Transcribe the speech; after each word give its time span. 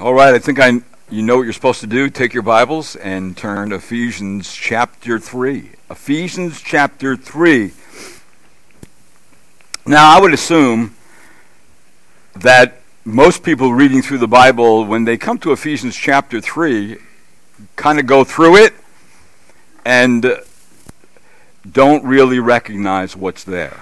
All 0.00 0.14
right, 0.14 0.32
I 0.32 0.38
think 0.38 0.60
I 0.60 0.80
you 1.10 1.22
know 1.22 1.38
what 1.38 1.42
you're 1.42 1.52
supposed 1.52 1.80
to 1.80 1.88
do. 1.88 2.08
Take 2.08 2.32
your 2.32 2.44
Bibles 2.44 2.94
and 2.94 3.36
turn 3.36 3.70
to 3.70 3.76
Ephesians 3.76 4.54
chapter 4.54 5.18
3. 5.18 5.70
Ephesians 5.90 6.60
chapter 6.60 7.16
3. 7.16 7.72
Now, 9.86 10.16
I 10.16 10.20
would 10.20 10.32
assume 10.32 10.94
that 12.36 12.80
most 13.04 13.42
people 13.42 13.72
reading 13.72 14.00
through 14.00 14.18
the 14.18 14.28
Bible, 14.28 14.84
when 14.84 15.02
they 15.02 15.16
come 15.16 15.36
to 15.38 15.50
Ephesians 15.50 15.96
chapter 15.96 16.40
3, 16.40 16.98
kind 17.74 17.98
of 17.98 18.06
go 18.06 18.22
through 18.22 18.54
it 18.54 18.74
and 19.84 20.38
don't 21.68 22.04
really 22.04 22.38
recognize 22.38 23.16
what's 23.16 23.42
there. 23.42 23.80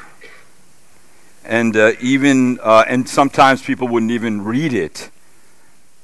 And 1.45 1.77
uh, 1.77 1.93
even, 2.01 2.59
uh, 2.63 2.87
and 2.89 3.07
sometimes 3.07 3.61
people 3.61 3.87
wouldn't 3.87 4.13
even 4.13 4.43
read 4.43 4.73
it 4.73 5.11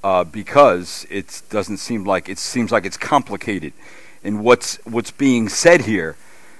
uh, 0.05 0.25
because 0.25 1.07
it 1.11 1.43
doesn't 1.51 1.79
seem 1.79 2.05
like 2.05 2.29
it 2.29 2.39
seems 2.39 2.73
like 2.73 2.85
it's 2.85 2.97
complicated 2.97 3.73
in 4.25 4.43
what's 4.43 4.77
what's 4.85 5.11
being 5.11 5.49
said 5.49 5.83
here. 5.83 6.17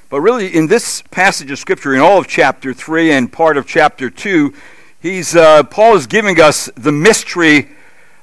But 0.09 0.21
really, 0.21 0.49
in 0.49 0.67
this 0.67 1.03
passage 1.11 1.51
of 1.51 1.59
scripture, 1.59 1.95
in 1.95 2.01
all 2.01 2.19
of 2.19 2.29
chapter 2.29 2.75
three 2.75 3.13
and 3.13 3.33
part 3.33 3.57
of 3.57 3.67
chapter 3.67 4.11
two, 4.11 4.55
he's 5.01 5.35
uh, 5.35 5.63
Paul 5.65 5.97
is 5.97 6.07
giving 6.07 6.41
us 6.41 6.71
the 6.77 6.93
mystery 6.93 7.69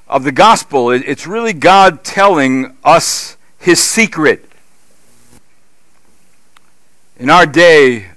of 0.08 0.23
the 0.23 0.32
gospel. 0.32 0.92
It, 0.92 1.04
it's 1.05 1.28
really 1.28 1.54
God 1.54 2.04
telling 2.04 2.78
us 2.84 3.38
His 3.59 3.81
secret. 3.84 4.45
In 7.17 7.30
our 7.30 7.45
day, 7.45 8.08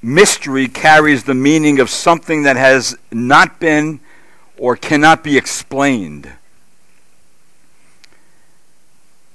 mystery 0.00 0.68
carries 0.68 1.24
the 1.24 1.34
meaning 1.34 1.78
of 1.78 1.90
something 1.90 2.44
that 2.44 2.56
has 2.56 2.96
not 3.12 3.60
been 3.60 4.00
or 4.58 4.76
cannot 4.76 5.24
be 5.24 5.36
explained. 5.36 6.30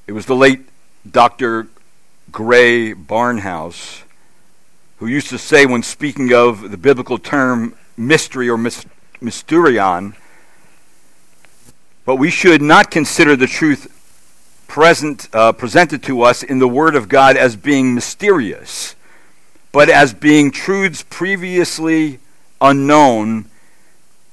It 0.08 0.14
was 0.14 0.26
the 0.26 0.36
late 0.36 0.62
Dr. 1.10 1.68
Grey 2.32 2.94
Barnhouse 2.94 4.04
who 5.00 5.08
used 5.08 5.30
to 5.30 5.38
say, 5.38 5.66
when 5.66 5.82
speaking 5.82 6.34
of 6.34 6.72
the 6.72 6.78
biblical 6.78 7.18
term 7.18 7.74
mystery 7.96 8.50
or 8.50 8.58
mysterion, 8.58 10.14
but 12.06 12.18
we 12.18 12.30
should 12.30 12.62
not 12.62 12.92
consider 12.92 13.36
the 13.36 13.48
truth 13.48 13.96
present, 14.68 15.30
uh, 15.34 15.54
presented 15.54 16.04
to 16.04 16.22
us 16.22 16.44
in 16.44 16.60
the 16.60 16.68
Word 16.68 16.96
of 16.96 17.08
God 17.08 17.38
as 17.38 17.56
being 17.56 17.96
mysterious, 17.96 18.96
but 19.72 19.90
as 19.90 20.14
being 20.14 20.52
truths 20.52 21.06
previously 21.10 22.20
unknown 22.60 23.49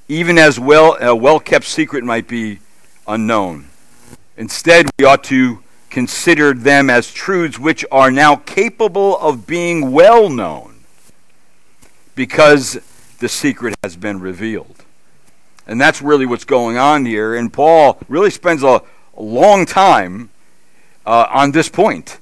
even 0.08 0.38
as 0.38 0.58
well 0.58 0.96
a 1.00 1.14
well 1.14 1.40
kept 1.40 1.64
secret 1.64 2.04
might 2.04 2.28
be 2.28 2.60
unknown. 3.06 3.68
Instead, 4.36 4.86
we 4.98 5.04
ought 5.04 5.24
to 5.24 5.62
consider 5.90 6.52
them 6.52 6.90
as 6.90 7.12
truths 7.12 7.58
which 7.58 7.84
are 7.90 8.10
now 8.10 8.36
capable 8.36 9.16
of 9.18 9.46
being 9.46 9.92
well 9.92 10.28
known 10.28 10.76
because 12.14 12.78
the 13.18 13.28
secret 13.28 13.74
has 13.82 13.96
been 13.96 14.20
revealed. 14.20 14.84
And 15.66 15.80
that's 15.80 16.02
really 16.02 16.26
what's 16.26 16.44
going 16.44 16.76
on 16.76 17.06
here. 17.06 17.34
And 17.34 17.52
Paul 17.52 17.98
really 18.08 18.30
spends 18.30 18.62
a, 18.62 18.82
a 19.16 19.22
long 19.22 19.66
time 19.66 20.30
uh, 21.04 21.26
on 21.30 21.52
this 21.52 21.68
point. 21.68 22.18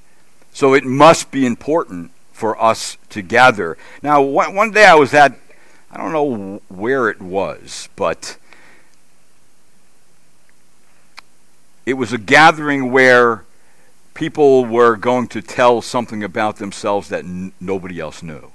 So 0.53 0.73
it 0.73 0.85
must 0.85 1.31
be 1.31 1.45
important 1.45 2.11
for 2.31 2.61
us 2.61 2.97
to 3.09 3.21
gather. 3.21 3.77
Now, 4.01 4.21
one, 4.21 4.55
one 4.55 4.71
day 4.71 4.85
I 4.85 4.95
was 4.95 5.13
at 5.13 5.37
I 5.95 6.01
don't 6.01 6.11
know 6.11 6.61
where 6.67 7.07
it 7.07 7.21
was, 7.21 7.87
but 7.95 8.35
it 11.85 11.93
was 11.93 12.11
a 12.11 12.17
gathering 12.17 12.91
where 12.91 13.45
people 14.13 14.65
were 14.65 14.97
going 14.97 15.27
to 15.29 15.41
tell 15.41 15.81
something 15.81 16.21
about 16.21 16.57
themselves 16.57 17.07
that 17.09 17.23
n- 17.23 17.53
nobody 17.61 17.97
else 18.01 18.21
knew. 18.21 18.51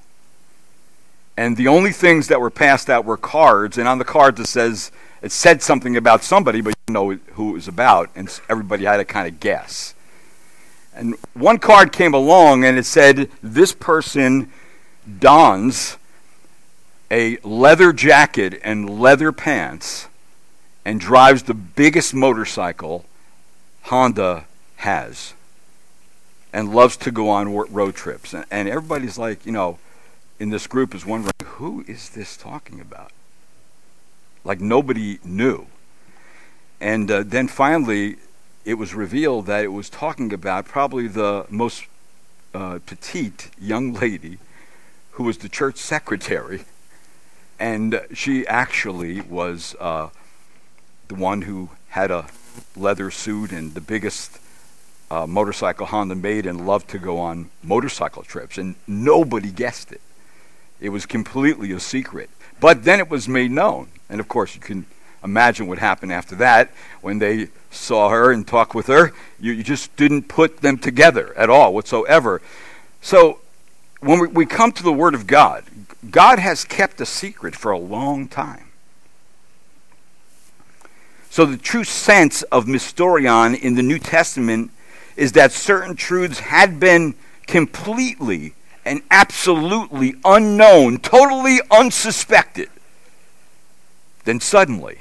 And 1.35 1.57
the 1.57 1.67
only 1.67 1.93
things 1.93 2.29
that 2.29 2.43
were 2.43 2.51
passed 2.51 2.91
out 2.91 3.07
were 3.07 3.17
cards, 3.17 3.79
and 3.79 3.89
on 3.89 3.97
the 3.97 4.05
cards 4.05 4.39
it 4.39 4.47
says 4.47 4.93
it 5.23 5.33
said 5.33 5.63
something 5.63 5.97
about 5.97 6.23
somebody, 6.23 6.61
but 6.61 6.75
you 6.89 6.93
know 6.93 7.19
who 7.33 7.51
it 7.51 7.55
was 7.55 7.69
about, 7.69 8.11
and 8.15 8.39
everybody 8.51 8.85
had 8.85 8.99
to 8.99 9.07
kind 9.07 9.27
of 9.27 9.41
guess. 9.41 9.95
And 10.95 11.15
one 11.33 11.59
card 11.59 11.91
came 11.91 12.13
along 12.13 12.67
and 12.67 12.77
it 12.77 12.85
said, 12.85 13.31
This 13.43 13.73
person 13.73 14.53
dons 15.19 15.97
a 17.11 17.39
leather 17.43 17.93
jacket 17.93 18.61
and 18.63 19.01
leather 19.01 19.33
pants 19.33 20.09
and 20.85 21.01
drives 21.01 21.43
the 21.45 21.55
biggest 21.55 22.15
motorcycle 22.15 23.05
Honda 23.83 24.47
has 24.77 25.35
and 26.53 26.73
loves 26.73 26.97
to 26.99 27.11
go 27.11 27.29
on 27.29 27.53
road 27.55 27.95
trips. 27.95 28.35
And, 28.35 28.69
everybody's 28.69 29.19
like, 29.19 29.45
you 29.45 29.53
know, 29.53 29.79
in 30.39 30.51
this 30.51 30.67
group 30.67 30.95
is 30.95 31.05
wondering, 31.05 31.33
who 31.45 31.85
is 31.87 32.11
this 32.11 32.37
talking 32.37 32.81
about? 32.81 33.13
Like 34.45 34.61
nobody 34.61 35.19
knew. 35.23 35.67
And 36.81 37.11
uh, 37.11 37.23
then 37.25 37.47
finally, 37.47 38.17
it 38.65 38.75
was 38.75 38.95
revealed 38.95 39.47
that 39.47 39.65
it 39.65 39.69
was 39.69 39.91
talking 39.91 40.33
about 40.33 40.65
probably 40.65 41.09
the 41.09 41.47
most 41.51 41.85
uh, 42.55 42.79
petite 42.87 43.51
young 43.61 43.93
lady 43.93 44.39
who 45.13 45.25
was 45.25 45.39
the 45.39 45.49
church 45.49 45.77
secretary 45.77 46.65
and 47.61 48.01
she 48.15 48.47
actually 48.47 49.21
was 49.21 49.77
uh, 49.79 50.09
the 51.09 51.15
one 51.15 51.43
who 51.43 51.69
had 51.91 52.11
a 52.11 52.27
leather 52.75 53.11
suit 53.11 53.53
and 53.53 53.75
the 53.75 53.81
biggest 53.83 54.41
uh, 55.11 55.27
motorcycle 55.27 55.87
Honda 55.87 56.15
made 56.15 56.47
and 56.47 56.67
loved 56.67 56.89
to 56.89 56.99
go 56.99 57.19
on 57.19 57.51
motorcycle 57.63 58.23
trips. 58.23 58.57
And 58.57 58.77
nobody 58.87 59.51
guessed 59.51 59.93
it. 59.93 60.01
It 60.81 60.89
was 60.89 61.05
completely 61.05 61.71
a 61.73 61.81
secret. 61.81 62.31
But 62.61 62.85
then 62.85 62.99
it 62.99 63.11
was 63.11 63.29
made 63.29 63.51
known. 63.51 63.89
And 64.09 64.21
of 64.21 64.29
course, 64.29 64.55
you 64.55 64.61
can 64.63 64.87
imagine 65.23 65.67
what 65.67 65.79
happened 65.79 66.13
after 66.13 66.35
that 66.37 66.71
when 67.03 67.19
they 67.19 67.49
saw 67.71 68.09
her 68.09 68.33
and 68.33 68.47
talked 68.47 68.75
with 68.75 68.87
her. 68.87 69.13
You, 69.39 69.53
you 69.53 69.63
just 69.63 69.95
didn't 69.97 70.29
put 70.29 70.59
them 70.59 70.79
together 70.79 71.37
at 71.37 71.51
all 71.51 71.75
whatsoever. 71.75 72.41
So 73.03 73.41
when 74.01 74.19
we, 74.21 74.29
we 74.29 74.47
come 74.47 74.73
to 74.73 74.83
the 74.83 74.93
Word 74.93 75.15
of 75.15 75.27
God, 75.27 75.65
God 76.09 76.39
has 76.39 76.65
kept 76.65 77.01
a 77.01 77.07
secret 77.07 77.55
for 77.55 77.73
a 77.73 77.79
long 77.79 78.27
time. 78.27 78.69
So, 81.29 81.45
the 81.45 81.59
true 81.59 81.85
sense 81.85 82.43
of 82.45 82.65
mysterion 82.65 83.61
in 83.61 83.75
the 83.75 83.83
New 83.83 83.99
Testament 83.99 84.71
is 85.17 85.33
that 85.33 85.53
certain 85.53 85.95
truths 85.95 86.41
had 86.41 86.81
been 86.81 87.15
completely 87.47 88.55
and 88.85 89.03
absolutely 89.11 90.15
unknown, 90.25 90.99
totally 90.99 91.61
unsuspected. 91.71 92.71
Then 94.25 94.41
suddenly, 94.41 95.01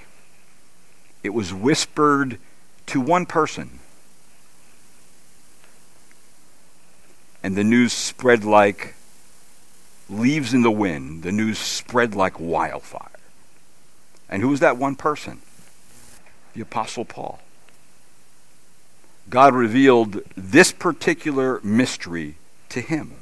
it 1.24 1.30
was 1.30 1.54
whispered 1.54 2.38
to 2.88 3.02
one 3.02 3.26
person. 3.26 3.80
And 7.42 7.56
the 7.56 7.64
news 7.64 7.94
spread 7.94 8.44
like 8.44 8.96
leaves 10.10 10.54
in 10.54 10.62
the 10.62 10.72
wind, 10.72 11.24
the 11.24 11.32
news 11.32 11.60
spread 11.60 12.16
like 12.16 12.40
wildfire. 12.40 13.10
And 14.30 14.42
who 14.42 14.50
was 14.50 14.60
that 14.60 14.78
one 14.78 14.96
person? 14.96 15.42
The 16.54 16.62
Apostle 16.62 17.06
Paul. 17.06 17.40
God 19.30 19.54
revealed 19.54 20.22
this 20.36 20.72
particular 20.72 21.60
mystery 21.64 22.36
to 22.70 22.82
him. 22.82 23.16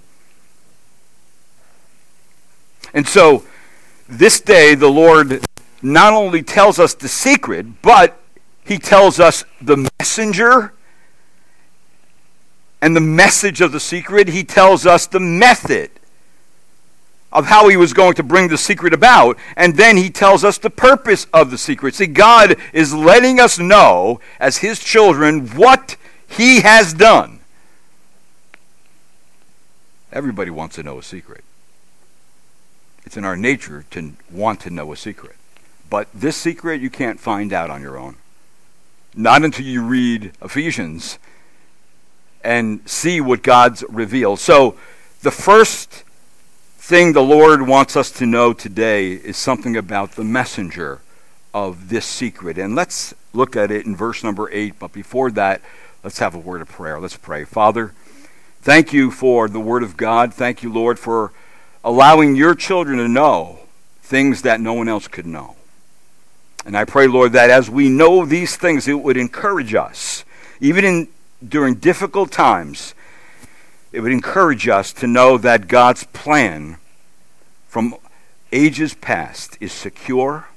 And 2.93 3.07
so, 3.07 3.43
this 4.07 4.39
day, 4.39 4.73
the 4.75 4.89
Lord 4.89 5.45
not 5.81 6.13
only 6.13 6.41
tells 6.41 6.79
us 6.79 6.93
the 6.93 7.09
secret, 7.09 7.81
but 7.81 8.19
he 8.65 8.77
tells 8.77 9.19
us 9.19 9.43
the 9.61 9.89
messenger 9.99 10.73
and 12.81 12.95
the 12.95 13.01
message 13.01 13.59
of 13.59 13.73
the 13.73 13.79
secret. 13.79 14.29
He 14.29 14.43
tells 14.43 14.85
us 14.85 15.07
the 15.07 15.19
method 15.19 15.91
of 17.31 17.45
how 17.45 17.67
he 17.67 17.77
was 17.77 17.93
going 17.93 18.13
to 18.13 18.23
bring 18.23 18.47
the 18.47 18.57
secret 18.57 18.93
about. 18.93 19.37
And 19.55 19.75
then 19.75 19.97
he 19.97 20.09
tells 20.09 20.43
us 20.43 20.57
the 20.57 20.69
purpose 20.69 21.27
of 21.33 21.51
the 21.51 21.57
secret. 21.57 21.95
See, 21.95 22.07
God 22.07 22.55
is 22.73 22.93
letting 22.93 23.39
us 23.39 23.59
know, 23.59 24.19
as 24.39 24.57
his 24.57 24.79
children, 24.79 25.47
what 25.49 25.97
he 26.27 26.61
has 26.61 26.93
done. 26.93 27.39
Everybody 30.11 30.49
wants 30.49 30.75
to 30.75 30.83
know 30.83 30.97
a 30.97 31.03
secret. 31.03 31.43
It's 33.05 33.17
in 33.17 33.25
our 33.25 33.37
nature 33.37 33.85
to 33.91 34.13
want 34.31 34.61
to 34.61 34.69
know 34.69 34.91
a 34.91 34.97
secret. 34.97 35.35
But 35.89 36.07
this 36.13 36.35
secret 36.35 36.81
you 36.81 36.89
can't 36.89 37.19
find 37.19 37.53
out 37.53 37.69
on 37.69 37.81
your 37.81 37.97
own. 37.97 38.15
Not 39.15 39.43
until 39.43 39.65
you 39.65 39.83
read 39.83 40.31
Ephesians 40.41 41.17
and 42.43 42.87
see 42.87 43.19
what 43.19 43.43
God's 43.43 43.83
revealed. 43.89 44.39
So, 44.39 44.75
the 45.21 45.31
first 45.31 46.03
thing 46.87 47.11
the 47.11 47.21
Lord 47.21 47.67
wants 47.67 47.97
us 47.97 48.09
to 48.11 48.25
know 48.25 48.53
today 48.53 49.11
is 49.11 49.35
something 49.35 49.75
about 49.75 50.13
the 50.13 50.23
messenger 50.23 51.01
of 51.53 51.89
this 51.89 52.05
secret. 52.05 52.57
And 52.57 52.75
let's 52.75 53.13
look 53.33 53.57
at 53.57 53.71
it 53.71 53.85
in 53.85 53.93
verse 53.93 54.23
number 54.23 54.49
8. 54.49 54.79
But 54.79 54.93
before 54.93 55.29
that, 55.31 55.59
let's 56.01 56.19
have 56.19 56.33
a 56.33 56.39
word 56.39 56.61
of 56.61 56.69
prayer. 56.69 56.97
Let's 56.97 57.17
pray. 57.17 57.43
Father, 57.43 57.93
thank 58.61 58.93
you 58.93 59.11
for 59.11 59.49
the 59.49 59.59
Word 59.59 59.83
of 59.83 59.97
God. 59.97 60.33
Thank 60.33 60.63
you, 60.63 60.71
Lord, 60.71 60.97
for 60.97 61.33
allowing 61.83 62.37
your 62.37 62.55
children 62.55 62.99
to 62.99 63.09
know 63.09 63.59
things 64.01 64.43
that 64.43 64.61
no 64.61 64.71
one 64.71 64.87
else 64.87 65.09
could 65.09 65.25
know. 65.25 65.57
And 66.65 66.77
I 66.77 66.85
pray, 66.85 67.07
Lord, 67.07 67.33
that 67.33 67.49
as 67.49 67.69
we 67.69 67.89
know 67.89 68.25
these 68.25 68.55
things, 68.55 68.87
it 68.87 69.01
would 69.01 69.17
encourage 69.17 69.75
us, 69.75 70.23
even 70.61 70.85
in, 70.85 71.07
during 71.45 71.75
difficult 71.75 72.31
times, 72.31 72.93
it 73.91 74.01
would 74.01 74.11
encourage 74.11 74.67
us 74.67 74.91
to 74.93 75.07
know 75.07 75.37
that 75.37 75.67
God's 75.67 76.03
plan 76.05 76.77
from 77.67 77.95
ages 78.51 78.93
past 78.93 79.57
is 79.59 79.71
secure 79.71 80.47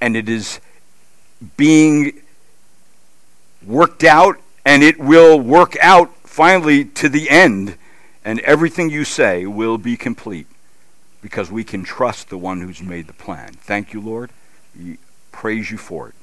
and 0.00 0.16
it 0.16 0.28
is 0.28 0.60
being 1.56 2.20
worked 3.64 4.04
out 4.04 4.36
and 4.64 4.82
it 4.82 4.98
will 4.98 5.38
work 5.40 5.76
out 5.80 6.14
finally 6.24 6.84
to 6.84 7.08
the 7.08 7.30
end 7.30 7.76
and 8.24 8.40
everything 8.40 8.90
you 8.90 9.04
say 9.04 9.46
will 9.46 9.78
be 9.78 9.96
complete 9.96 10.46
because 11.22 11.50
we 11.50 11.64
can 11.64 11.82
trust 11.82 12.28
the 12.28 12.38
one 12.38 12.60
who's 12.60 12.82
made 12.82 13.06
the 13.06 13.12
plan. 13.12 13.52
Thank 13.54 13.92
you, 13.92 14.00
Lord. 14.00 14.30
We 14.78 14.98
praise 15.32 15.70
you 15.70 15.78
for 15.78 16.08
it. 16.08 16.14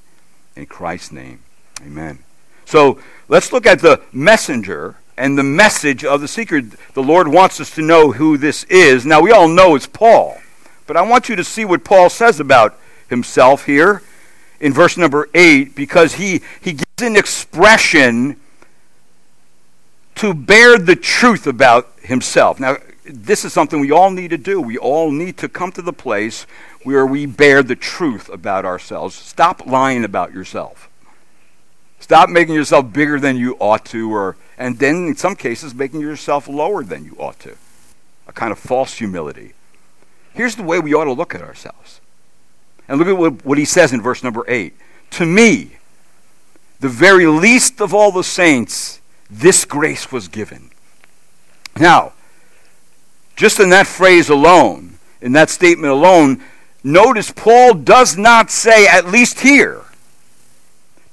In 0.55 0.65
Christ's 0.65 1.11
name, 1.11 1.41
amen. 1.81 2.19
So 2.65 2.99
let's 3.27 3.51
look 3.51 3.65
at 3.65 3.79
the 3.79 4.01
messenger 4.13 4.97
and 5.17 5.37
the 5.37 5.43
message 5.43 6.03
of 6.03 6.21
the 6.21 6.27
secret. 6.27 6.65
The 6.93 7.03
Lord 7.03 7.27
wants 7.27 7.59
us 7.59 7.73
to 7.75 7.81
know 7.81 8.11
who 8.11 8.37
this 8.37 8.63
is. 8.65 9.05
Now, 9.05 9.21
we 9.21 9.31
all 9.31 9.47
know 9.47 9.75
it's 9.75 9.87
Paul, 9.87 10.37
but 10.87 10.97
I 10.97 11.01
want 11.01 11.29
you 11.29 11.35
to 11.35 11.43
see 11.43 11.65
what 11.65 11.83
Paul 11.83 12.09
says 12.09 12.39
about 12.39 12.77
himself 13.09 13.65
here 13.65 14.01
in 14.59 14.73
verse 14.73 14.97
number 14.97 15.29
8 15.33 15.75
because 15.75 16.15
he, 16.15 16.41
he 16.61 16.73
gives 16.73 17.01
an 17.01 17.15
expression 17.15 18.39
to 20.15 20.33
bear 20.33 20.77
the 20.77 20.95
truth 20.95 21.45
about 21.45 21.91
himself. 22.01 22.59
Now, 22.59 22.77
this 23.03 23.45
is 23.45 23.53
something 23.53 23.79
we 23.79 23.91
all 23.91 24.09
need 24.09 24.29
to 24.29 24.37
do. 24.37 24.59
We 24.59 24.77
all 24.77 25.11
need 25.11 25.37
to 25.37 25.49
come 25.49 25.71
to 25.73 25.81
the 25.81 25.93
place 25.93 26.47
where 26.83 27.05
we 27.05 27.25
bear 27.25 27.61
the 27.61 27.75
truth 27.75 28.29
about 28.29 28.65
ourselves. 28.65 29.15
Stop 29.15 29.65
lying 29.65 30.03
about 30.03 30.33
yourself. 30.33 30.89
Stop 32.05 32.29
making 32.29 32.53
yourself 32.53 32.93
bigger 32.93 33.19
than 33.19 33.35
you 33.35 33.57
ought 33.59 33.83
to, 33.85 34.13
or 34.13 34.37
and 34.59 34.77
then 34.77 35.07
in 35.07 35.15
some 35.15 35.35
cases 35.35 35.73
making 35.73 36.01
yourself 36.01 36.47
lower 36.47 36.83
than 36.83 37.03
you 37.03 37.15
ought 37.17 37.39
to. 37.39 37.57
A 38.27 38.31
kind 38.31 38.51
of 38.51 38.59
false 38.59 38.93
humility. 38.93 39.53
Here's 40.31 40.55
the 40.55 40.61
way 40.61 40.77
we 40.79 40.93
ought 40.93 41.05
to 41.05 41.13
look 41.13 41.33
at 41.33 41.41
ourselves. 41.41 42.01
And 42.87 42.99
look 42.99 43.07
at 43.07 43.17
what, 43.17 43.43
what 43.43 43.57
he 43.57 43.65
says 43.65 43.91
in 43.91 44.03
verse 44.03 44.21
number 44.21 44.45
8. 44.47 44.75
To 45.13 45.25
me, 45.25 45.77
the 46.79 46.89
very 46.89 47.25
least 47.25 47.81
of 47.81 47.91
all 47.91 48.11
the 48.11 48.23
saints, 48.23 49.01
this 49.27 49.65
grace 49.65 50.11
was 50.11 50.27
given. 50.27 50.69
Now, 51.79 52.13
just 53.35 53.59
in 53.59 53.71
that 53.71 53.87
phrase 53.87 54.29
alone, 54.29 54.99
in 55.21 55.31
that 55.31 55.49
statement 55.49 55.91
alone, 55.91 56.43
notice 56.83 57.31
Paul 57.31 57.73
does 57.73 58.15
not 58.15 58.51
say, 58.51 58.85
at 58.85 59.07
least 59.07 59.39
here, 59.39 59.84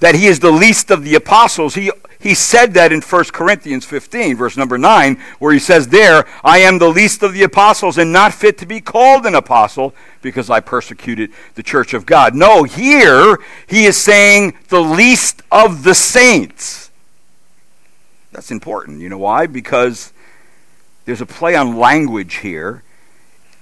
that 0.02 0.16
he 0.16 0.26
is 0.26 0.40
the 0.40 0.50
least 0.50 0.90
of 0.90 1.04
the 1.04 1.14
apostles. 1.14 1.76
He, 1.76 1.88
he 2.19 2.34
said 2.34 2.75
that 2.75 2.93
in 2.93 3.00
1 3.00 3.25
Corinthians 3.26 3.84
15, 3.84 4.37
verse 4.37 4.56
number 4.56 4.76
9, 4.76 5.16
where 5.38 5.52
he 5.52 5.60
says, 5.60 5.87
There, 5.88 6.26
I 6.43 6.58
am 6.58 6.78
the 6.78 6.88
least 6.88 7.22
of 7.22 7.32
the 7.32 7.44
apostles 7.44 7.99
and 7.99 8.12
not 8.12 8.34
fit 8.34 8.58
to 8.58 8.66
be 8.66 8.81
called 8.81 9.26
an 9.26 9.37
apostle 9.37 9.94
because 10.20 10.50
I 10.50 10.58
persecuted 10.58 11.31
the 11.54 11.62
church 11.62 11.94
of 11.94 12.04
God. 12.04 12.34
No, 12.34 12.64
here 12.64 13.38
he 13.69 13.84
is 13.84 13.96
saying 13.96 14.58
the 14.70 14.81
least 14.81 15.43
of 15.52 15.84
the 15.84 15.94
saints. 15.94 16.90
That's 18.32 18.50
important. 18.50 19.02
You 19.02 19.08
know 19.08 19.19
why? 19.19 19.46
Because 19.46 20.12
there's 21.04 21.20
a 21.20 21.26
play 21.26 21.54
on 21.54 21.76
language 21.76 22.38
here. 22.38 22.82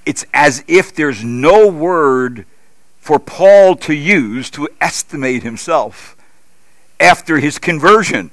It's 0.07 0.25
as 0.33 0.65
if 0.67 0.95
there's 0.95 1.23
no 1.23 1.69
word 1.69 2.47
for 2.99 3.19
Paul 3.19 3.77
to 3.77 3.93
use 3.93 4.49
to 4.53 4.71
estimate 4.81 5.43
himself 5.43 6.17
after 7.01 7.39
his 7.39 7.59
conversion. 7.59 8.31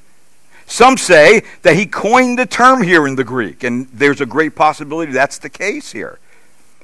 Some 0.65 0.97
say 0.97 1.43
that 1.61 1.75
he 1.75 1.85
coined 1.85 2.37
the 2.37 2.45
term 2.45 2.83
here 2.83 3.07
in 3.07 3.15
the 3.15 3.23
Greek, 3.23 3.63
and 3.63 3.87
there's 3.93 4.19
a 4.19 4.25
great 4.25 4.55
possibility 4.55 5.13
that's 5.13 5.37
the 5.37 5.49
case 5.49 5.93
here. 5.93 6.19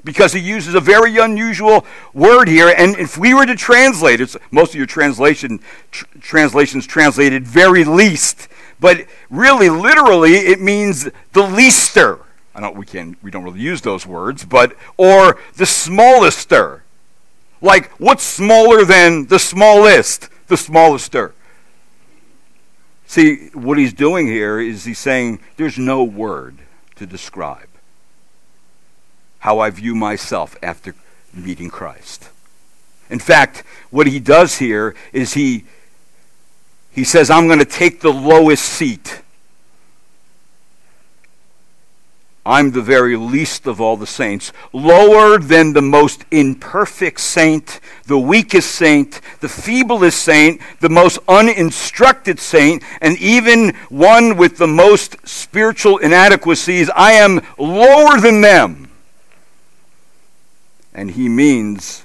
Because 0.05 0.33
he 0.33 0.39
uses 0.39 0.73
a 0.73 0.79
very 0.79 1.17
unusual 1.17 1.85
word 2.13 2.47
here, 2.47 2.69
and 2.69 2.97
if 2.97 3.17
we 3.17 3.33
were 3.33 3.45
to 3.45 3.55
translate 3.55 4.19
it, 4.21 4.35
most 4.51 4.71
of 4.71 4.75
your 4.75 4.85
translation 4.85 5.59
tr- 5.91 6.05
translations 6.19 6.87
translated 6.87 7.45
very 7.45 7.83
least, 7.83 8.47
but 8.79 9.05
really, 9.29 9.69
literally, 9.69 10.33
it 10.33 10.59
means 10.59 11.09
the 11.31 11.43
leaster. 11.43 12.19
I 12.55 12.59
don't. 12.59 12.75
We 12.75 12.85
can. 12.85 13.15
We 13.21 13.31
don't 13.31 13.43
really 13.43 13.61
use 13.61 13.81
those 13.81 14.05
words, 14.05 14.45
but 14.45 14.75
or 14.97 15.37
the 15.55 15.63
smallester. 15.63 16.81
Like 17.61 17.89
what's 17.91 18.23
smaller 18.23 18.83
than 18.83 19.27
the 19.27 19.39
smallest? 19.39 20.29
The 20.47 20.55
smallester. 20.55 21.31
See, 23.13 23.49
what 23.53 23.77
he's 23.77 23.93
doing 23.93 24.25
here 24.25 24.59
is 24.59 24.85
he's 24.85 24.97
saying 24.97 25.39
there's 25.55 25.77
no 25.77 26.03
word 26.03 26.57
to 26.95 27.05
describe 27.05 27.67
how 29.37 29.59
I 29.59 29.69
view 29.69 29.93
myself 29.93 30.57
after 30.63 30.95
meeting 31.31 31.69
Christ. 31.69 32.29
In 33.11 33.19
fact, 33.19 33.59
what 33.91 34.07
he 34.07 34.19
does 34.19 34.57
here 34.57 34.95
is 35.11 35.35
he 35.35 35.65
he 36.89 37.03
says, 37.03 37.29
I'm 37.29 37.45
going 37.45 37.59
to 37.59 37.65
take 37.65 38.01
the 38.01 38.11
lowest 38.11 38.63
seat. 38.63 39.21
I'm 42.45 42.71
the 42.71 42.81
very 42.81 43.15
least 43.15 43.67
of 43.67 43.79
all 43.79 43.95
the 43.95 44.07
saints, 44.07 44.51
lower 44.73 45.37
than 45.37 45.71
the 45.71 45.81
most 45.81 46.25
imperfect 46.29 47.21
saint, 47.21 47.79
the 48.05 48.19
weakest 48.19 48.75
saint, 48.75 49.21
the 49.39 49.47
feeblest 49.47 50.17
saint, 50.17 50.59
the 50.81 50.89
most 50.89 51.19
uninstructed 51.29 52.39
saint, 52.39 52.83
and 52.99 53.17
even 53.19 53.73
one 53.87 54.35
with 54.35 54.57
the 54.57 54.67
most 54.67 55.25
spiritual 55.25 55.99
inadequacies. 55.99 56.89
I 56.93 57.13
am 57.13 57.41
lower 57.57 58.19
than 58.19 58.41
them. 58.41 58.89
And 60.93 61.11
he 61.11 61.29
means 61.29 62.03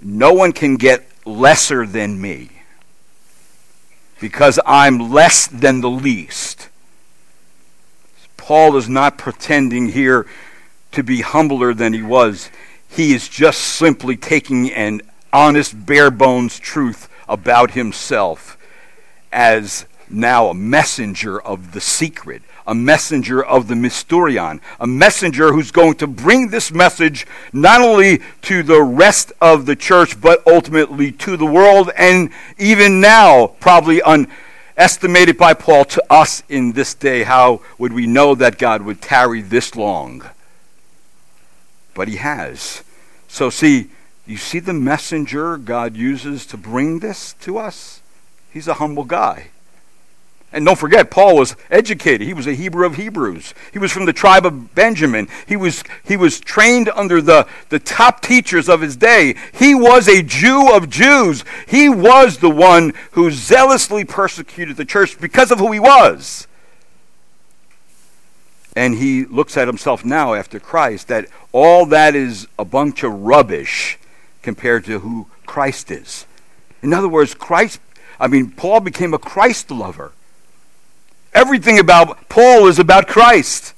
no 0.00 0.32
one 0.32 0.52
can 0.52 0.76
get 0.76 1.06
lesser 1.24 1.86
than 1.86 2.20
me 2.20 2.50
because 4.18 4.58
I'm 4.66 5.12
less 5.12 5.46
than 5.46 5.80
the 5.80 5.90
least. 5.90 6.69
Paul 8.50 8.76
is 8.76 8.88
not 8.88 9.16
pretending 9.16 9.90
here 9.90 10.26
to 10.90 11.04
be 11.04 11.20
humbler 11.20 11.72
than 11.72 11.92
he 11.92 12.02
was. 12.02 12.50
He 12.88 13.14
is 13.14 13.28
just 13.28 13.60
simply 13.60 14.16
taking 14.16 14.72
an 14.72 15.02
honest, 15.32 15.86
bare 15.86 16.10
bones 16.10 16.58
truth 16.58 17.08
about 17.28 17.70
himself 17.70 18.58
as 19.30 19.86
now 20.08 20.48
a 20.48 20.54
messenger 20.54 21.40
of 21.40 21.70
the 21.70 21.80
secret, 21.80 22.42
a 22.66 22.74
messenger 22.74 23.40
of 23.40 23.68
the 23.68 23.76
mysterion, 23.76 24.60
a 24.80 24.86
messenger 24.88 25.52
who's 25.52 25.70
going 25.70 25.94
to 25.98 26.08
bring 26.08 26.48
this 26.48 26.72
message 26.72 27.28
not 27.52 27.80
only 27.80 28.20
to 28.42 28.64
the 28.64 28.82
rest 28.82 29.32
of 29.40 29.66
the 29.66 29.76
church, 29.76 30.20
but 30.20 30.44
ultimately 30.44 31.12
to 31.12 31.36
the 31.36 31.46
world, 31.46 31.92
and 31.96 32.30
even 32.58 33.00
now, 33.00 33.46
probably 33.60 34.02
un 34.02 34.26
estimated 34.80 35.36
by 35.36 35.52
Paul 35.52 35.84
to 35.84 36.02
us 36.10 36.42
in 36.48 36.72
this 36.72 36.94
day, 36.94 37.22
how 37.22 37.60
would 37.78 37.92
we 37.92 38.06
know 38.06 38.34
that 38.34 38.58
God 38.58 38.82
would 38.82 39.02
tarry 39.02 39.42
this 39.42 39.76
long? 39.76 40.22
But 41.94 42.08
he 42.08 42.16
has. 42.16 42.82
So, 43.28 43.50
see, 43.50 43.90
you 44.26 44.38
see 44.38 44.58
the 44.58 44.72
messenger 44.72 45.58
God 45.58 45.96
uses 45.96 46.46
to 46.46 46.56
bring 46.56 47.00
this 47.00 47.34
to 47.40 47.58
us? 47.58 48.00
He's 48.50 48.68
a 48.68 48.74
humble 48.74 49.04
guy. 49.04 49.50
And 50.52 50.64
don't 50.64 50.78
forget, 50.78 51.12
Paul 51.12 51.36
was 51.36 51.54
educated. 51.70 52.26
He 52.26 52.34
was 52.34 52.48
a 52.48 52.54
Hebrew 52.54 52.84
of 52.84 52.96
Hebrews. 52.96 53.54
He 53.72 53.78
was 53.78 53.92
from 53.92 54.06
the 54.06 54.12
tribe 54.12 54.44
of 54.44 54.74
Benjamin. 54.74 55.28
He 55.46 55.54
was, 55.54 55.84
he 56.04 56.16
was 56.16 56.40
trained 56.40 56.88
under 56.88 57.22
the, 57.22 57.46
the 57.68 57.78
top 57.78 58.20
teachers 58.20 58.68
of 58.68 58.80
his 58.80 58.96
day. 58.96 59.36
He 59.52 59.76
was 59.76 60.08
a 60.08 60.22
Jew 60.22 60.72
of 60.74 60.90
Jews. 60.90 61.44
He 61.68 61.88
was 61.88 62.38
the 62.38 62.50
one 62.50 62.94
who 63.12 63.30
zealously 63.30 64.04
persecuted 64.04 64.76
the 64.76 64.84
church 64.84 65.20
because 65.20 65.52
of 65.52 65.60
who 65.60 65.70
he 65.70 65.78
was. 65.78 66.48
And 68.74 68.96
he 68.96 69.24
looks 69.26 69.56
at 69.56 69.68
himself 69.68 70.04
now 70.04 70.34
after 70.34 70.58
Christ 70.58 71.08
that 71.08 71.26
all 71.52 71.86
that 71.86 72.16
is 72.16 72.48
a 72.58 72.64
bunch 72.64 73.04
of 73.04 73.12
rubbish 73.12 73.98
compared 74.42 74.84
to 74.86 75.00
who 75.00 75.28
Christ 75.46 75.92
is. 75.92 76.26
In 76.82 76.92
other 76.92 77.08
words, 77.08 77.34
Christ, 77.34 77.80
I 78.18 78.26
mean, 78.26 78.50
Paul 78.50 78.80
became 78.80 79.14
a 79.14 79.18
Christ 79.18 79.70
lover. 79.70 80.12
Everything 81.32 81.78
about 81.78 82.28
Paul 82.28 82.66
is 82.66 82.78
about 82.78 83.06
Christ. 83.06 83.74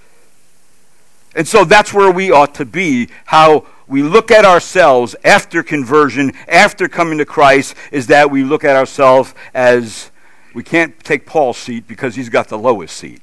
And 1.34 1.46
so 1.46 1.64
that's 1.64 1.92
where 1.92 2.10
we 2.10 2.30
ought 2.30 2.54
to 2.56 2.64
be, 2.64 3.08
how 3.26 3.66
we 3.86 4.02
look 4.02 4.30
at 4.30 4.44
ourselves 4.44 5.16
after 5.24 5.62
conversion, 5.62 6.32
after 6.48 6.88
coming 6.88 7.18
to 7.18 7.24
Christ, 7.24 7.74
is 7.90 8.06
that 8.08 8.30
we 8.30 8.44
look 8.44 8.64
at 8.64 8.76
ourselves 8.76 9.34
as 9.54 10.10
we 10.54 10.62
can't 10.62 10.98
take 11.02 11.26
Paul's 11.26 11.56
seat 11.56 11.86
because 11.88 12.14
he's 12.14 12.28
got 12.28 12.48
the 12.48 12.58
lowest 12.58 12.96
seat. 12.96 13.22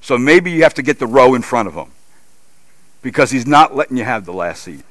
So 0.00 0.18
maybe 0.18 0.50
you 0.50 0.62
have 0.62 0.74
to 0.74 0.82
get 0.82 0.98
the 0.98 1.06
row 1.06 1.34
in 1.34 1.42
front 1.42 1.68
of 1.68 1.74
him 1.74 1.90
because 3.02 3.30
he's 3.30 3.46
not 3.46 3.74
letting 3.74 3.96
you 3.96 4.04
have 4.04 4.24
the 4.24 4.32
last 4.32 4.62
seat. 4.62 4.84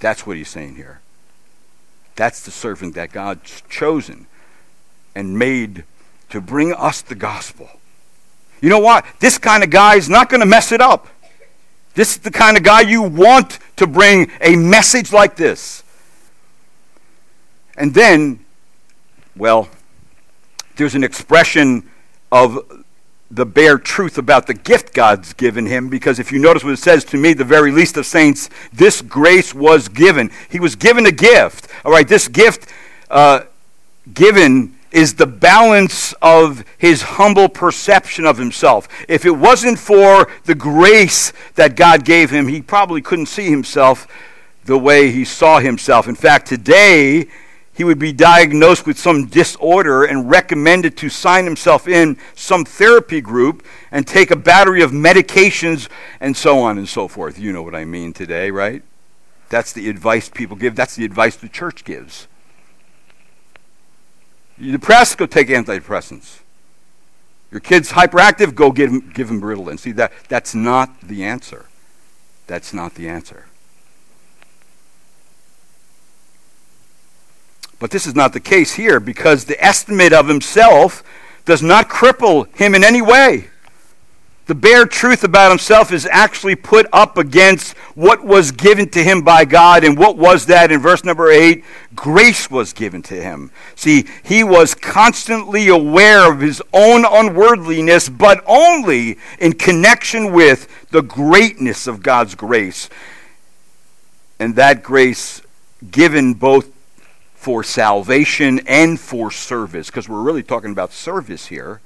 That's 0.00 0.26
what 0.26 0.36
he's 0.36 0.48
saying 0.48 0.76
here. 0.76 1.00
That's 2.16 2.44
the 2.44 2.50
servant 2.50 2.94
that 2.94 3.12
God's 3.12 3.62
chosen 3.68 4.26
and 5.14 5.38
made 5.38 5.84
to 6.34 6.40
bring 6.40 6.72
us 6.72 7.00
the 7.00 7.14
gospel. 7.14 7.70
You 8.60 8.68
know 8.68 8.80
what? 8.80 9.06
This 9.20 9.38
kind 9.38 9.62
of 9.62 9.70
guy 9.70 9.94
is 9.94 10.08
not 10.08 10.28
going 10.28 10.40
to 10.40 10.46
mess 10.46 10.72
it 10.72 10.80
up. 10.80 11.06
This 11.94 12.16
is 12.16 12.18
the 12.18 12.30
kind 12.32 12.56
of 12.56 12.64
guy 12.64 12.80
you 12.80 13.02
want 13.02 13.60
to 13.76 13.86
bring 13.86 14.32
a 14.40 14.56
message 14.56 15.12
like 15.12 15.36
this. 15.36 15.84
And 17.76 17.94
then, 17.94 18.44
well, 19.36 19.68
there's 20.74 20.96
an 20.96 21.04
expression 21.04 21.88
of 22.32 22.84
the 23.30 23.46
bare 23.46 23.78
truth 23.78 24.18
about 24.18 24.48
the 24.48 24.54
gift 24.54 24.92
God's 24.92 25.34
given 25.34 25.66
him 25.66 25.88
because 25.88 26.18
if 26.18 26.32
you 26.32 26.40
notice 26.40 26.64
what 26.64 26.72
it 26.72 26.78
says 26.78 27.04
to 27.06 27.16
me, 27.16 27.32
the 27.32 27.44
very 27.44 27.70
least 27.70 27.96
of 27.96 28.06
saints, 28.06 28.50
this 28.72 29.00
grace 29.02 29.54
was 29.54 29.86
given. 29.86 30.32
He 30.50 30.58
was 30.58 30.74
given 30.74 31.06
a 31.06 31.12
gift. 31.12 31.68
All 31.84 31.92
right, 31.92 32.08
this 32.08 32.26
gift 32.26 32.72
uh, 33.08 33.42
given 34.12 34.73
is 34.94 35.14
the 35.14 35.26
balance 35.26 36.14
of 36.22 36.64
his 36.78 37.02
humble 37.02 37.48
perception 37.48 38.24
of 38.24 38.38
himself. 38.38 38.88
If 39.08 39.26
it 39.26 39.32
wasn't 39.32 39.78
for 39.78 40.30
the 40.44 40.54
grace 40.54 41.32
that 41.56 41.74
God 41.74 42.04
gave 42.04 42.30
him, 42.30 42.46
he 42.46 42.62
probably 42.62 43.02
couldn't 43.02 43.26
see 43.26 43.50
himself 43.50 44.06
the 44.64 44.78
way 44.78 45.10
he 45.10 45.24
saw 45.24 45.58
himself. 45.58 46.06
In 46.06 46.14
fact, 46.14 46.46
today, 46.46 47.26
he 47.74 47.82
would 47.82 47.98
be 47.98 48.12
diagnosed 48.12 48.86
with 48.86 48.96
some 48.96 49.26
disorder 49.26 50.04
and 50.04 50.30
recommended 50.30 50.96
to 50.98 51.08
sign 51.08 51.44
himself 51.44 51.88
in 51.88 52.16
some 52.36 52.64
therapy 52.64 53.20
group 53.20 53.64
and 53.90 54.06
take 54.06 54.30
a 54.30 54.36
battery 54.36 54.80
of 54.80 54.92
medications 54.92 55.88
and 56.20 56.36
so 56.36 56.60
on 56.60 56.78
and 56.78 56.88
so 56.88 57.08
forth. 57.08 57.36
You 57.36 57.52
know 57.52 57.62
what 57.62 57.74
I 57.74 57.84
mean 57.84 58.12
today, 58.12 58.52
right? 58.52 58.84
That's 59.48 59.72
the 59.72 59.88
advice 59.88 60.28
people 60.28 60.56
give. 60.56 60.76
That's 60.76 60.94
the 60.94 61.04
advice 61.04 61.34
the 61.34 61.48
church 61.48 61.84
gives. 61.84 62.28
You're 64.58 64.72
depressed, 64.72 65.18
go 65.18 65.26
take 65.26 65.48
antidepressants. 65.48 66.40
Your 67.50 67.60
kid's 67.60 67.92
hyperactive, 67.92 68.54
go 68.54 68.72
give 68.72 68.90
him, 68.90 69.10
give 69.14 69.30
him 69.30 69.40
Ritalin. 69.40 69.78
See, 69.78 69.92
that, 69.92 70.12
that's 70.28 70.54
not 70.54 71.00
the 71.00 71.24
answer. 71.24 71.66
That's 72.46 72.74
not 72.74 72.94
the 72.94 73.08
answer. 73.08 73.46
But 77.78 77.90
this 77.90 78.06
is 78.06 78.14
not 78.14 78.32
the 78.32 78.40
case 78.40 78.74
here 78.74 79.00
because 79.00 79.44
the 79.44 79.62
estimate 79.62 80.12
of 80.12 80.28
himself 80.28 81.02
does 81.44 81.62
not 81.62 81.88
cripple 81.88 82.54
him 82.56 82.74
in 82.74 82.82
any 82.82 83.02
way. 83.02 83.50
The 84.46 84.54
bare 84.54 84.84
truth 84.84 85.24
about 85.24 85.48
himself 85.48 85.90
is 85.90 86.06
actually 86.10 86.54
put 86.54 86.86
up 86.92 87.16
against 87.16 87.74
what 87.94 88.22
was 88.22 88.50
given 88.50 88.90
to 88.90 89.02
him 89.02 89.22
by 89.22 89.46
God. 89.46 89.84
And 89.84 89.96
what 89.96 90.18
was 90.18 90.46
that? 90.46 90.70
In 90.70 90.80
verse 90.80 91.02
number 91.02 91.30
8, 91.30 91.64
grace 91.94 92.50
was 92.50 92.74
given 92.74 93.00
to 93.02 93.14
him. 93.14 93.50
See, 93.74 94.04
he 94.22 94.44
was 94.44 94.74
constantly 94.74 95.68
aware 95.68 96.30
of 96.30 96.40
his 96.40 96.62
own 96.74 97.06
unworthiness, 97.06 98.10
but 98.10 98.44
only 98.46 99.16
in 99.38 99.54
connection 99.54 100.32
with 100.32 100.68
the 100.90 101.02
greatness 101.02 101.86
of 101.86 102.02
God's 102.02 102.34
grace. 102.34 102.90
And 104.38 104.56
that 104.56 104.82
grace 104.82 105.40
given 105.90 106.34
both 106.34 106.70
for 107.34 107.64
salvation 107.64 108.60
and 108.66 109.00
for 109.00 109.30
service, 109.30 109.86
because 109.86 110.06
we're 110.06 110.22
really 110.22 110.42
talking 110.42 110.70
about 110.70 110.92
service 110.92 111.46
here. 111.46 111.80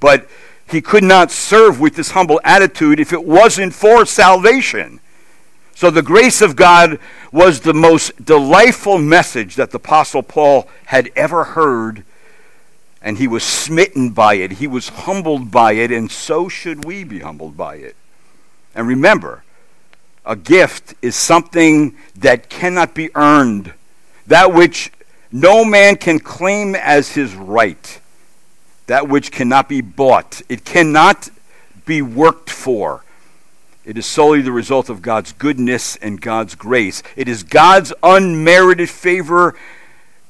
But 0.00 0.28
he 0.68 0.80
could 0.80 1.04
not 1.04 1.30
serve 1.30 1.80
with 1.80 1.94
this 1.94 2.10
humble 2.12 2.40
attitude 2.44 2.98
if 2.98 3.12
it 3.12 3.24
wasn't 3.24 3.74
for 3.74 4.04
salvation. 4.04 5.00
So 5.74 5.90
the 5.90 6.02
grace 6.02 6.40
of 6.40 6.56
God 6.56 6.98
was 7.30 7.60
the 7.60 7.74
most 7.74 8.24
delightful 8.24 8.98
message 8.98 9.56
that 9.56 9.70
the 9.70 9.76
Apostle 9.76 10.22
Paul 10.22 10.68
had 10.86 11.10
ever 11.14 11.44
heard, 11.44 12.02
and 13.02 13.18
he 13.18 13.28
was 13.28 13.44
smitten 13.44 14.10
by 14.10 14.34
it. 14.34 14.52
He 14.52 14.66
was 14.66 14.88
humbled 14.88 15.50
by 15.50 15.72
it, 15.72 15.92
and 15.92 16.10
so 16.10 16.48
should 16.48 16.84
we 16.84 17.04
be 17.04 17.20
humbled 17.20 17.56
by 17.56 17.76
it. 17.76 17.94
And 18.74 18.88
remember, 18.88 19.44
a 20.24 20.34
gift 20.34 20.94
is 21.02 21.14
something 21.14 21.94
that 22.16 22.48
cannot 22.48 22.94
be 22.94 23.14
earned 23.14 23.72
that 24.26 24.52
which 24.52 24.90
no 25.30 25.64
man 25.64 25.96
can 25.96 26.18
claim 26.18 26.74
as 26.74 27.12
his 27.12 27.34
right, 27.34 28.00
that 28.86 29.08
which 29.08 29.32
cannot 29.32 29.68
be 29.68 29.80
bought, 29.80 30.42
it 30.48 30.64
cannot 30.64 31.28
be 31.84 32.02
worked 32.02 32.50
for. 32.50 33.02
It 33.84 33.96
is 33.96 34.06
solely 34.06 34.42
the 34.42 34.52
result 34.52 34.88
of 34.88 35.02
God's 35.02 35.32
goodness 35.32 35.96
and 35.96 36.20
God's 36.20 36.56
grace. 36.56 37.02
It 37.14 37.28
is 37.28 37.44
God's 37.44 37.92
unmerited 38.02 38.90
favor, 38.90 39.54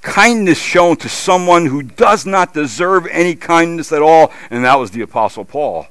kindness 0.03 0.59
shown 0.59 0.97
to 0.99 1.09
someone 1.09 1.67
who 1.67 1.83
does 1.83 2.27
not 2.27 2.53
deserve 2.53 3.07
any 3.11 3.35
kindness 3.35 3.93
at 3.93 4.03
all, 4.03 4.33
and 4.51 4.65
that 4.65 4.79
was 4.79 4.91
the 4.91 5.01
Apostle 5.01 5.45
Paul. 5.45 5.89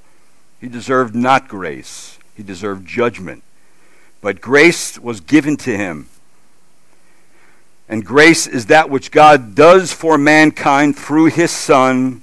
He 0.62 0.68
deserved 0.68 1.16
not 1.16 1.48
grace, 1.48 2.20
he 2.36 2.44
deserved 2.44 2.88
judgment. 2.88 3.44
But 4.22 4.42
grace 4.42 4.98
was 5.00 5.20
given 5.20 5.58
to 5.58 5.76
him 5.76 6.08
and 7.88 8.04
grace 8.04 8.48
is 8.48 8.68
that 8.68 8.90
which 8.90 9.12
God 9.12 9.54
does 9.54 9.94
for 9.94 10.18
mankind 10.18 10.98
through 10.98 11.26
his 11.26 11.52
Son, 11.52 12.22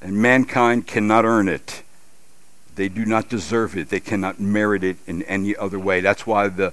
and 0.00 0.16
mankind 0.16 0.86
cannot 0.86 1.24
earn 1.24 1.48
it. 1.48 1.82
They 2.74 2.88
do 2.88 3.04
not 3.06 3.28
deserve 3.28 3.76
it. 3.76 3.88
They 3.88 4.00
cannot 4.00 4.38
merit 4.38 4.84
it 4.84 4.98
in 5.06 5.22
any 5.22 5.56
other 5.56 5.78
way. 5.78 6.00
That's 6.00 6.26
why 6.26 6.48
the 6.48 6.72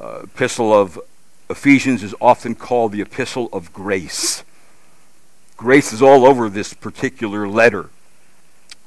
uh, 0.00 0.20
epistle 0.24 0.72
of 0.72 0.98
Ephesians 1.48 2.02
is 2.02 2.14
often 2.20 2.54
called 2.54 2.92
the 2.92 3.00
epistle 3.00 3.48
of 3.52 3.72
grace. 3.72 4.42
Grace 5.56 5.92
is 5.92 6.02
all 6.02 6.26
over 6.26 6.48
this 6.48 6.74
particular 6.74 7.46
letter. 7.46 7.90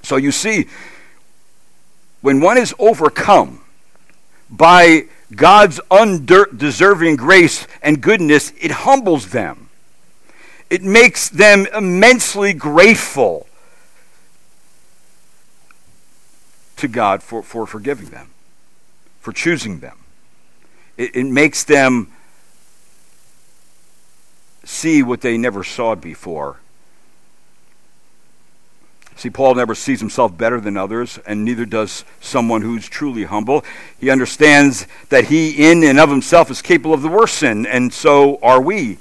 So 0.01 0.17
you 0.17 0.31
see, 0.31 0.67
when 2.21 2.41
one 2.41 2.57
is 2.57 2.75
overcome 2.79 3.61
by 4.49 5.05
God's 5.33 5.79
undeserving 5.89 7.15
grace 7.15 7.65
and 7.81 8.01
goodness, 8.01 8.51
it 8.59 8.71
humbles 8.71 9.29
them. 9.29 9.64
It 10.69 10.81
makes 10.83 11.29
them 11.29 11.67
immensely 11.75 12.53
grateful 12.53 13.47
to 16.77 16.87
God 16.87 17.23
for, 17.23 17.43
for 17.43 17.65
forgiving 17.65 18.07
them, 18.07 18.29
for 19.19 19.31
choosing 19.31 19.79
them. 19.79 19.97
It, 20.97 21.15
it 21.15 21.25
makes 21.25 21.63
them 21.63 22.11
see 24.63 25.03
what 25.03 25.21
they 25.21 25.37
never 25.37 25.63
saw 25.63 25.95
before 25.95 26.57
See, 29.17 29.29
Paul 29.29 29.55
never 29.55 29.75
sees 29.75 30.01
himself 30.01 30.37
better 30.37 30.59
than 30.59 30.75
others, 30.75 31.19
and 31.25 31.45
neither 31.45 31.65
does 31.65 32.03
someone 32.19 32.61
who's 32.61 32.87
truly 32.87 33.23
humble. 33.23 33.63
He 33.97 34.09
understands 34.09 34.87
that 35.07 35.25
he, 35.25 35.69
in 35.69 35.83
and 35.83 35.99
of 35.99 36.09
himself, 36.09 36.51
is 36.51 36.61
capable 36.61 36.93
of 36.93 37.01
the 37.01 37.07
worst 37.07 37.35
sin, 37.35 37.65
and 37.65 37.93
so 37.93 38.37
are 38.43 38.61
we. 38.61 38.97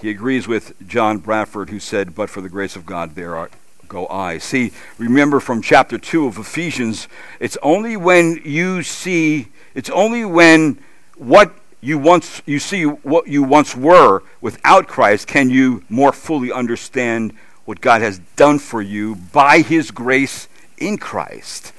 He 0.00 0.10
agrees 0.10 0.46
with 0.46 0.86
John 0.86 1.18
Bradford, 1.18 1.70
who 1.70 1.78
said, 1.78 2.14
But 2.14 2.30
for 2.30 2.40
the 2.40 2.48
grace 2.48 2.76
of 2.76 2.84
God, 2.84 3.14
there 3.14 3.36
are, 3.36 3.50
go 3.88 4.06
I. 4.08 4.38
See, 4.38 4.72
remember 4.98 5.40
from 5.40 5.62
chapter 5.62 5.98
2 5.98 6.26
of 6.26 6.38
Ephesians, 6.38 7.08
it's 7.40 7.56
only 7.62 7.96
when 7.96 8.40
you 8.44 8.82
see, 8.82 9.48
it's 9.74 9.90
only 9.90 10.24
when 10.24 10.78
what 11.16 11.54
you 11.80 11.98
once 11.98 12.40
you 12.46 12.58
see 12.58 12.84
what 12.84 13.28
you 13.28 13.42
once 13.42 13.76
were 13.76 14.22
without 14.40 14.88
Christ 14.88 15.28
can 15.28 15.50
you 15.50 15.84
more 15.90 16.12
fully 16.12 16.50
understand 16.50 17.34
what 17.66 17.80
God 17.80 18.00
has 18.00 18.20
done 18.36 18.58
for 18.58 18.82
you 18.82 19.16
by 19.16 19.60
his 19.60 19.90
grace 19.90 20.48
in 20.78 20.98
Christ. 20.98 21.72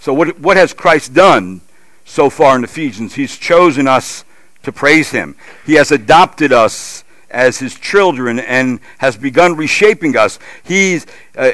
So, 0.00 0.12
what, 0.12 0.38
what 0.40 0.56
has 0.56 0.72
Christ 0.72 1.14
done 1.14 1.60
so 2.04 2.30
far 2.30 2.56
in 2.56 2.64
Ephesians? 2.64 3.14
He's 3.14 3.36
chosen 3.36 3.86
us 3.86 4.24
to 4.62 4.72
praise 4.72 5.10
him, 5.10 5.34
he 5.66 5.74
has 5.74 5.90
adopted 5.90 6.52
us 6.52 7.01
as 7.32 7.58
his 7.58 7.74
children 7.74 8.38
and 8.38 8.80
has 8.98 9.16
begun 9.16 9.56
reshaping 9.56 10.16
us. 10.16 10.38
He's. 10.62 11.06
Uh, 11.36 11.52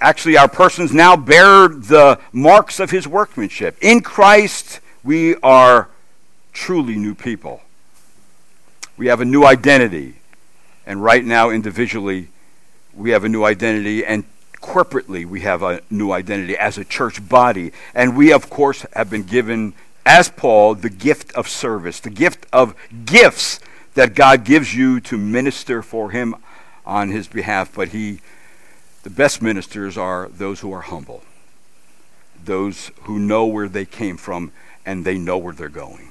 actually, 0.00 0.36
our 0.36 0.48
persons 0.48 0.92
now 0.92 1.16
bear 1.16 1.68
the 1.68 2.18
marks 2.32 2.80
of 2.80 2.90
his 2.90 3.08
workmanship. 3.08 3.78
In 3.80 4.02
Christ, 4.02 4.80
we 5.02 5.36
are 5.36 5.88
truly 6.52 6.96
new 6.96 7.14
people. 7.14 7.62
We 8.96 9.06
have 9.06 9.20
a 9.20 9.24
new 9.24 9.44
identity. 9.44 10.16
And 10.86 11.02
right 11.02 11.24
now, 11.24 11.50
individually, 11.50 12.28
we 12.94 13.10
have 13.10 13.24
a 13.24 13.28
new 13.28 13.44
identity, 13.44 14.04
and 14.04 14.24
corporately 14.60 15.26
we 15.26 15.40
have 15.40 15.62
a 15.62 15.80
new 15.90 16.12
identity 16.12 16.56
as 16.56 16.78
a 16.78 16.84
church 16.84 17.26
body. 17.28 17.72
And 17.94 18.16
we, 18.16 18.32
of 18.32 18.50
course, 18.50 18.86
have 18.92 19.10
been 19.10 19.24
given 19.24 19.74
as 20.06 20.28
Paul, 20.28 20.74
the 20.74 20.90
gift 20.90 21.32
of 21.32 21.48
service, 21.48 22.00
the 22.00 22.10
gift 22.10 22.46
of 22.52 22.74
gifts 23.04 23.60
that 23.94 24.14
God 24.14 24.44
gives 24.44 24.74
you 24.74 25.00
to 25.00 25.16
minister 25.16 25.82
for 25.82 26.10
him 26.10 26.34
on 26.84 27.10
his 27.10 27.26
behalf. 27.26 27.72
But 27.74 27.88
he, 27.88 28.20
the 29.02 29.10
best 29.10 29.40
ministers 29.40 29.96
are 29.96 30.28
those 30.28 30.60
who 30.60 30.72
are 30.72 30.82
humble, 30.82 31.22
those 32.44 32.90
who 33.02 33.18
know 33.18 33.46
where 33.46 33.68
they 33.68 33.84
came 33.84 34.16
from 34.16 34.52
and 34.84 35.04
they 35.04 35.16
know 35.16 35.38
where 35.38 35.54
they're 35.54 35.68
going. 35.68 36.10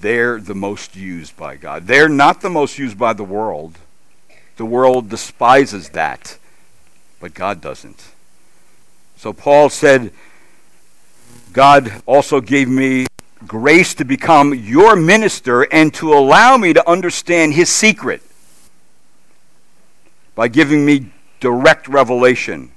They're 0.00 0.38
the 0.38 0.54
most 0.54 0.94
used 0.94 1.36
by 1.36 1.56
God. 1.56 1.86
They're 1.86 2.08
not 2.08 2.40
the 2.40 2.50
most 2.50 2.78
used 2.78 2.98
by 2.98 3.12
the 3.12 3.24
world. 3.24 3.78
The 4.56 4.64
world 4.64 5.08
despises 5.08 5.90
that, 5.90 6.38
but 7.20 7.34
God 7.34 7.60
doesn't. 7.60 8.12
So 9.16 9.32
Paul 9.32 9.68
said, 9.68 10.12
God 11.52 12.02
also 12.06 12.40
gave 12.40 12.68
me 12.68 13.06
grace 13.46 13.94
to 13.94 14.04
become 14.04 14.54
your 14.54 14.96
minister 14.96 15.62
and 15.62 15.92
to 15.94 16.12
allow 16.12 16.56
me 16.56 16.72
to 16.72 16.88
understand 16.88 17.54
his 17.54 17.68
secret 17.68 18.22
by 20.34 20.48
giving 20.48 20.84
me 20.84 21.10
direct 21.40 21.88
revelation. 21.88 22.70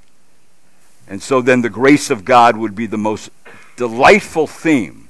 And 1.07 1.21
so 1.21 1.41
then 1.41 1.61
the 1.61 1.69
grace 1.69 2.09
of 2.09 2.25
God 2.25 2.55
would 2.57 2.75
be 2.75 2.85
the 2.85 2.97
most 2.97 3.29
delightful 3.75 4.47
theme 4.47 5.09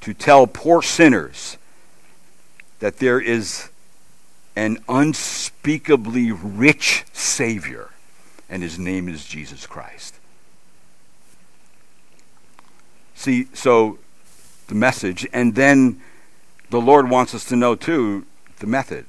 to 0.00 0.12
tell 0.12 0.46
poor 0.46 0.82
sinners 0.82 1.56
that 2.80 2.98
there 2.98 3.20
is 3.20 3.68
an 4.56 4.78
unspeakably 4.88 6.32
rich 6.32 7.04
Savior, 7.12 7.90
and 8.50 8.62
his 8.62 8.78
name 8.78 9.08
is 9.08 9.24
Jesus 9.24 9.66
Christ. 9.66 10.16
See, 13.14 13.46
so 13.54 13.98
the 14.72 14.78
message, 14.78 15.28
and 15.34 15.54
then 15.54 16.00
the 16.70 16.80
Lord 16.80 17.10
wants 17.10 17.34
us 17.34 17.44
to 17.44 17.56
know 17.56 17.74
too 17.74 18.24
the 18.60 18.66
method 18.66 19.04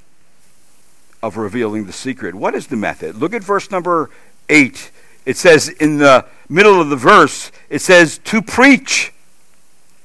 of 1.21 1.37
revealing 1.37 1.85
the 1.85 1.93
secret. 1.93 2.35
What 2.35 2.53
is 2.53 2.67
the 2.67 2.75
method? 2.75 3.15
Look 3.15 3.33
at 3.33 3.41
verse 3.41 3.71
number 3.71 4.09
8. 4.49 4.91
It 5.25 5.37
says 5.37 5.69
in 5.69 5.99
the 5.99 6.25
middle 6.49 6.81
of 6.81 6.89
the 6.89 6.97
verse, 6.97 7.49
it 7.69 7.79
says 7.79 8.17
to 8.25 8.41
preach. 8.41 9.13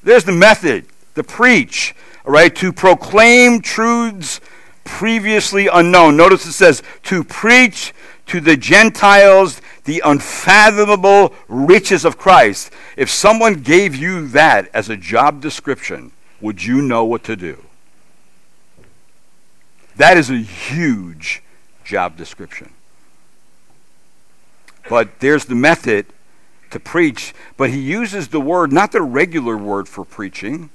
There's 0.05 0.23
the 0.23 0.31
method, 0.31 0.87
the 1.15 1.25
preach, 1.25 1.93
all 2.25 2.33
right, 2.33 2.55
to 2.55 2.73
proclaim 2.73 3.61
truths 3.61 4.41
previously 4.85 5.67
unknown. 5.67 6.17
Notice 6.17 6.47
it 6.47 6.53
says 6.53 6.85
to 7.03 7.25
preach 7.25 7.93
to 8.27 8.41
the 8.41 8.57
Gentiles 8.57 9.61
the 9.89 10.03
unfathomable 10.05 11.33
riches 11.49 12.05
of 12.05 12.19
Christ. 12.19 12.71
If 12.95 13.09
someone 13.09 13.63
gave 13.63 13.97
you 13.97 14.29
that 14.29 14.69
as 14.75 14.91
a 14.91 14.99
job 14.99 15.41
description, 15.41 16.13
would 16.43 16.63
you 16.63 16.83
know 16.83 17.07
what 17.07 17.25
to 17.25 17.37
do? 17.37 17.65
That 19.97 20.19
is 20.19 20.29
a 20.29 20.37
huge 20.37 21.43
job 21.85 22.19
description. 22.19 22.75
But 24.91 25.21
there's 25.21 25.47
the 25.47 25.55
method 25.55 26.05
to 26.69 26.79
preach, 26.79 27.33
but 27.57 27.71
he 27.71 27.81
uses 27.81 28.29
the 28.29 28.43
word, 28.43 28.71
not 28.71 28.93
the 28.93 29.01
regular 29.01 29.57
word 29.57 29.89
for 29.89 30.05
preaching, 30.05 30.69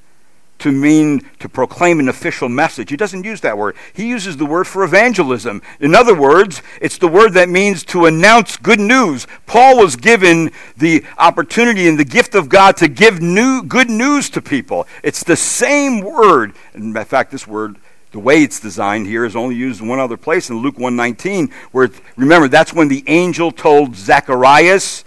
to 0.63 0.71
mean 0.71 1.21
to 1.39 1.49
proclaim 1.49 1.99
an 1.99 2.07
official 2.07 2.47
message. 2.47 2.89
He 2.89 2.95
doesn't 2.95 3.25
use 3.25 3.41
that 3.41 3.57
word. 3.57 3.75
He 3.91 4.07
uses 4.07 4.37
the 4.37 4.45
word 4.45 4.65
for 4.65 4.83
evangelism. 4.83 5.61
In 5.81 5.93
other 5.93 6.15
words, 6.15 6.61
it's 6.79 6.97
the 6.97 7.09
word 7.09 7.33
that 7.33 7.49
means 7.49 7.83
to 7.85 8.05
announce 8.05 8.55
good 8.55 8.79
news. 8.79 9.27
Paul 9.45 9.77
was 9.77 9.97
given 9.97 10.51
the 10.77 11.03
opportunity 11.17 11.85
and 11.89 11.99
the 11.99 12.05
gift 12.05 12.33
of 12.33 12.47
God 12.47 12.77
to 12.77 12.87
give 12.87 13.21
new 13.21 13.61
good 13.61 13.89
news 13.89 14.29
to 14.31 14.41
people. 14.41 14.87
It's 15.03 15.23
the 15.23 15.35
same 15.35 15.99
word. 15.99 16.53
In 16.73 16.93
fact, 16.93 17.31
this 17.31 17.45
word 17.45 17.75
the 18.13 18.19
way 18.19 18.43
it's 18.43 18.59
designed 18.59 19.07
here 19.07 19.25
is 19.25 19.35
only 19.35 19.55
used 19.55 19.81
in 19.81 19.87
one 19.87 19.99
other 19.99 20.17
place 20.17 20.51
in 20.51 20.57
Luke 20.57 20.77
119 20.77 21.49
where 21.71 21.89
remember 22.15 22.47
that's 22.47 22.71
when 22.71 22.87
the 22.87 23.03
angel 23.07 23.51
told 23.51 23.95
Zacharias 23.95 25.03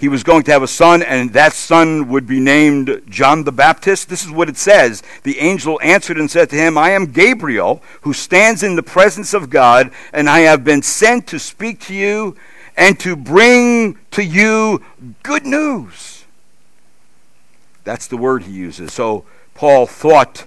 he 0.00 0.08
was 0.08 0.22
going 0.22 0.44
to 0.44 0.50
have 0.52 0.62
a 0.62 0.66
son, 0.66 1.02
and 1.02 1.34
that 1.34 1.52
son 1.52 2.08
would 2.08 2.26
be 2.26 2.40
named 2.40 3.02
John 3.06 3.44
the 3.44 3.52
Baptist. 3.52 4.08
This 4.08 4.24
is 4.24 4.30
what 4.30 4.48
it 4.48 4.56
says. 4.56 5.02
The 5.24 5.38
angel 5.38 5.78
answered 5.82 6.16
and 6.16 6.30
said 6.30 6.48
to 6.48 6.56
him, 6.56 6.78
I 6.78 6.92
am 6.92 7.12
Gabriel, 7.12 7.82
who 8.00 8.14
stands 8.14 8.62
in 8.62 8.76
the 8.76 8.82
presence 8.82 9.34
of 9.34 9.50
God, 9.50 9.90
and 10.14 10.26
I 10.26 10.40
have 10.40 10.64
been 10.64 10.80
sent 10.80 11.26
to 11.26 11.38
speak 11.38 11.80
to 11.80 11.94
you 11.94 12.34
and 12.78 12.98
to 13.00 13.14
bring 13.14 13.98
to 14.12 14.24
you 14.24 14.82
good 15.22 15.44
news. 15.44 16.24
That's 17.84 18.06
the 18.06 18.16
word 18.16 18.44
he 18.44 18.52
uses. 18.52 18.94
So 18.94 19.26
Paul 19.52 19.86
thought, 19.86 20.46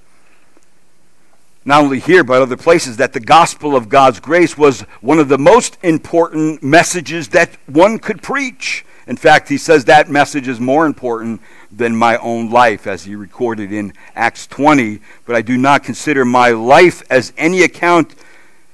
not 1.63 1.83
only 1.83 1.99
here 1.99 2.23
but 2.23 2.41
other 2.41 2.57
places, 2.57 2.97
that 2.97 3.13
the 3.13 3.19
gospel 3.19 3.75
of 3.75 3.87
God's 3.87 4.19
grace 4.19 4.57
was 4.57 4.81
one 5.01 5.19
of 5.19 5.29
the 5.29 5.37
most 5.37 5.77
important 5.83 6.63
messages 6.63 7.27
that 7.27 7.51
one 7.67 7.99
could 7.99 8.23
preach. 8.23 8.83
In 9.07 9.17
fact, 9.17 9.49
he 9.49 9.57
says 9.57 9.85
that 9.85 10.09
message 10.09 10.47
is 10.47 10.59
more 10.59 10.85
important 10.85 11.41
than 11.71 11.95
my 11.95 12.17
own 12.17 12.49
life, 12.49 12.87
as 12.87 13.03
he 13.03 13.15
recorded 13.15 13.71
in 13.71 13.93
Acts 14.15 14.47
20. 14.47 14.99
But 15.25 15.35
I 15.35 15.41
do 15.41 15.57
not 15.57 15.83
consider 15.83 16.23
my 16.23 16.49
life 16.49 17.03
as 17.09 17.33
any 17.37 17.63
account 17.63 18.15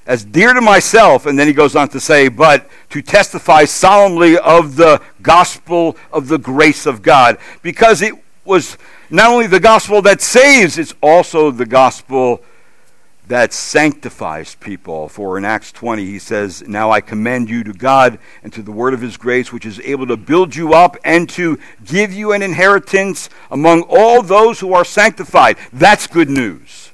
as 0.06 0.24
dear 0.24 0.54
to 0.54 0.60
myself. 0.60 1.26
And 1.26 1.38
then 1.38 1.46
he 1.46 1.52
goes 1.52 1.76
on 1.76 1.88
to 1.90 2.00
say, 2.00 2.28
but 2.28 2.68
to 2.90 3.02
testify 3.02 3.64
solemnly 3.64 4.38
of 4.38 4.76
the 4.76 5.00
gospel 5.22 5.96
of 6.12 6.28
the 6.28 6.38
grace 6.38 6.86
of 6.86 7.02
God. 7.02 7.38
Because 7.62 8.02
it 8.02 8.14
was 8.44 8.76
not 9.10 9.30
only 9.30 9.46
the 9.46 9.60
gospel 9.60 10.02
that 10.02 10.20
saves, 10.20 10.78
it's 10.78 10.94
also 11.02 11.50
the 11.50 11.66
gospel 11.66 12.42
that 13.30 13.52
sanctifies 13.52 14.56
people. 14.56 15.08
For 15.08 15.38
in 15.38 15.44
Acts 15.44 15.70
20, 15.70 16.04
he 16.04 16.18
says, 16.18 16.66
Now 16.66 16.90
I 16.90 17.00
commend 17.00 17.48
you 17.48 17.62
to 17.62 17.72
God 17.72 18.18
and 18.42 18.52
to 18.52 18.60
the 18.60 18.72
word 18.72 18.92
of 18.92 19.00
his 19.00 19.16
grace, 19.16 19.52
which 19.52 19.64
is 19.64 19.78
able 19.80 20.08
to 20.08 20.16
build 20.16 20.56
you 20.56 20.74
up 20.74 20.96
and 21.04 21.30
to 21.30 21.56
give 21.84 22.12
you 22.12 22.32
an 22.32 22.42
inheritance 22.42 23.30
among 23.48 23.82
all 23.88 24.22
those 24.22 24.58
who 24.58 24.74
are 24.74 24.84
sanctified. 24.84 25.58
That's 25.72 26.08
good 26.08 26.28
news. 26.28 26.90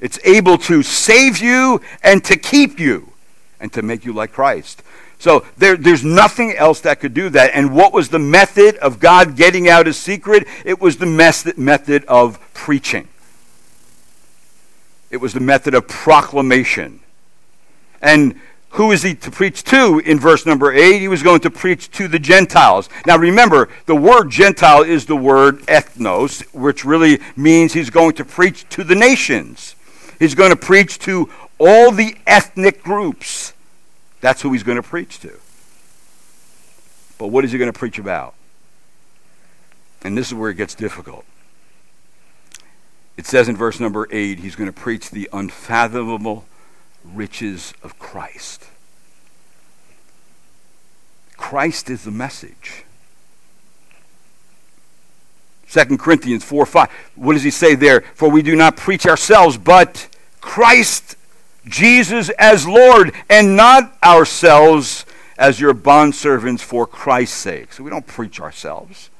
It's 0.00 0.20
able 0.22 0.56
to 0.58 0.84
save 0.84 1.38
you 1.38 1.80
and 2.04 2.24
to 2.24 2.36
keep 2.36 2.78
you 2.78 3.12
and 3.58 3.72
to 3.72 3.82
make 3.82 4.04
you 4.04 4.12
like 4.12 4.30
Christ. 4.30 4.84
So 5.18 5.44
there, 5.56 5.76
there's 5.76 6.04
nothing 6.04 6.52
else 6.52 6.80
that 6.82 7.00
could 7.00 7.12
do 7.12 7.28
that. 7.30 7.50
And 7.54 7.74
what 7.74 7.92
was 7.92 8.08
the 8.08 8.20
method 8.20 8.76
of 8.76 9.00
God 9.00 9.36
getting 9.36 9.68
out 9.68 9.86
his 9.86 9.96
secret? 9.96 10.46
It 10.64 10.80
was 10.80 10.98
the 10.98 11.06
method 11.06 12.04
of 12.04 12.38
preaching. 12.54 13.08
It 15.10 15.18
was 15.18 15.32
the 15.32 15.40
method 15.40 15.74
of 15.74 15.88
proclamation. 15.88 17.00
And 18.02 18.40
who 18.70 18.92
is 18.92 19.02
he 19.02 19.14
to 19.14 19.30
preach 19.30 19.64
to 19.64 20.00
in 20.04 20.20
verse 20.20 20.44
number 20.44 20.72
8? 20.72 21.00
He 21.00 21.08
was 21.08 21.22
going 21.22 21.40
to 21.40 21.50
preach 21.50 21.90
to 21.92 22.06
the 22.06 22.18
Gentiles. 22.18 22.88
Now 23.06 23.16
remember, 23.16 23.68
the 23.86 23.96
word 23.96 24.30
Gentile 24.30 24.82
is 24.82 25.06
the 25.06 25.16
word 25.16 25.60
ethnos, 25.62 26.42
which 26.54 26.84
really 26.84 27.20
means 27.36 27.72
he's 27.72 27.90
going 27.90 28.14
to 28.14 28.24
preach 28.24 28.68
to 28.70 28.84
the 28.84 28.94
nations. 28.94 29.74
He's 30.18 30.34
going 30.34 30.50
to 30.50 30.56
preach 30.56 30.98
to 31.00 31.30
all 31.58 31.90
the 31.90 32.16
ethnic 32.26 32.82
groups. 32.82 33.54
That's 34.20 34.42
who 34.42 34.52
he's 34.52 34.62
going 34.62 34.76
to 34.76 34.82
preach 34.82 35.20
to. 35.20 35.38
But 37.18 37.28
what 37.28 37.44
is 37.44 37.52
he 37.52 37.58
going 37.58 37.72
to 37.72 37.78
preach 37.78 37.98
about? 37.98 38.34
And 40.02 40.16
this 40.16 40.28
is 40.28 40.34
where 40.34 40.50
it 40.50 40.54
gets 40.54 40.74
difficult. 40.74 41.24
It 43.18 43.26
says 43.26 43.48
in 43.48 43.56
verse 43.56 43.80
number 43.80 44.06
8, 44.12 44.38
he's 44.38 44.54
going 44.54 44.72
to 44.72 44.80
preach 44.80 45.10
the 45.10 45.28
unfathomable 45.32 46.46
riches 47.04 47.74
of 47.82 47.98
Christ. 47.98 48.66
Christ 51.36 51.90
is 51.90 52.04
the 52.04 52.12
message. 52.12 52.84
2 55.68 55.98
Corinthians 55.98 56.44
4 56.44 56.64
5. 56.64 56.90
What 57.16 57.32
does 57.32 57.42
he 57.42 57.50
say 57.50 57.74
there? 57.74 58.02
For 58.14 58.30
we 58.30 58.40
do 58.40 58.54
not 58.54 58.76
preach 58.76 59.04
ourselves, 59.04 59.58
but 59.58 60.08
Christ 60.40 61.16
Jesus 61.66 62.28
as 62.38 62.68
Lord, 62.68 63.12
and 63.28 63.56
not 63.56 63.98
ourselves 64.02 65.04
as 65.36 65.58
your 65.58 65.74
bondservants 65.74 66.60
for 66.60 66.86
Christ's 66.86 67.36
sake. 67.36 67.72
So 67.72 67.82
we 67.82 67.90
don't 67.90 68.06
preach 68.06 68.40
ourselves, 68.40 69.10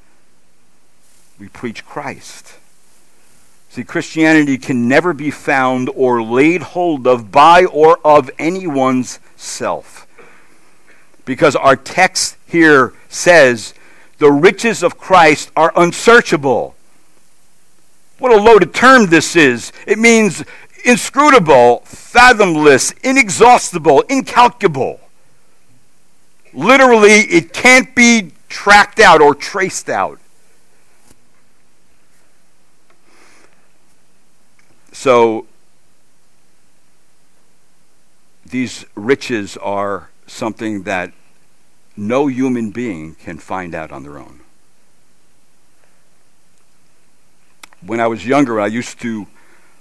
we 1.37 1.49
preach 1.49 1.85
Christ. 1.85 2.58
See, 3.70 3.85
Christianity 3.85 4.59
can 4.59 4.88
never 4.88 5.12
be 5.12 5.31
found 5.31 5.90
or 5.94 6.22
laid 6.22 6.62
hold 6.62 7.07
of 7.07 7.31
by 7.31 7.64
or 7.66 7.98
of 8.04 8.31
anyone's 8.38 9.20
self. 9.37 10.07
Because 11.24 11.54
our 11.54 11.76
text 11.76 12.37
here 12.46 12.94
says 13.09 13.74
the 14.18 14.33
riches 14.33 14.83
of 14.83 14.98
Christ 14.98 15.50
are 15.54 15.72
unsearchable. 15.76 16.74
What 18.18 18.33
a 18.33 18.37
loaded 18.37 18.74
term 18.74 19.07
this 19.07 19.37
is. 19.37 19.72
It 19.87 19.98
means 19.98 20.44
inscrutable, 20.85 21.83
fathomless, 21.85 22.92
inexhaustible, 23.04 24.00
incalculable. 24.09 24.98
Literally, 26.52 27.20
it 27.20 27.52
can't 27.52 27.94
be 27.94 28.33
tracked 28.48 28.98
out 28.98 29.20
or 29.20 29.35
traced 29.35 29.88
out. 29.88 30.18
So 34.99 35.47
these 38.45 38.85
riches 38.97 39.57
are 39.59 40.11
something 40.27 40.83
that 40.83 41.13
no 41.97 42.27
human 42.27 42.73
being 42.73 43.15
can 43.15 43.39
find 43.39 43.77
out 43.77 43.93
on 43.93 44.03
their 44.03 44.19
own. 44.19 44.41
When 47.81 48.01
I 48.01 48.09
was 48.09 48.27
younger, 48.27 48.61
I 48.61 48.67
used 48.67 48.99
to 49.03 49.29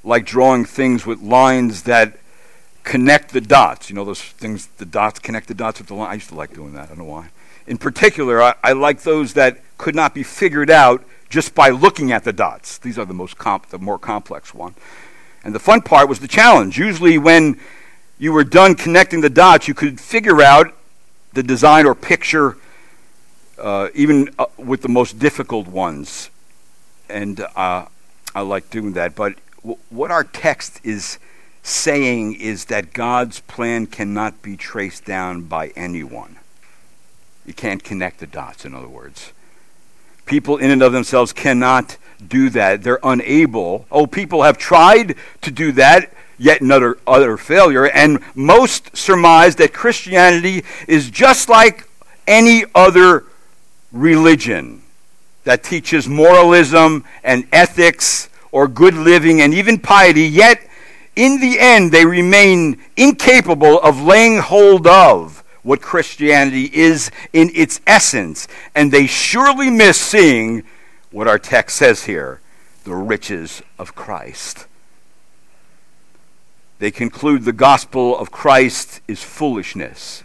like 0.03 0.23
drawing 0.23 0.65
things 0.65 1.07
with 1.07 1.19
lines 1.19 1.81
that 1.83 2.19
connect 2.83 3.33
the 3.33 3.41
dots. 3.41 3.89
You 3.89 3.95
know 3.95 4.05
those 4.05 4.21
things, 4.21 4.67
the 4.77 4.85
dots 4.85 5.17
connect 5.17 5.47
the 5.47 5.55
dots 5.55 5.79
with 5.79 5.87
the 5.87 5.95
line. 5.95 6.11
I 6.11 6.13
used 6.13 6.29
to 6.29 6.35
like 6.35 6.53
doing 6.53 6.73
that. 6.73 6.83
I 6.83 6.85
don't 6.89 6.99
know 6.99 7.05
why. 7.05 7.31
In 7.65 7.79
particular, 7.79 8.43
I, 8.43 8.53
I 8.63 8.73
like 8.73 9.01
those 9.01 9.33
that 9.33 9.61
could 9.79 9.95
not 9.95 10.13
be 10.13 10.21
figured 10.21 10.69
out 10.69 11.03
just 11.27 11.55
by 11.55 11.69
looking 11.69 12.11
at 12.11 12.23
the 12.23 12.33
dots. 12.33 12.77
These 12.77 12.99
are 12.99 13.05
the 13.05 13.15
most 13.15 13.39
comp, 13.39 13.69
the 13.69 13.79
more 13.79 13.97
complex 13.97 14.53
one. 14.53 14.75
And 15.43 15.55
the 15.55 15.59
fun 15.59 15.81
part 15.81 16.09
was 16.09 16.19
the 16.19 16.27
challenge. 16.27 16.77
Usually, 16.77 17.17
when 17.17 17.59
you 18.17 18.33
were 18.33 18.43
done 18.43 18.75
connecting 18.75 19.21
the 19.21 19.29
dots, 19.29 19.67
you 19.67 19.73
could 19.73 19.99
figure 19.99 20.41
out 20.41 20.73
the 21.33 21.43
design 21.43 21.85
or 21.85 21.95
picture, 21.95 22.57
uh, 23.59 23.89
even 23.93 24.29
uh, 24.39 24.45
with 24.57 24.81
the 24.81 24.89
most 24.89 25.19
difficult 25.19 25.67
ones. 25.67 26.29
And 27.09 27.41
uh, 27.55 27.85
I 28.35 28.41
like 28.41 28.69
doing 28.69 28.93
that. 28.93 29.15
But 29.15 29.35
w- 29.61 29.77
what 29.89 30.11
our 30.11 30.23
text 30.23 30.81
is 30.83 31.19
saying 31.63 32.33
is 32.35 32.65
that 32.65 32.93
God's 32.93 33.41
plan 33.41 33.87
cannot 33.87 34.41
be 34.41 34.57
traced 34.57 35.05
down 35.05 35.41
by 35.43 35.67
anyone. 35.75 36.37
You 37.45 37.53
can't 37.53 37.83
connect 37.83 38.19
the 38.19 38.27
dots, 38.27 38.65
in 38.65 38.73
other 38.73 38.87
words. 38.87 39.31
People, 40.25 40.57
in 40.57 40.71
and 40.71 40.81
of 40.81 40.91
themselves, 40.91 41.31
cannot 41.31 41.97
do 42.25 42.49
that. 42.51 42.83
They're 42.83 42.99
unable. 43.03 43.85
Oh, 43.91 44.07
people 44.07 44.43
have 44.43 44.57
tried 44.57 45.15
to 45.41 45.51
do 45.51 45.71
that 45.73 46.11
yet 46.37 46.61
another 46.61 46.97
utter 47.05 47.37
failure. 47.37 47.87
And 47.87 48.19
most 48.35 48.95
surmise 48.95 49.55
that 49.57 49.73
Christianity 49.73 50.63
is 50.87 51.09
just 51.09 51.49
like 51.49 51.87
any 52.27 52.65
other 52.75 53.25
religion 53.91 54.81
that 55.43 55.63
teaches 55.63 56.07
moralism 56.07 57.05
and 57.23 57.47
ethics 57.51 58.29
or 58.51 58.67
good 58.67 58.93
living 58.93 59.41
and 59.41 59.53
even 59.53 59.79
piety, 59.79 60.23
yet 60.23 60.61
in 61.15 61.39
the 61.39 61.59
end 61.59 61.91
they 61.91 62.05
remain 62.05 62.81
incapable 62.95 63.79
of 63.79 64.01
laying 64.01 64.39
hold 64.39 64.85
of 64.85 65.43
what 65.63 65.81
Christianity 65.81 66.69
is 66.73 67.11
in 67.33 67.51
its 67.53 67.81
essence, 67.85 68.47
and 68.73 68.91
they 68.91 69.05
surely 69.05 69.69
miss 69.69 69.99
seeing 69.99 70.63
what 71.17 71.27
our 71.27 71.39
text 71.39 71.77
says 71.77 72.03
here 72.03 72.39
the 72.83 72.93
riches 72.93 73.63
of 73.79 73.95
Christ. 73.95 74.67
They 76.77 76.91
conclude 76.91 77.43
the 77.43 77.53
gospel 77.53 78.15
of 78.15 78.29
Christ 78.29 79.01
is 79.07 79.23
foolishness. 79.23 80.21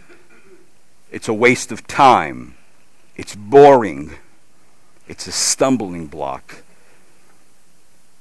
It's 1.11 1.27
a 1.27 1.33
waste 1.33 1.71
of 1.71 1.87
time. 1.87 2.53
It's 3.15 3.35
boring. 3.35 4.11
It's 5.07 5.25
a 5.25 5.31
stumbling 5.31 6.05
block. 6.05 6.61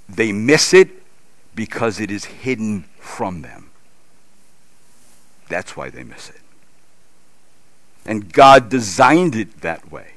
They 0.09 0.33
miss 0.33 0.73
it 0.73 0.89
because 1.55 2.01
it 2.01 2.11
is 2.11 2.25
hidden 2.25 2.87
from 2.99 3.43
them. 3.43 3.69
That's 5.51 5.77
why 5.77 5.91
they 5.91 6.05
miss 6.05 6.31
it. 6.31 6.41
And 8.07 8.33
God 8.33 8.71
designed 8.71 9.37
it 9.37 9.61
that 9.61 9.93
way. 9.93 10.13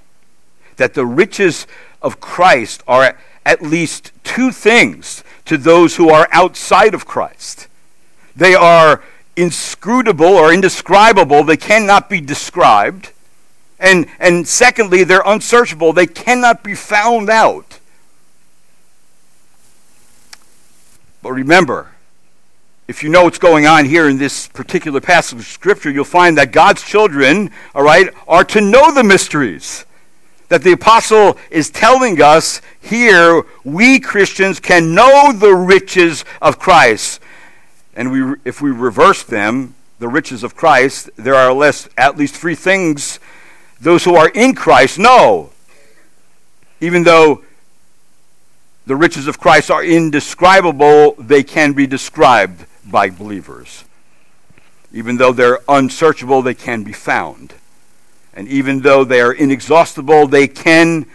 That 0.78 0.94
the 0.94 1.06
riches 1.06 1.68
of 2.06 2.22
Christ 2.22 2.82
are 2.88 3.18
at 3.46 3.62
least 3.62 4.14
two 4.24 4.52
things 4.52 5.26
to 5.44 5.58
those 5.58 5.98
who 5.98 6.10
are 6.10 6.30
outside 6.32 6.94
of 6.94 7.06
Christ 7.06 7.68
they 8.36 8.54
are 8.54 9.02
inscrutable 9.36 10.26
or 10.26 10.54
indescribable. 10.54 11.44
They 11.44 11.58
cannot 11.58 12.10
be 12.10 12.22
described. 12.22 13.12
And, 13.80 14.08
and 14.20 14.48
secondly, 14.48 15.04
they're 15.04 15.24
unsearchable. 15.26 15.94
They 15.94 16.08
cannot 16.08 16.64
be 16.64 16.76
found 16.76 17.30
out. 17.30 17.80
But 21.22 21.32
remember, 21.32 21.92
if 22.88 23.04
you 23.04 23.10
know 23.10 23.24
what's 23.24 23.40
going 23.40 23.66
on 23.66 23.86
here 23.86 24.08
in 24.08 24.18
this 24.18 24.48
particular 24.48 25.02
passage 25.02 25.40
of 25.40 25.46
Scripture, 25.46 25.90
you'll 25.90 26.04
find 26.04 26.38
that 26.38 26.52
God's 26.52 26.84
children, 26.84 27.52
all 27.74 27.84
right, 27.84 28.10
are 28.28 28.44
to 28.46 28.62
know 28.62 28.94
the 28.94 29.04
mysteries. 29.04 29.86
That 30.50 30.64
the 30.64 30.74
apostle 30.74 31.38
is 31.50 31.70
telling 31.70 32.22
us 32.22 32.62
here, 32.80 33.44
we 33.64 34.00
Christians 34.00 34.60
can 34.60 34.94
know 34.94 35.34
the 35.34 35.54
riches 35.54 36.24
of 36.42 36.60
Christ 36.60 37.20
and 37.96 38.12
we, 38.12 38.36
if 38.44 38.62
we 38.62 38.72
reverse 38.72 39.24
them, 39.24 39.76
the 40.00 40.08
riches 40.08 40.44
of 40.44 40.56
Christ, 40.56 41.10
there 41.16 41.36
are 41.36 41.54
less, 41.54 41.88
at 41.98 42.18
least 42.18 42.36
three 42.36 42.56
things 42.56 43.20
those 43.80 44.04
who 44.04 44.16
are 44.16 44.30
in 44.30 44.56
Christ 44.56 45.00
know. 45.00 45.52
Even 46.82 47.04
though 47.04 47.44
the 48.86 48.96
riches 48.96 49.28
of 49.28 49.40
Christ 49.40 49.72
are 49.72 49.84
indescribable, 49.84 51.16
they 51.18 51.44
can 51.44 51.74
be 51.74 51.88
described 51.88 52.66
by 52.86 53.10
believers. 53.10 53.86
Even 54.92 55.18
though 55.18 55.34
they're 55.34 55.60
unsearchable, 55.68 56.42
they 56.42 56.54
can 56.54 56.84
be 56.84 56.94
found. 56.94 57.54
And 58.36 58.48
even 58.48 58.82
though 58.82 59.04
they 59.04 59.22
are 59.22 59.32
inexhaustible, 59.32 60.28
they 60.28 60.48
can 60.48 61.06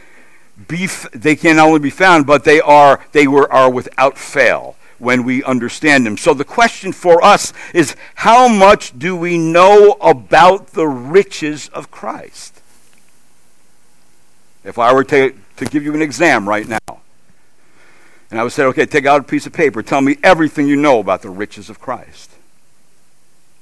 be 0.68 0.86
they 1.12 1.36
can 1.36 1.58
only 1.58 1.78
be 1.78 1.90
found, 1.90 2.26
but 2.26 2.44
they 2.44 2.60
are 2.60 3.04
they 3.12 3.26
were 3.26 3.50
are 3.52 3.70
without 3.70 4.18
fail 4.18 4.76
when 5.00 5.24
we 5.24 5.42
understand 5.44 6.06
them. 6.06 6.16
So 6.16 6.34
the 6.34 6.44
question 6.44 6.92
for 6.92 7.24
us 7.24 7.52
is 7.74 7.96
how 8.16 8.46
much 8.48 8.96
do 8.98 9.16
we 9.16 9.38
know 9.38 9.96
about 10.00 10.68
the 10.68 10.86
riches 10.86 11.68
of 11.70 11.90
Christ? 11.90 12.60
If 14.62 14.78
I 14.78 14.92
were 14.92 15.04
to, 15.04 15.34
to 15.56 15.64
give 15.64 15.84
you 15.84 15.94
an 15.94 16.02
exam 16.02 16.46
right 16.46 16.68
now, 16.68 17.00
and 18.30 18.38
I 18.38 18.42
would 18.42 18.52
say, 18.52 18.64
okay, 18.64 18.84
take 18.84 19.06
out 19.06 19.22
a 19.22 19.24
piece 19.24 19.46
of 19.46 19.54
paper, 19.54 19.82
tell 19.82 20.02
me 20.02 20.18
everything 20.22 20.68
you 20.68 20.76
know 20.76 21.00
about 21.00 21.22
the 21.22 21.30
riches 21.30 21.70
of 21.70 21.80
Christ, 21.80 22.30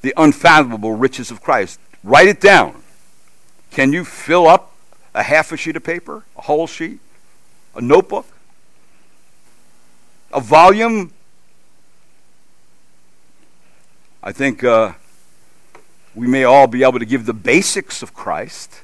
the 0.02 0.12
unfathomable 0.16 0.94
riches 0.94 1.30
of 1.30 1.40
Christ. 1.40 1.78
Write 2.02 2.28
it 2.28 2.40
down. 2.40 2.82
Can 3.70 3.92
you 3.92 4.04
fill 4.04 4.46
up 4.46 4.72
a 5.14 5.22
half 5.22 5.52
a 5.52 5.56
sheet 5.56 5.76
of 5.76 5.84
paper, 5.84 6.24
a 6.36 6.42
whole 6.42 6.66
sheet, 6.66 7.00
a 7.74 7.80
notebook, 7.80 8.26
a 10.32 10.40
volume 10.40 11.12
I 14.22 14.32
think 14.32 14.64
uh, 14.64 14.92
we 16.14 16.26
may 16.26 16.42
all 16.42 16.66
be 16.66 16.82
able 16.82 16.98
to 16.98 17.06
give 17.06 17.24
the 17.24 17.32
basics 17.32 18.02
of 18.02 18.14
Christ, 18.14 18.80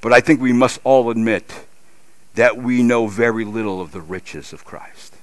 but 0.00 0.12
I 0.12 0.20
think 0.20 0.40
we 0.40 0.52
must 0.52 0.78
all 0.84 1.10
admit 1.10 1.66
that 2.36 2.56
we 2.56 2.82
know 2.82 3.08
very 3.08 3.44
little 3.44 3.80
of 3.80 3.90
the 3.90 4.00
riches 4.00 4.52
of 4.52 4.64
Christ. 4.64 5.15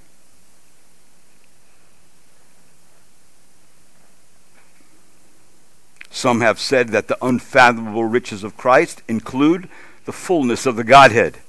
Some 6.14 6.42
have 6.42 6.60
said 6.60 6.90
that 6.90 7.08
the 7.08 7.18
unfathomable 7.26 8.06
riches 8.06 8.44
of 8.44 8.56
Christ 8.56 9.02
include 9.08 9.68
the 10.06 10.12
fullness 10.12 10.68
of 10.68 10.76
the 10.76 10.84
Godhead, 10.84 11.40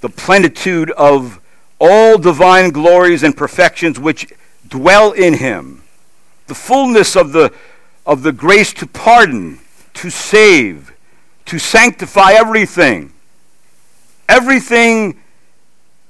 the 0.00 0.08
plenitude 0.08 0.90
of 0.90 1.40
all 1.78 2.18
divine 2.18 2.70
glories 2.70 3.22
and 3.22 3.36
perfections 3.36 3.98
which 3.98 4.32
dwell 4.66 5.12
in 5.12 5.34
him. 5.34 5.84
The 6.48 6.56
fullness 6.56 7.14
of 7.14 7.30
the, 7.30 7.54
of 8.04 8.24
the 8.24 8.32
grace 8.32 8.72
to 8.74 8.88
pardon, 8.88 9.60
to 9.94 10.10
save, 10.10 10.92
to 11.46 11.60
sanctify 11.60 12.32
everything. 12.32 13.12
Everything 14.28 15.20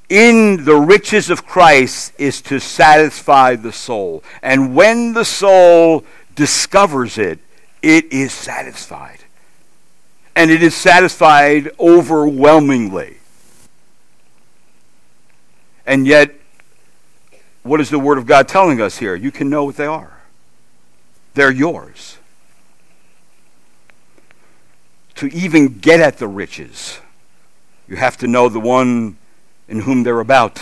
in 0.09 0.65
the 0.65 0.77
riches 0.77 1.29
of 1.29 1.45
Christ 1.45 2.15
is 2.17 2.41
to 2.43 2.59
satisfy 2.59 3.55
the 3.55 3.73
soul. 3.73 4.25
And 4.43 4.75
when 4.75 5.13
the 5.13 5.27
soul 5.27 6.05
discovers 6.35 7.19
it, 7.19 7.39
it 7.83 8.13
is 8.13 8.33
satisfied. 8.33 9.21
And 10.37 10.51
it 10.51 10.63
is 10.63 10.75
satisfied 10.75 11.71
overwhelmingly. 11.79 13.19
And 15.87 16.07
yet, 16.07 16.35
what 17.63 17.81
is 17.81 17.91
the 17.91 17.99
Word 17.99 18.19
of 18.19 18.27
God 18.27 18.49
telling 18.49 18.81
us 18.81 18.99
here? 18.99 19.15
You 19.15 19.31
can 19.31 19.49
know 19.51 19.65
what 19.65 19.77
they 19.77 19.87
are, 19.87 20.21
they're 21.35 21.51
yours. 21.51 22.19
To 25.17 25.29
even 25.29 25.79
get 25.79 26.01
at 26.01 26.19
the 26.19 26.27
riches, 26.27 26.99
you 27.87 27.97
have 27.97 28.17
to 28.19 28.27
know 28.27 28.49
the 28.49 28.59
one 28.59 29.17
in 29.69 29.81
whom 29.81 30.03
they're 30.03 30.21
about. 30.21 30.61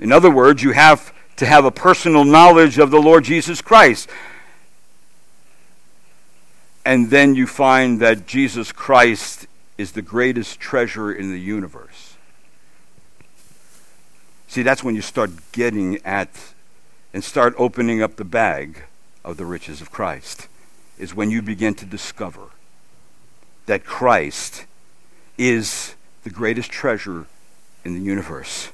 In 0.00 0.10
other 0.10 0.30
words, 0.30 0.62
you 0.62 0.72
have 0.72 1.12
to 1.36 1.46
have 1.46 1.64
a 1.64 1.70
personal 1.70 2.24
knowledge 2.24 2.78
of 2.78 2.90
the 2.90 3.00
Lord 3.00 3.24
Jesus 3.24 3.60
Christ. 3.60 4.08
And 6.84 7.10
then 7.10 7.34
you 7.34 7.46
find 7.46 8.00
that 8.00 8.26
Jesus 8.26 8.70
Christ 8.72 9.46
is 9.78 9.92
the 9.92 10.02
greatest 10.02 10.60
treasure 10.60 11.12
in 11.12 11.32
the 11.32 11.40
universe. 11.40 12.16
See, 14.46 14.62
that's 14.62 14.84
when 14.84 14.94
you 14.94 15.02
start 15.02 15.30
getting 15.52 15.98
at 16.04 16.54
and 17.12 17.24
start 17.24 17.54
opening 17.58 18.02
up 18.02 18.16
the 18.16 18.24
bag 18.24 18.84
of 19.24 19.36
the 19.36 19.44
riches 19.44 19.80
of 19.80 19.90
Christ, 19.90 20.48
is 20.98 21.14
when 21.14 21.30
you 21.30 21.42
begin 21.42 21.74
to 21.74 21.86
discover 21.86 22.48
that 23.66 23.84
Christ 23.84 24.66
is 25.38 25.94
the 26.22 26.30
greatest 26.30 26.70
treasure 26.70 27.26
in 27.84 27.94
the 27.94 28.00
universe. 28.00 28.70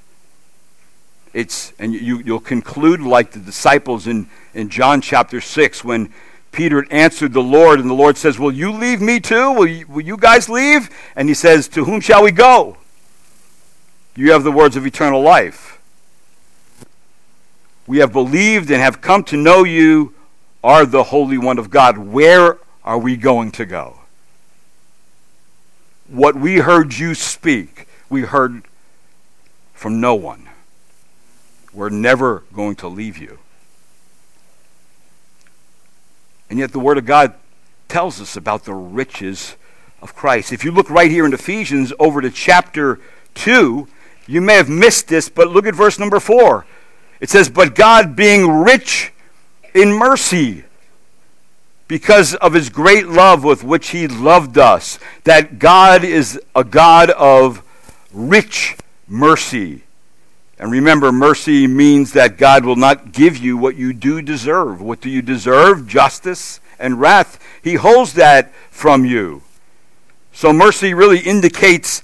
It's, 1.33 1.73
and 1.79 1.95
you, 1.95 2.19
you'll 2.19 2.41
conclude 2.41 3.01
like 3.01 3.31
the 3.33 3.39
disciples 3.39 4.07
in, 4.07 4.29
in 4.53 4.69
John 4.69 5.01
chapter 5.01 5.41
6 5.41 5.85
when 5.85 6.13
Peter 6.53 6.85
answered 6.91 7.33
the 7.33 7.43
Lord, 7.43 7.79
and 7.79 7.89
the 7.89 7.95
Lord 7.95 8.17
says, 8.17 8.39
Will 8.39 8.53
you 8.53 8.73
leave 8.73 9.01
me 9.01 9.21
too? 9.21 9.53
Will 9.53 9.67
you, 9.67 9.87
will 9.87 10.01
you 10.01 10.17
guys 10.17 10.49
leave? 10.49 10.91
And 11.15 11.29
he 11.29 11.35
says, 11.35 11.69
To 11.69 11.85
whom 11.85 12.01
shall 12.01 12.25
we 12.25 12.33
go? 12.33 12.77
You 14.17 14.33
have 14.33 14.43
the 14.43 14.53
words 14.53 14.77
of 14.77 14.85
eternal 14.85 15.23
life. 15.23 15.81
We 17.87 17.99
have 17.99 18.13
believed 18.13 18.71
and 18.71 18.81
have 18.81 19.01
come 19.01 19.25
to 19.25 19.37
know 19.37 19.65
you 19.65 20.15
are 20.63 20.85
the 20.85 21.05
Holy 21.05 21.39
One 21.39 21.59
of 21.59 21.71
God. 21.71 21.97
Where 21.97 22.59
are 22.85 22.99
we 22.99 23.17
going 23.17 23.53
to 23.53 23.65
go? 23.65 24.01
What 26.09 26.35
we 26.35 26.57
heard 26.57 26.99
you 26.99 27.15
speak, 27.15 27.87
we 28.09 28.23
heard 28.23 28.65
from 29.73 30.01
no 30.01 30.15
one. 30.17 30.50
We're 31.73 31.89
never 31.89 32.43
going 32.53 32.77
to 32.77 32.89
leave 32.89 33.19
you. 33.19 33.39
And 36.49 36.59
yet, 36.59 36.73
the 36.73 36.81
Word 36.81 36.99
of 36.99 37.07
God 37.07 37.35
tells 37.89 38.21
us 38.21 38.37
about 38.37 38.65
the 38.65 38.75
riches 38.75 39.57
of 40.03 40.15
Christ. 40.15 40.53
If 40.53 40.65
you 40.65 40.73
look 40.73 40.91
right 40.91 41.11
here 41.11 41.25
in 41.25 41.33
Ephesians 41.33 41.93
over 41.99 42.21
to 42.21 42.31
chapter 42.31 42.99
2, 43.35 43.87
you 44.27 44.41
may 44.41 44.55
have 44.55 44.69
missed 44.69 45.09
this, 45.09 45.29
but 45.29 45.49
look 45.49 45.67
at 45.67 45.75
verse 45.75 45.99
number 45.99 46.19
4. 46.19 46.67
It 47.21 47.31
says, 47.31 47.49
But 47.49 47.75
God, 47.75 48.17
being 48.17 48.49
rich 48.49 49.13
in 49.75 49.93
mercy, 49.93 50.65
because 51.87 52.37
of 52.37 52.55
his 52.55 52.71
great 52.71 53.09
love 53.09 53.43
with 53.43 53.65
which 53.65 53.89
he 53.89 54.07
loved 54.07 54.57
us, 54.57 54.99
that 55.25 55.59
God 55.59 56.05
is 56.05 56.41
a 56.55 56.63
God 56.63 57.11
of 57.11 57.65
rich 58.13 58.77
mercy. 59.09 59.83
And 60.61 60.71
remember, 60.71 61.11
mercy 61.11 61.67
means 61.67 62.13
that 62.13 62.37
God 62.37 62.67
will 62.67 62.77
not 62.77 63.13
give 63.13 63.39
you 63.39 63.57
what 63.57 63.77
you 63.77 63.95
do 63.95 64.21
deserve. 64.21 64.83
What 64.83 65.01
do 65.01 65.09
you 65.09 65.23
deserve? 65.23 65.89
Justice 65.89 66.61
and 66.79 67.01
wrath. 67.01 67.43
He 67.63 67.75
holds 67.77 68.13
that 68.13 68.53
from 68.69 69.07
you. 69.07 69.41
So 70.33 70.53
mercy 70.53 70.93
really 70.93 71.21
indicates 71.21 72.03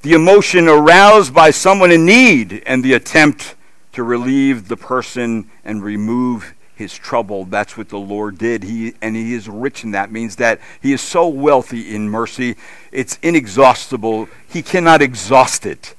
the 0.00 0.14
emotion 0.14 0.68
aroused 0.68 1.34
by 1.34 1.50
someone 1.50 1.92
in 1.92 2.06
need 2.06 2.62
and 2.64 2.82
the 2.82 2.94
attempt 2.94 3.54
to 3.92 4.02
relieve 4.02 4.68
the 4.68 4.76
person 4.78 5.50
and 5.62 5.82
remove 5.82 6.54
his 6.74 6.94
trouble. 6.94 7.44
That's 7.44 7.76
what 7.76 7.90
the 7.90 7.98
Lord 7.98 8.38
did. 8.38 8.62
He 8.62 8.94
and 9.02 9.16
he 9.16 9.34
is 9.34 9.50
rich 9.50 9.84
in 9.84 9.90
that 9.90 10.10
means 10.10 10.36
that 10.36 10.60
he 10.80 10.94
is 10.94 11.02
so 11.02 11.28
wealthy 11.28 11.94
in 11.94 12.08
mercy, 12.08 12.56
it's 12.90 13.18
inexhaustible. 13.20 14.30
He 14.48 14.62
cannot 14.62 15.02
exhaust 15.02 15.66
it. 15.66 15.94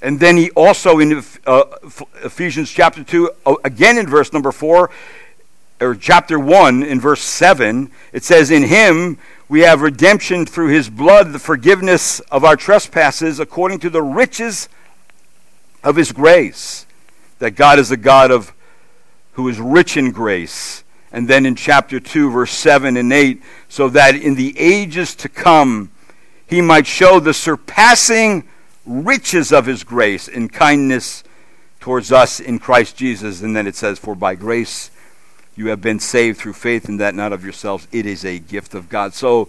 And 0.00 0.20
then 0.20 0.36
he 0.36 0.50
also 0.50 0.98
in 1.00 1.22
uh, 1.46 1.64
Ephesians 2.24 2.70
chapter 2.70 3.02
2, 3.02 3.30
uh, 3.44 3.54
again 3.64 3.98
in 3.98 4.06
verse 4.06 4.32
number 4.32 4.52
4, 4.52 4.90
or 5.80 5.94
chapter 5.94 6.38
1, 6.38 6.82
in 6.82 7.00
verse 7.00 7.22
7, 7.22 7.90
it 8.12 8.24
says, 8.24 8.50
In 8.50 8.64
him 8.64 9.18
we 9.48 9.60
have 9.60 9.80
redemption 9.80 10.46
through 10.46 10.68
his 10.68 10.88
blood, 10.88 11.32
the 11.32 11.38
forgiveness 11.38 12.20
of 12.20 12.44
our 12.44 12.56
trespasses, 12.56 13.40
according 13.40 13.80
to 13.80 13.90
the 13.90 14.02
riches 14.02 14.68
of 15.82 15.96
his 15.96 16.12
grace. 16.12 16.86
That 17.38 17.52
God 17.52 17.78
is 17.78 17.90
a 17.90 17.96
God 17.96 18.30
of 18.30 18.52
who 19.32 19.48
is 19.48 19.60
rich 19.60 19.96
in 19.96 20.10
grace. 20.10 20.82
And 21.12 21.28
then 21.28 21.46
in 21.46 21.54
chapter 21.54 22.00
2, 22.00 22.30
verse 22.30 22.52
7 22.52 22.96
and 22.96 23.12
8, 23.12 23.40
so 23.68 23.88
that 23.88 24.14
in 24.14 24.34
the 24.34 24.58
ages 24.58 25.14
to 25.16 25.28
come 25.28 25.90
he 26.46 26.60
might 26.60 26.86
show 26.86 27.20
the 27.20 27.34
surpassing 27.34 28.48
riches 28.88 29.52
of 29.52 29.66
his 29.66 29.84
grace 29.84 30.26
and 30.26 30.52
kindness 30.52 31.22
towards 31.80 32.10
us 32.10 32.40
in 32.40 32.58
Christ 32.58 32.96
Jesus. 32.96 33.42
And 33.42 33.54
then 33.54 33.66
it 33.66 33.76
says, 33.76 33.98
For 33.98 34.14
by 34.14 34.34
grace 34.34 34.90
you 35.56 35.68
have 35.68 35.80
been 35.80 36.00
saved 36.00 36.38
through 36.38 36.54
faith, 36.54 36.88
and 36.88 36.98
that 37.00 37.14
not 37.14 37.32
of 37.32 37.44
yourselves. 37.44 37.86
It 37.92 38.06
is 38.06 38.24
a 38.24 38.38
gift 38.38 38.74
of 38.74 38.88
God. 38.88 39.14
So 39.14 39.48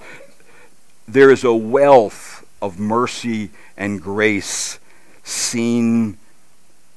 there 1.08 1.32
is 1.32 1.44
a 1.44 1.54
wealth 1.54 2.46
of 2.62 2.80
mercy 2.80 3.52
and 3.78 4.02
grace 4.02 4.80
seen 5.24 6.18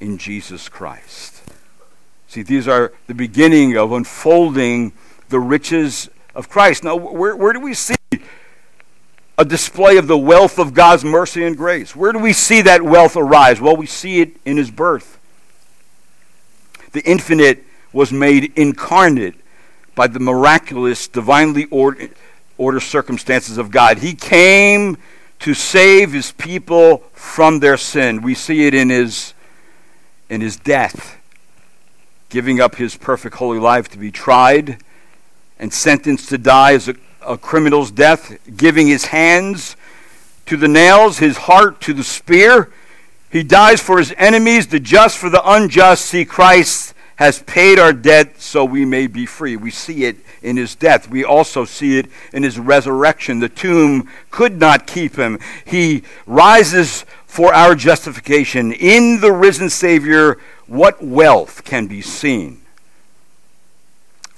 in 0.00 0.18
Jesus 0.18 0.68
Christ. 0.68 1.42
See, 2.28 2.42
these 2.42 2.66
are 2.66 2.92
the 3.06 3.14
beginning 3.14 3.76
of 3.76 3.92
unfolding 3.92 4.92
the 5.28 5.38
riches 5.38 6.08
of 6.34 6.48
Christ. 6.48 6.82
Now, 6.82 6.96
where, 6.96 7.36
where 7.36 7.52
do 7.52 7.60
we 7.60 7.74
see 7.74 7.94
a 9.38 9.44
display 9.44 9.96
of 9.96 10.06
the 10.06 10.18
wealth 10.18 10.58
of 10.58 10.74
God's 10.74 11.04
mercy 11.04 11.44
and 11.44 11.56
grace. 11.56 11.96
Where 11.96 12.12
do 12.12 12.18
we 12.18 12.32
see 12.32 12.62
that 12.62 12.82
wealth 12.82 13.16
arise? 13.16 13.60
Well, 13.60 13.76
we 13.76 13.86
see 13.86 14.20
it 14.20 14.36
in 14.44 14.56
his 14.56 14.70
birth. 14.70 15.18
The 16.92 17.02
infinite 17.08 17.64
was 17.92 18.12
made 18.12 18.52
incarnate 18.56 19.34
by 19.94 20.06
the 20.06 20.20
miraculous, 20.20 21.08
divinely 21.08 21.66
ordered 21.66 22.14
order 22.58 22.80
circumstances 22.80 23.58
of 23.58 23.70
God. 23.70 23.98
He 23.98 24.14
came 24.14 24.96
to 25.40 25.54
save 25.54 26.12
his 26.12 26.30
people 26.32 26.98
from 27.12 27.60
their 27.60 27.76
sin. 27.76 28.22
We 28.22 28.34
see 28.34 28.66
it 28.66 28.74
in 28.74 28.90
his 28.90 29.34
in 30.28 30.40
his 30.40 30.56
death, 30.56 31.18
giving 32.28 32.60
up 32.60 32.76
his 32.76 32.96
perfect 32.96 33.36
holy 33.36 33.58
life 33.58 33.88
to 33.88 33.98
be 33.98 34.10
tried 34.10 34.78
and 35.58 35.72
sentenced 35.72 36.28
to 36.28 36.38
die 36.38 36.74
as 36.74 36.88
a 36.88 36.94
a 37.26 37.36
criminal's 37.36 37.90
death, 37.90 38.38
giving 38.56 38.86
his 38.86 39.06
hands 39.06 39.76
to 40.46 40.56
the 40.56 40.68
nails, 40.68 41.18
his 41.18 41.36
heart 41.36 41.80
to 41.82 41.94
the 41.94 42.04
spear. 42.04 42.72
He 43.30 43.42
dies 43.42 43.80
for 43.80 43.98
his 43.98 44.12
enemies, 44.16 44.66
the 44.66 44.80
just 44.80 45.18
for 45.18 45.30
the 45.30 45.42
unjust. 45.44 46.06
See, 46.06 46.24
Christ 46.24 46.94
has 47.16 47.42
paid 47.42 47.78
our 47.78 47.92
debt 47.92 48.40
so 48.40 48.64
we 48.64 48.84
may 48.84 49.06
be 49.06 49.26
free. 49.26 49.56
We 49.56 49.70
see 49.70 50.04
it 50.04 50.16
in 50.42 50.56
his 50.56 50.74
death. 50.74 51.08
We 51.08 51.24
also 51.24 51.64
see 51.64 51.98
it 51.98 52.06
in 52.32 52.42
his 52.42 52.58
resurrection. 52.58 53.40
The 53.40 53.48
tomb 53.48 54.08
could 54.30 54.58
not 54.58 54.86
keep 54.86 55.16
him. 55.16 55.38
He 55.64 56.02
rises 56.26 57.04
for 57.26 57.54
our 57.54 57.74
justification. 57.74 58.72
In 58.72 59.20
the 59.20 59.32
risen 59.32 59.70
Savior, 59.70 60.38
what 60.66 61.02
wealth 61.02 61.64
can 61.64 61.86
be 61.86 62.02
seen? 62.02 62.61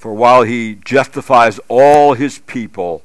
For 0.04 0.12
while 0.12 0.42
he 0.42 0.74
justifies 0.84 1.58
all 1.66 2.12
his 2.12 2.38
people 2.40 3.02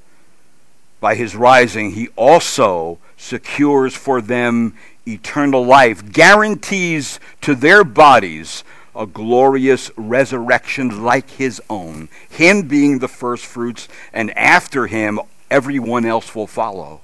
by 0.99 1.15
his 1.15 1.33
rising, 1.33 1.91
he 1.91 2.09
also 2.17 2.97
secures 3.15 3.95
for 3.95 4.19
them 4.19 4.75
eternal 5.07 5.65
life, 5.65 6.11
guarantees 6.11 7.21
to 7.39 7.55
their 7.55 7.85
bodies 7.85 8.65
a 8.93 9.05
glorious 9.05 9.89
resurrection 9.95 11.01
like 11.01 11.29
his 11.29 11.61
own, 11.69 12.09
him 12.29 12.63
being 12.63 12.99
the 12.99 13.07
first 13.07 13.45
fruits, 13.45 13.87
and 14.11 14.37
after 14.37 14.87
him, 14.87 15.21
everyone 15.49 16.03
else 16.03 16.35
will 16.35 16.47
follow. 16.47 16.99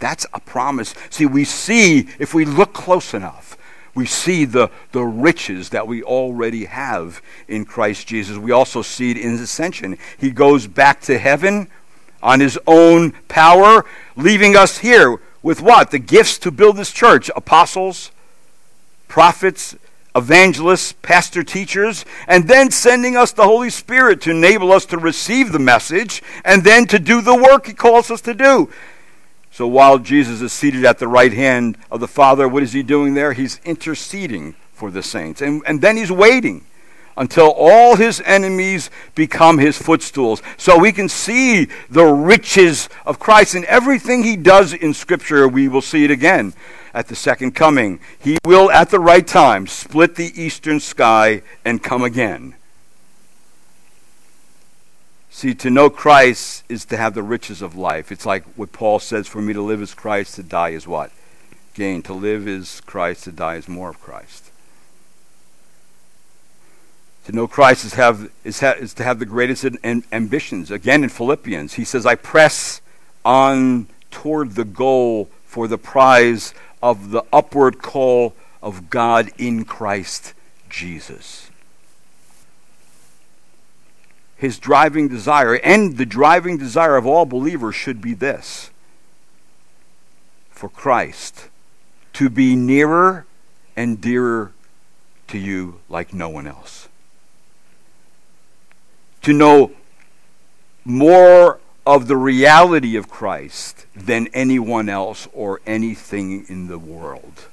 That's 0.00 0.26
a 0.34 0.40
promise. 0.40 0.92
See, 1.08 1.26
we 1.26 1.44
see, 1.44 2.08
if 2.18 2.34
we 2.34 2.44
look 2.44 2.72
close 2.72 3.14
enough, 3.14 3.56
we 3.94 4.06
see 4.06 4.44
the, 4.44 4.70
the 4.92 5.02
riches 5.02 5.70
that 5.70 5.86
we 5.86 6.02
already 6.02 6.66
have 6.66 7.20
in 7.48 7.64
Christ 7.64 8.06
Jesus. 8.06 8.36
We 8.36 8.52
also 8.52 8.82
see 8.82 9.10
it 9.10 9.16
in 9.16 9.30
his 9.32 9.40
ascension. 9.40 9.98
He 10.18 10.30
goes 10.30 10.66
back 10.66 11.00
to 11.02 11.18
heaven 11.18 11.68
on 12.22 12.40
his 12.40 12.58
own 12.66 13.12
power, 13.28 13.84
leaving 14.16 14.56
us 14.56 14.78
here 14.78 15.20
with 15.42 15.62
what? 15.62 15.90
The 15.90 15.98
gifts 15.98 16.38
to 16.38 16.50
build 16.50 16.76
this 16.76 16.92
church 16.92 17.30
apostles, 17.34 18.10
prophets, 19.08 19.74
evangelists, 20.14 20.92
pastor 21.02 21.42
teachers, 21.42 22.04
and 22.26 22.48
then 22.48 22.70
sending 22.70 23.16
us 23.16 23.32
the 23.32 23.44
Holy 23.44 23.70
Spirit 23.70 24.20
to 24.22 24.30
enable 24.30 24.72
us 24.72 24.84
to 24.86 24.98
receive 24.98 25.52
the 25.52 25.58
message 25.58 26.22
and 26.44 26.64
then 26.64 26.86
to 26.86 26.98
do 26.98 27.20
the 27.20 27.36
work 27.36 27.66
he 27.66 27.72
calls 27.72 28.10
us 28.10 28.20
to 28.22 28.34
do. 28.34 28.70
So 29.50 29.66
while 29.66 29.98
Jesus 29.98 30.40
is 30.40 30.52
seated 30.52 30.84
at 30.84 30.98
the 30.98 31.08
right 31.08 31.32
hand 31.32 31.76
of 31.90 32.00
the 32.00 32.08
Father, 32.08 32.48
what 32.48 32.62
is 32.62 32.72
he 32.72 32.82
doing 32.82 33.14
there? 33.14 33.32
He's 33.32 33.60
interceding 33.64 34.54
for 34.72 34.90
the 34.90 35.02
saints. 35.02 35.42
And, 35.42 35.62
and 35.66 35.80
then 35.80 35.96
he's 35.96 36.12
waiting 36.12 36.64
until 37.16 37.50
all 37.50 37.96
his 37.96 38.22
enemies 38.24 38.90
become 39.14 39.58
his 39.58 39.76
footstools. 39.76 40.42
So 40.56 40.78
we 40.78 40.92
can 40.92 41.08
see 41.08 41.68
the 41.90 42.06
riches 42.06 42.88
of 43.04 43.18
Christ 43.18 43.54
in 43.54 43.64
everything 43.66 44.22
he 44.22 44.36
does 44.36 44.72
in 44.72 44.94
Scripture. 44.94 45.46
We 45.46 45.68
will 45.68 45.82
see 45.82 46.04
it 46.04 46.10
again 46.10 46.54
at 46.94 47.08
the 47.08 47.16
second 47.16 47.54
coming. 47.54 48.00
He 48.18 48.38
will, 48.44 48.70
at 48.70 48.90
the 48.90 49.00
right 49.00 49.26
time, 49.26 49.66
split 49.66 50.14
the 50.14 50.32
eastern 50.40 50.80
sky 50.80 51.42
and 51.64 51.82
come 51.82 52.02
again. 52.02 52.54
See, 55.40 55.54
to 55.54 55.70
know 55.70 55.88
Christ 55.88 56.64
is 56.68 56.84
to 56.84 56.98
have 56.98 57.14
the 57.14 57.22
riches 57.22 57.62
of 57.62 57.74
life. 57.74 58.12
It's 58.12 58.26
like 58.26 58.44
what 58.56 58.72
Paul 58.72 58.98
says 58.98 59.26
for 59.26 59.40
me 59.40 59.54
to 59.54 59.62
live 59.62 59.80
is 59.80 59.94
Christ, 59.94 60.34
to 60.34 60.42
die 60.42 60.68
is 60.68 60.86
what? 60.86 61.12
Gain. 61.72 62.02
To 62.02 62.12
live 62.12 62.46
is 62.46 62.82
Christ, 62.82 63.24
to 63.24 63.32
die 63.32 63.54
is 63.54 63.66
more 63.66 63.88
of 63.88 63.98
Christ. 64.02 64.50
To 67.24 67.32
know 67.32 67.48
Christ 67.48 67.86
is, 67.86 67.94
have, 67.94 68.30
is, 68.44 68.60
ha, 68.60 68.72
is 68.72 68.92
to 68.92 69.02
have 69.02 69.18
the 69.18 69.24
greatest 69.24 69.64
ambitions. 70.12 70.70
Again, 70.70 71.02
in 71.02 71.08
Philippians, 71.08 71.72
he 71.72 71.84
says, 71.84 72.04
I 72.04 72.16
press 72.16 72.82
on 73.24 73.86
toward 74.10 74.56
the 74.56 74.66
goal 74.66 75.30
for 75.46 75.66
the 75.66 75.78
prize 75.78 76.52
of 76.82 77.12
the 77.12 77.24
upward 77.32 77.80
call 77.80 78.34
of 78.62 78.90
God 78.90 79.30
in 79.38 79.64
Christ 79.64 80.34
Jesus. 80.68 81.49
His 84.40 84.58
driving 84.58 85.06
desire, 85.06 85.56
and 85.56 85.98
the 85.98 86.06
driving 86.06 86.56
desire 86.56 86.96
of 86.96 87.06
all 87.06 87.26
believers, 87.26 87.74
should 87.74 88.00
be 88.00 88.14
this 88.14 88.70
for 90.50 90.70
Christ 90.70 91.50
to 92.14 92.30
be 92.30 92.56
nearer 92.56 93.26
and 93.76 94.00
dearer 94.00 94.52
to 95.28 95.36
you 95.36 95.80
like 95.90 96.14
no 96.14 96.30
one 96.30 96.46
else. 96.46 96.88
To 99.22 99.34
know 99.34 99.72
more 100.86 101.60
of 101.84 102.08
the 102.08 102.16
reality 102.16 102.96
of 102.96 103.10
Christ 103.10 103.84
than 103.94 104.26
anyone 104.28 104.88
else 104.88 105.28
or 105.34 105.60
anything 105.66 106.46
in 106.48 106.66
the 106.66 106.78
world. 106.78 107.44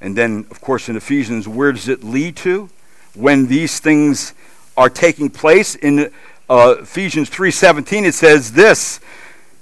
And 0.00 0.16
then, 0.16 0.46
of 0.50 0.60
course, 0.60 0.88
in 0.88 0.96
Ephesians, 0.96 1.46
where 1.46 1.70
does 1.70 1.86
it 1.86 2.02
lead 2.02 2.34
to? 2.38 2.68
When 3.14 3.46
these 3.46 3.78
things 3.80 4.34
are 4.76 4.88
taking 4.88 5.30
place 5.30 5.74
in 5.74 6.10
uh, 6.48 6.76
Ephesians 6.80 7.30
3:17 7.30 8.04
it 8.04 8.14
says 8.14 8.52
this 8.52 9.00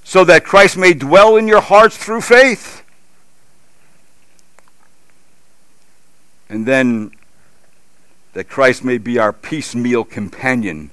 so 0.04 0.24
that 0.24 0.44
Christ 0.44 0.76
may 0.76 0.92
dwell 0.92 1.36
in 1.36 1.46
your 1.46 1.60
hearts 1.60 1.96
through 1.96 2.22
faith. 2.22 2.82
And 6.48 6.66
then 6.66 7.12
that 8.32 8.48
Christ 8.48 8.84
may 8.84 8.98
be 8.98 9.18
our 9.18 9.32
piecemeal 9.32 10.04
companion 10.04 10.90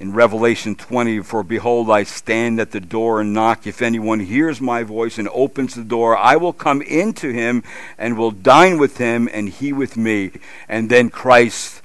in 0.00 0.14
Revelation 0.14 0.74
20, 0.74 1.20
for 1.20 1.42
behold, 1.42 1.90
I 1.90 2.04
stand 2.04 2.58
at 2.58 2.70
the 2.70 2.80
door 2.80 3.20
and 3.20 3.34
knock. 3.34 3.66
If 3.66 3.82
anyone 3.82 4.20
hears 4.20 4.58
my 4.58 4.82
voice 4.82 5.18
and 5.18 5.28
opens 5.28 5.74
the 5.74 5.84
door, 5.84 6.16
I 6.16 6.36
will 6.36 6.54
come 6.54 6.80
into 6.80 7.30
him 7.30 7.62
and 7.98 8.16
will 8.16 8.30
dine 8.30 8.78
with 8.78 8.96
him, 8.96 9.28
and 9.30 9.50
he 9.50 9.74
with 9.74 9.98
me. 9.98 10.30
And 10.70 10.88
then 10.88 11.10
Christ 11.10 11.82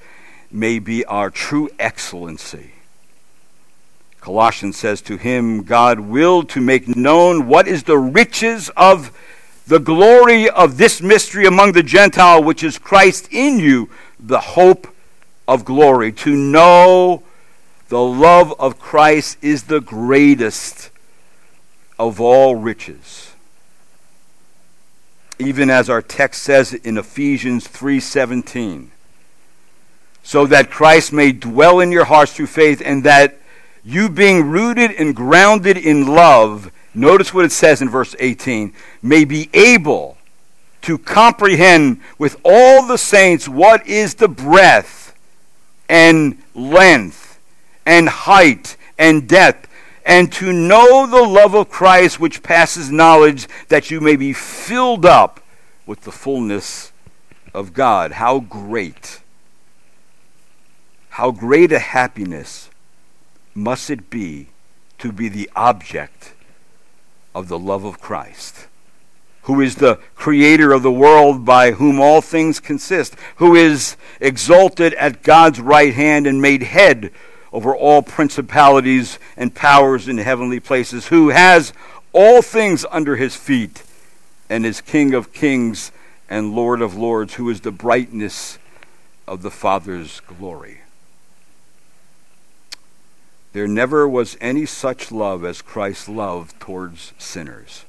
may 0.50 0.80
be 0.80 1.04
our 1.04 1.30
true 1.30 1.70
excellency. 1.78 2.72
Colossians 4.22 4.78
says, 4.78 5.02
To 5.02 5.18
him 5.18 5.64
God 5.64 6.00
willed 6.00 6.48
to 6.52 6.62
make 6.62 6.96
known 6.96 7.48
what 7.48 7.68
is 7.68 7.84
the 7.84 7.98
riches 7.98 8.70
of 8.78 9.12
the 9.68 9.80
glory 9.80 10.50
of 10.50 10.78
this 10.78 11.02
mystery 11.02 11.46
among 11.46 11.74
the 11.74 11.84
Gentile, 11.84 12.42
which 12.42 12.64
is 12.64 12.78
Christ 12.78 13.28
in 13.30 13.60
you, 13.60 13.90
the 14.18 14.40
hope 14.40 14.88
of 15.50 15.66
glory. 15.66 16.14
To 16.14 16.34
know 16.34 17.22
the 17.90 18.02
love 18.02 18.54
of 18.60 18.80
Christ 18.80 19.38
is 19.42 19.64
the 19.64 19.82
greatest 19.82 20.90
of 22.00 22.20
all 22.20 22.56
riches. 22.56 23.32
Even 25.38 25.70
as 25.70 25.90
our 25.90 26.02
text 26.02 26.44
says 26.44 26.74
in 26.74 26.98
Ephesians 26.98 27.68
3:17, 27.68 28.92
so 30.24 30.48
that 30.48 30.72
Christ 30.72 31.14
may 31.14 31.32
dwell 31.32 31.80
in 31.80 31.92
your 31.92 32.06
hearts 32.06 32.34
through 32.34 32.48
faith 32.48 32.82
and 32.84 33.04
that 33.04 33.38
you 33.84 34.10
being 34.10 34.50
rooted 34.50 34.92
and 34.92 35.16
grounded 35.16 35.78
in 35.78 36.08
love, 36.08 36.72
notice 36.96 37.34
what 37.34 37.46
it 37.46 37.52
says 37.52 37.82
in 37.82 37.90
verse 37.90 38.16
18, 38.20 38.74
may 39.04 39.26
be 39.26 39.50
able 39.54 40.18
to 40.82 40.98
comprehend 40.98 42.00
with 42.18 42.38
all 42.44 42.88
the 42.88 42.98
saints 42.98 43.48
what 43.48 43.86
is 43.86 44.16
the 44.16 44.28
breadth 44.28 45.14
and 45.88 46.42
length 46.56 47.25
and 47.86 48.10
height 48.10 48.78
and 48.98 49.28
depth, 49.28 49.70
and 50.06 50.32
to 50.34 50.54
know 50.54 51.08
the 51.08 51.24
love 51.24 51.56
of 51.56 51.70
Christ 51.70 52.20
which 52.20 52.44
passes 52.44 52.92
knowledge, 52.92 53.48
that 53.70 53.90
you 53.90 54.00
may 54.00 54.16
be 54.16 54.34
filled 54.34 55.06
up 55.06 55.42
with 55.86 56.02
the 56.02 56.12
fullness 56.12 56.92
of 57.54 57.74
God. 57.74 58.14
How 58.14 58.40
great! 58.40 59.22
How 61.10 61.32
great 61.32 61.72
a 61.72 61.80
happiness 61.80 62.70
must 63.54 63.90
it 63.90 64.10
be 64.10 64.50
to 64.98 65.12
be 65.12 65.30
the 65.30 65.50
object 65.56 66.34
of 67.34 67.48
the 67.48 67.60
love 67.60 67.86
of 67.86 68.02
Christ, 68.02 68.68
who 69.44 69.62
is 69.62 69.76
the 69.76 70.00
creator 70.16 70.72
of 70.72 70.84
the 70.84 70.92
world 70.92 71.46
by 71.46 71.72
whom 71.72 72.00
all 72.00 72.22
things 72.22 72.60
consist, 72.60 73.16
who 73.38 73.56
is 73.56 73.96
exalted 74.20 74.94
at 74.96 75.24
God's 75.24 75.60
right 75.60 75.94
hand 75.94 76.28
and 76.28 76.42
made 76.42 76.64
head 76.64 77.12
over 77.56 77.74
all 77.74 78.02
principalities 78.02 79.18
and 79.38 79.56
powers 79.56 80.10
in 80.10 80.18
heavenly 80.18 80.60
places, 80.60 81.08
who 81.08 81.30
has 81.30 81.72
all 82.12 82.42
things 82.42 82.86
under 82.92 83.16
his 83.16 83.34
feet, 83.34 83.82
and 84.50 84.66
is 84.66 84.82
King 84.82 85.14
of 85.14 85.32
kings 85.32 85.94
and 86.30 86.54
Lord 86.54 86.82
of 86.82 86.98
lords, 86.98 87.36
who 87.36 87.50
is 87.50 87.62
the 87.62 87.72
brightness 87.72 88.60
of 89.26 89.42
the 89.42 89.50
Father's 89.50 90.20
glory. 90.20 90.82
There 93.54 93.70
never 93.70 94.06
was 94.06 94.36
any 94.42 94.66
such 94.66 95.10
love 95.10 95.46
as 95.46 95.62
Christ's 95.62 96.10
love 96.10 96.60
towards 96.60 97.14
sinners. 97.18 97.86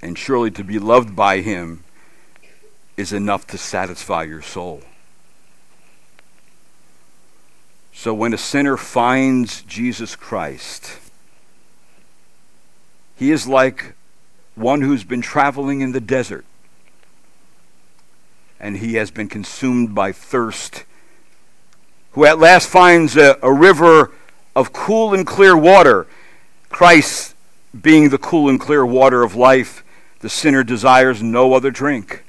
And 0.00 0.16
surely 0.16 0.52
to 0.52 0.62
be 0.62 0.78
loved 0.78 1.16
by 1.16 1.40
him 1.40 1.82
is 2.96 3.12
enough 3.12 3.48
to 3.48 3.58
satisfy 3.58 4.22
your 4.22 4.42
soul. 4.42 4.82
So 7.98 8.12
when 8.12 8.34
a 8.34 8.38
sinner 8.38 8.76
finds 8.76 9.62
Jesus 9.62 10.14
Christ, 10.14 10.98
he 13.16 13.32
is 13.32 13.48
like 13.48 13.94
one 14.54 14.82
who's 14.82 15.02
been 15.02 15.22
traveling 15.22 15.80
in 15.80 15.92
the 15.92 16.00
desert 16.00 16.44
and 18.60 18.76
he 18.76 18.94
has 18.96 19.10
been 19.10 19.28
consumed 19.28 19.94
by 19.94 20.12
thirst, 20.12 20.84
who 22.12 22.26
at 22.26 22.38
last 22.38 22.68
finds 22.68 23.16
a, 23.16 23.38
a 23.42 23.50
river 23.50 24.12
of 24.54 24.74
cool 24.74 25.14
and 25.14 25.26
clear 25.26 25.56
water. 25.56 26.06
Christ 26.68 27.34
being 27.80 28.10
the 28.10 28.18
cool 28.18 28.50
and 28.50 28.60
clear 28.60 28.84
water 28.84 29.22
of 29.22 29.34
life, 29.34 29.82
the 30.20 30.28
sinner 30.28 30.62
desires 30.62 31.22
no 31.22 31.54
other 31.54 31.70
drink. 31.70 32.25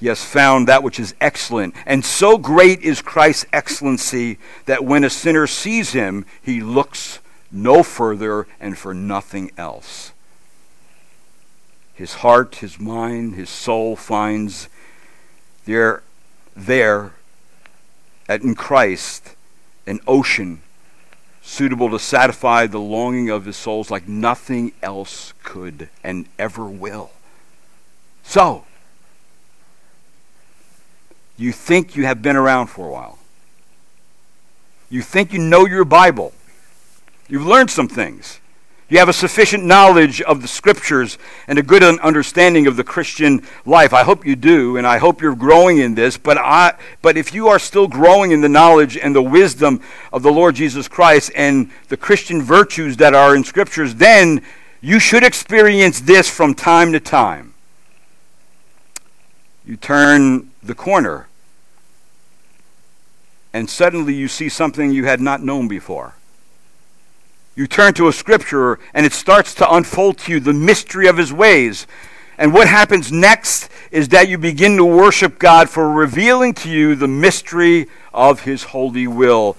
He 0.00 0.06
has 0.06 0.24
found 0.24 0.66
that 0.66 0.82
which 0.82 0.98
is 0.98 1.14
excellent. 1.20 1.74
And 1.86 2.04
so 2.04 2.36
great 2.36 2.80
is 2.80 3.00
Christ's 3.00 3.46
excellency 3.52 4.38
that 4.66 4.84
when 4.84 5.04
a 5.04 5.10
sinner 5.10 5.46
sees 5.46 5.92
him, 5.92 6.26
he 6.42 6.60
looks 6.60 7.20
no 7.50 7.82
further 7.82 8.46
and 8.60 8.76
for 8.76 8.92
nothing 8.92 9.50
else. 9.56 10.12
His 11.94 12.14
heart, 12.14 12.56
his 12.56 12.80
mind, 12.80 13.36
his 13.36 13.48
soul 13.48 13.94
finds 13.94 14.68
there, 15.64 16.02
there 16.56 17.12
at, 18.28 18.42
in 18.42 18.54
Christ 18.54 19.36
an 19.86 20.00
ocean 20.06 20.60
suitable 21.40 21.90
to 21.90 21.98
satisfy 21.98 22.66
the 22.66 22.80
longing 22.80 23.30
of 23.30 23.44
his 23.44 23.56
souls 23.56 23.90
like 23.90 24.08
nothing 24.08 24.72
else 24.82 25.34
could 25.42 25.88
and 26.02 26.26
ever 26.38 26.64
will. 26.64 27.10
So, 28.22 28.64
you 31.36 31.52
think 31.52 31.96
you 31.96 32.06
have 32.06 32.22
been 32.22 32.36
around 32.36 32.68
for 32.68 32.86
a 32.86 32.90
while. 32.90 33.18
You 34.88 35.02
think 35.02 35.32
you 35.32 35.38
know 35.38 35.66
your 35.66 35.84
Bible. 35.84 36.32
You've 37.28 37.46
learned 37.46 37.70
some 37.70 37.88
things. 37.88 38.40
You 38.90 38.98
have 38.98 39.08
a 39.08 39.14
sufficient 39.14 39.64
knowledge 39.64 40.20
of 40.20 40.42
the 40.42 40.46
scriptures 40.46 41.16
and 41.48 41.58
a 41.58 41.62
good 41.62 41.82
understanding 41.82 42.66
of 42.66 42.76
the 42.76 42.84
Christian 42.84 43.42
life. 43.64 43.94
I 43.94 44.04
hope 44.04 44.26
you 44.26 44.36
do, 44.36 44.76
and 44.76 44.86
I 44.86 44.98
hope 44.98 45.22
you're 45.22 45.34
growing 45.34 45.78
in 45.78 45.94
this. 45.94 46.18
But, 46.18 46.36
I, 46.36 46.74
but 47.00 47.16
if 47.16 47.32
you 47.32 47.48
are 47.48 47.58
still 47.58 47.88
growing 47.88 48.30
in 48.30 48.42
the 48.42 48.48
knowledge 48.48 48.98
and 48.98 49.16
the 49.16 49.22
wisdom 49.22 49.80
of 50.12 50.22
the 50.22 50.30
Lord 50.30 50.54
Jesus 50.54 50.86
Christ 50.86 51.32
and 51.34 51.70
the 51.88 51.96
Christian 51.96 52.42
virtues 52.42 52.98
that 52.98 53.14
are 53.14 53.34
in 53.34 53.42
scriptures, 53.42 53.94
then 53.94 54.42
you 54.82 55.00
should 55.00 55.24
experience 55.24 56.00
this 56.00 56.28
from 56.28 56.54
time 56.54 56.92
to 56.92 57.00
time. 57.00 57.54
You 59.66 59.76
turn 59.76 60.50
the 60.66 60.74
corner, 60.74 61.28
and 63.52 63.70
suddenly 63.70 64.14
you 64.14 64.28
see 64.28 64.48
something 64.48 64.90
you 64.90 65.04
had 65.04 65.20
not 65.20 65.42
known 65.42 65.68
before. 65.68 66.14
You 67.54 67.66
turn 67.68 67.94
to 67.94 68.08
a 68.08 68.12
scripture, 68.12 68.80
and 68.92 69.06
it 69.06 69.12
starts 69.12 69.54
to 69.54 69.72
unfold 69.72 70.18
to 70.18 70.32
you 70.32 70.40
the 70.40 70.52
mystery 70.52 71.06
of 71.06 71.16
his 71.16 71.32
ways. 71.32 71.86
And 72.36 72.52
what 72.52 72.66
happens 72.66 73.12
next 73.12 73.68
is 73.92 74.08
that 74.08 74.28
you 74.28 74.38
begin 74.38 74.76
to 74.78 74.84
worship 74.84 75.38
God 75.38 75.70
for 75.70 75.88
revealing 75.88 76.52
to 76.54 76.68
you 76.68 76.96
the 76.96 77.06
mystery 77.06 77.86
of 78.12 78.40
his 78.40 78.64
holy 78.64 79.06
will. 79.06 79.56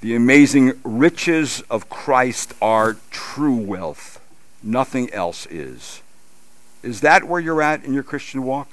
The 0.00 0.14
amazing 0.14 0.74
riches 0.84 1.62
of 1.68 1.88
Christ 1.88 2.52
are 2.62 2.96
true 3.10 3.56
wealth. 3.56 4.20
Nothing 4.62 5.12
else 5.12 5.46
is. 5.46 6.02
Is 6.84 7.00
that 7.00 7.24
where 7.24 7.40
you're 7.40 7.62
at 7.62 7.84
in 7.84 7.92
your 7.92 8.02
Christian 8.04 8.44
walk? 8.44 8.68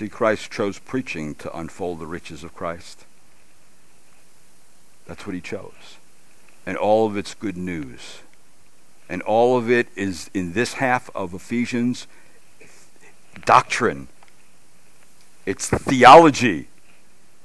See, 0.00 0.08
Christ 0.08 0.50
chose 0.50 0.78
preaching 0.78 1.34
to 1.34 1.54
unfold 1.54 1.98
the 1.98 2.06
riches 2.06 2.42
of 2.42 2.54
Christ. 2.54 3.04
That's 5.06 5.26
what 5.26 5.34
he 5.34 5.42
chose. 5.42 5.98
And 6.64 6.78
all 6.78 7.06
of 7.06 7.18
it's 7.18 7.34
good 7.34 7.58
news. 7.58 8.20
And 9.10 9.20
all 9.20 9.58
of 9.58 9.70
it 9.70 9.88
is 9.96 10.30
in 10.32 10.54
this 10.54 10.72
half 10.72 11.10
of 11.14 11.34
Ephesians 11.34 12.06
doctrine. 13.44 14.08
It's 15.44 15.68
theology. 15.68 16.68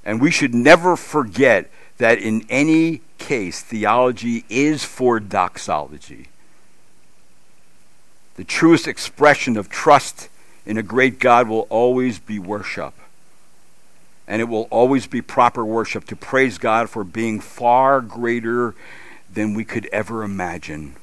And 0.06 0.22
we 0.22 0.32
should 0.32 0.56
never 0.56 0.96
forget 0.96 1.70
that 1.98 2.20
in 2.20 2.46
any 2.50 3.02
case, 3.18 3.62
theology 3.62 4.46
is 4.48 4.86
for 4.86 5.20
doxology. 5.20 6.30
The 8.38 8.46
truest 8.46 8.88
expression 8.88 9.58
of 9.58 9.68
trust 9.68 10.30
in 10.66 10.78
a 10.78 10.84
great 10.84 11.20
God 11.20 11.48
will 11.48 11.68
always 11.70 12.20
be 12.20 12.40
worship. 12.40 12.94
And 14.28 14.42
it 14.42 14.46
will 14.46 14.68
always 14.72 15.06
be 15.06 15.22
proper 15.22 15.64
worship 15.64 16.06
to 16.06 16.16
praise 16.16 16.58
God 16.58 16.90
for 16.90 17.04
being 17.04 17.40
far 17.40 18.02
greater 18.02 18.74
than 19.32 19.54
we 19.54 19.64
could 19.64 19.88
ever 19.88 20.24
imagine. 20.24 20.96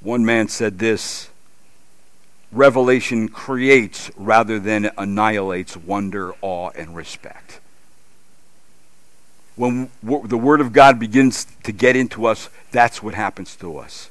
One 0.00 0.24
man 0.24 0.48
said 0.48 0.78
this 0.78 1.30
Revelation 2.50 3.28
creates 3.28 4.10
rather 4.16 4.58
than 4.58 4.90
annihilates 4.96 5.76
wonder, 5.76 6.32
awe, 6.40 6.70
and 6.70 6.96
respect. 6.96 7.60
When 9.54 9.90
the 10.02 10.38
Word 10.38 10.60
of 10.60 10.72
God 10.72 10.98
begins 10.98 11.46
to 11.64 11.72
get 11.72 11.96
into 11.96 12.26
us, 12.26 12.48
that's 12.70 13.02
what 13.02 13.14
happens 13.14 13.54
to 13.56 13.76
us. 13.78 14.08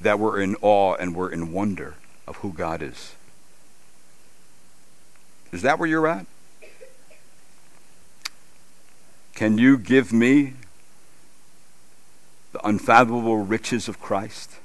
That 0.00 0.18
we're 0.18 0.40
in 0.40 0.56
awe 0.60 0.94
and 0.94 1.14
we're 1.14 1.30
in 1.30 1.52
wonder 1.52 1.94
of 2.26 2.36
who 2.36 2.52
God 2.52 2.82
is. 2.82 3.14
Is 5.52 5.62
that 5.62 5.78
where 5.78 5.88
you're 5.88 6.06
at? 6.06 6.26
Can 9.34 9.56
you 9.56 9.78
give 9.78 10.12
me 10.12 10.54
the 12.52 12.66
unfathomable 12.66 13.38
riches 13.38 13.88
of 13.88 14.00
Christ? 14.00 14.56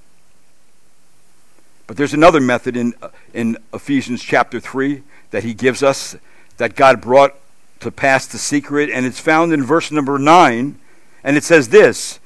But 1.85 1.97
there's 1.97 2.13
another 2.13 2.39
method 2.39 2.75
in, 2.75 2.93
in 3.33 3.57
Ephesians 3.73 4.23
chapter 4.23 4.59
3 4.59 5.03
that 5.31 5.43
he 5.43 5.53
gives 5.53 5.83
us 5.83 6.15
that 6.57 6.75
God 6.75 7.01
brought 7.01 7.35
to 7.81 7.91
pass 7.91 8.25
the 8.25 8.37
secret, 8.37 8.89
and 8.89 9.05
it's 9.05 9.19
found 9.19 9.53
in 9.53 9.63
verse 9.63 9.91
number 9.91 10.17
9. 10.17 10.79
And 11.23 11.37
it 11.37 11.43
says 11.43 11.69
this 11.69 12.19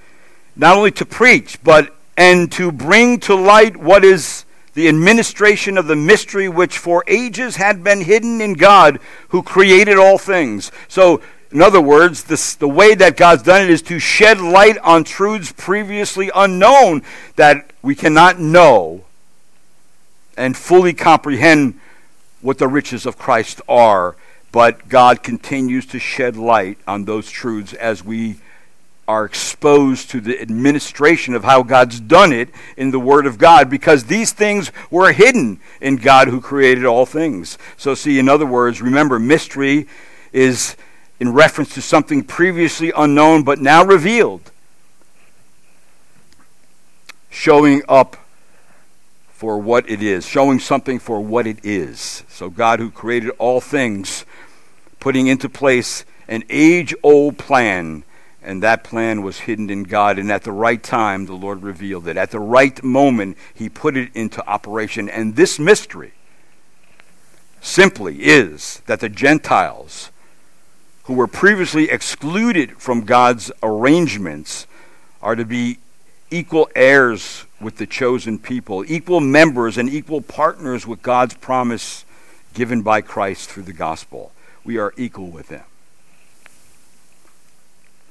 not 0.55 0.77
only 0.77 0.91
to 0.91 1.05
preach, 1.05 1.61
but 1.63 1.96
and 2.17 2.51
to 2.53 2.71
bring 2.71 3.19
to 3.21 3.35
light 3.35 3.77
what 3.77 4.03
is 4.03 4.43
the 4.73 4.87
administration 4.87 5.77
of 5.77 5.87
the 5.87 5.95
mystery 5.95 6.49
which 6.49 6.77
for 6.77 7.03
ages 7.07 7.55
had 7.55 7.83
been 7.83 8.01
hidden 8.01 8.41
in 8.41 8.53
God 8.53 8.99
who 9.29 9.41
created 9.41 9.97
all 9.97 10.17
things. 10.17 10.71
So, 10.87 11.21
in 11.51 11.61
other 11.61 11.79
words, 11.79 12.25
this, 12.25 12.55
the 12.55 12.67
way 12.67 12.93
that 12.95 13.15
God's 13.15 13.43
done 13.43 13.61
it 13.61 13.69
is 13.69 13.81
to 13.83 13.99
shed 13.99 14.41
light 14.41 14.77
on 14.79 15.03
truths 15.03 15.53
previously 15.55 16.29
unknown 16.35 17.03
that 17.37 17.71
we 17.81 17.95
cannot 17.95 18.39
know 18.39 19.05
and 20.35 20.57
fully 20.57 20.93
comprehend 20.93 21.79
what 22.41 22.57
the 22.57 22.67
riches 22.67 23.05
of 23.05 23.17
Christ 23.17 23.61
are. 23.69 24.15
But 24.51 24.89
God 24.89 25.23
continues 25.23 25.85
to 25.87 25.99
shed 25.99 26.35
light 26.35 26.77
on 26.87 27.05
those 27.05 27.29
truths 27.29 27.73
as 27.73 28.03
we 28.03 28.37
are 29.07 29.23
exposed 29.23 30.09
to 30.09 30.19
the 30.19 30.41
administration 30.41 31.33
of 31.33 31.45
how 31.45 31.63
God's 31.63 31.99
done 31.99 32.33
it 32.33 32.49
in 32.75 32.91
the 32.91 32.99
Word 32.99 33.25
of 33.25 33.37
God 33.37 33.69
because 33.69 34.05
these 34.05 34.33
things 34.33 34.71
were 34.91 35.13
hidden 35.13 35.59
in 35.79 35.95
God 35.95 36.27
who 36.27 36.41
created 36.41 36.83
all 36.85 37.05
things. 37.05 37.57
So, 37.77 37.95
see, 37.95 38.19
in 38.19 38.27
other 38.27 38.45
words, 38.45 38.81
remember, 38.81 39.17
mystery 39.17 39.87
is 40.33 40.75
in 41.19 41.31
reference 41.31 41.73
to 41.75 41.81
something 41.81 42.23
previously 42.23 42.91
unknown 42.95 43.43
but 43.43 43.59
now 43.59 43.83
revealed, 43.83 44.51
showing 47.29 47.81
up 47.87 48.17
for 49.29 49.57
what 49.57 49.89
it 49.89 50.03
is, 50.03 50.25
showing 50.25 50.59
something 50.59 50.99
for 50.99 51.21
what 51.21 51.47
it 51.47 51.63
is. 51.63 52.23
So, 52.27 52.49
God 52.49 52.79
who 52.79 52.91
created 52.91 53.29
all 53.37 53.61
things, 53.61 54.25
putting 54.99 55.27
into 55.27 55.47
place 55.47 56.03
an 56.27 56.43
age 56.49 56.93
old 57.03 57.37
plan 57.37 58.03
and 58.47 58.63
that 58.63 58.83
plan 58.83 59.21
was 59.23 59.39
hidden 59.39 59.69
in 59.69 59.83
God. 59.83 60.17
And 60.17 60.31
at 60.31 60.43
the 60.43 60.53
right 60.53 60.81
time, 60.81 61.25
the 61.25 61.33
Lord 61.33 61.63
revealed 61.63 62.07
it. 62.07 62.15
At 62.15 62.31
the 62.31 62.39
right 62.39 62.81
moment, 62.81 63.37
He 63.53 63.67
put 63.67 63.97
it 63.97 64.09
into 64.15 64.45
operation. 64.47 65.09
And 65.09 65.35
this 65.35 65.59
mystery 65.59 66.13
simply 67.59 68.23
is 68.23 68.81
that 68.85 69.01
the 69.01 69.09
Gentiles, 69.09 70.11
who 71.03 71.13
were 71.13 71.27
previously 71.27 71.89
excluded 71.89 72.77
from 72.77 73.01
God's 73.01 73.51
arrangements, 73.61 74.65
are 75.21 75.35
to 75.35 75.45
be 75.45 75.79
equal 76.31 76.69
heirs 76.73 77.45
with 77.59 77.77
the 77.77 77.85
chosen 77.85 78.39
people, 78.39 78.85
equal 78.87 79.19
members 79.19 79.77
and 79.77 79.89
equal 79.89 80.21
partners 80.21 80.87
with 80.87 81.01
God's 81.01 81.33
promise 81.33 82.05
given 82.53 82.81
by 82.81 83.01
Christ 83.01 83.49
through 83.49 83.63
the 83.63 83.73
gospel. 83.73 84.31
We 84.63 84.77
are 84.77 84.93
equal 84.95 85.27
with 85.27 85.49
them. 85.49 85.65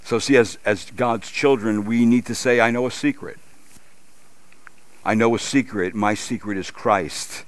So, 0.06 0.20
see, 0.20 0.36
as, 0.36 0.56
as 0.64 0.88
God's 0.92 1.32
children, 1.32 1.84
we 1.84 2.06
need 2.06 2.26
to 2.26 2.34
say, 2.36 2.60
I 2.60 2.70
know 2.70 2.86
a 2.86 2.92
secret. 2.92 3.40
I 5.04 5.14
know 5.14 5.34
a 5.34 5.38
secret. 5.40 5.96
My 5.96 6.14
secret 6.14 6.56
is 6.56 6.70
Christ. 6.70 7.44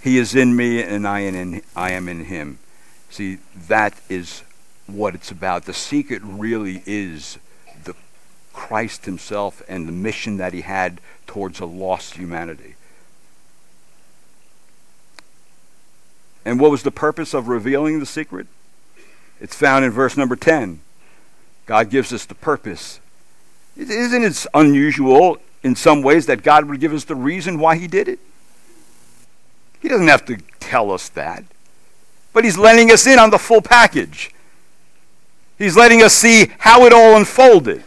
He 0.00 0.18
is 0.18 0.36
in 0.36 0.54
me, 0.54 0.80
and 0.80 1.04
I 1.04 1.22
am 1.22 1.34
in, 1.34 1.62
I 1.74 1.90
am 1.90 2.08
in 2.08 2.26
him. 2.26 2.60
See, 3.10 3.38
that 3.66 4.00
is 4.08 4.44
what 4.86 5.16
it's 5.16 5.32
about. 5.32 5.64
The 5.64 5.74
secret 5.74 6.22
really 6.24 6.84
is 6.86 7.38
the 7.82 7.96
Christ 8.52 9.04
himself 9.06 9.64
and 9.68 9.88
the 9.88 9.92
mission 9.92 10.36
that 10.36 10.52
he 10.52 10.60
had 10.60 11.00
towards 11.26 11.58
a 11.58 11.66
lost 11.66 12.14
humanity. 12.14 12.76
And 16.44 16.60
what 16.60 16.70
was 16.70 16.84
the 16.84 16.92
purpose 16.92 17.34
of 17.34 17.48
revealing 17.48 17.98
the 17.98 18.06
secret? 18.06 18.46
It's 19.40 19.56
found 19.56 19.84
in 19.84 19.90
verse 19.90 20.16
number 20.16 20.36
10. 20.36 20.82
God 21.66 21.90
gives 21.90 22.12
us 22.12 22.24
the 22.24 22.34
purpose. 22.34 23.00
Isn't 23.76 24.22
it 24.22 24.46
unusual 24.54 25.38
in 25.62 25.74
some 25.74 26.02
ways 26.02 26.26
that 26.26 26.42
God 26.42 26.66
would 26.66 26.80
give 26.80 26.94
us 26.94 27.04
the 27.04 27.16
reason 27.16 27.58
why 27.58 27.76
He 27.76 27.86
did 27.86 28.08
it? 28.08 28.20
He 29.80 29.88
doesn't 29.88 30.08
have 30.08 30.24
to 30.26 30.38
tell 30.60 30.90
us 30.90 31.08
that. 31.10 31.44
But 32.32 32.44
He's 32.44 32.56
letting 32.56 32.90
us 32.90 33.06
in 33.06 33.18
on 33.18 33.30
the 33.30 33.38
full 33.38 33.60
package. 33.60 34.32
He's 35.58 35.76
letting 35.76 36.02
us 36.02 36.14
see 36.14 36.52
how 36.58 36.84
it 36.86 36.92
all 36.92 37.16
unfolded. 37.16 37.82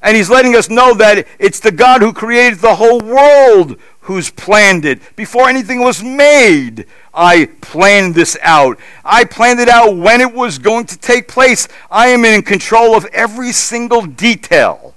And 0.00 0.16
He's 0.16 0.30
letting 0.30 0.54
us 0.56 0.68
know 0.68 0.94
that 0.94 1.26
it's 1.38 1.60
the 1.60 1.72
God 1.72 2.02
who 2.02 2.12
created 2.12 2.58
the 2.60 2.76
whole 2.76 3.00
world 3.00 3.76
who's 4.04 4.30
planned 4.30 4.84
it. 4.84 5.00
Before 5.16 5.48
anything 5.48 5.80
was 5.80 6.02
made, 6.02 6.86
I 7.12 7.46
planned 7.60 8.14
this 8.14 8.36
out. 8.42 8.78
I 9.04 9.24
planned 9.24 9.60
it 9.60 9.68
out 9.68 9.96
when 9.96 10.20
it 10.20 10.32
was 10.32 10.58
going 10.58 10.86
to 10.86 10.98
take 10.98 11.26
place. 11.26 11.68
I 11.90 12.08
am 12.08 12.24
in 12.24 12.42
control 12.42 12.94
of 12.94 13.06
every 13.06 13.50
single 13.52 14.02
detail, 14.02 14.94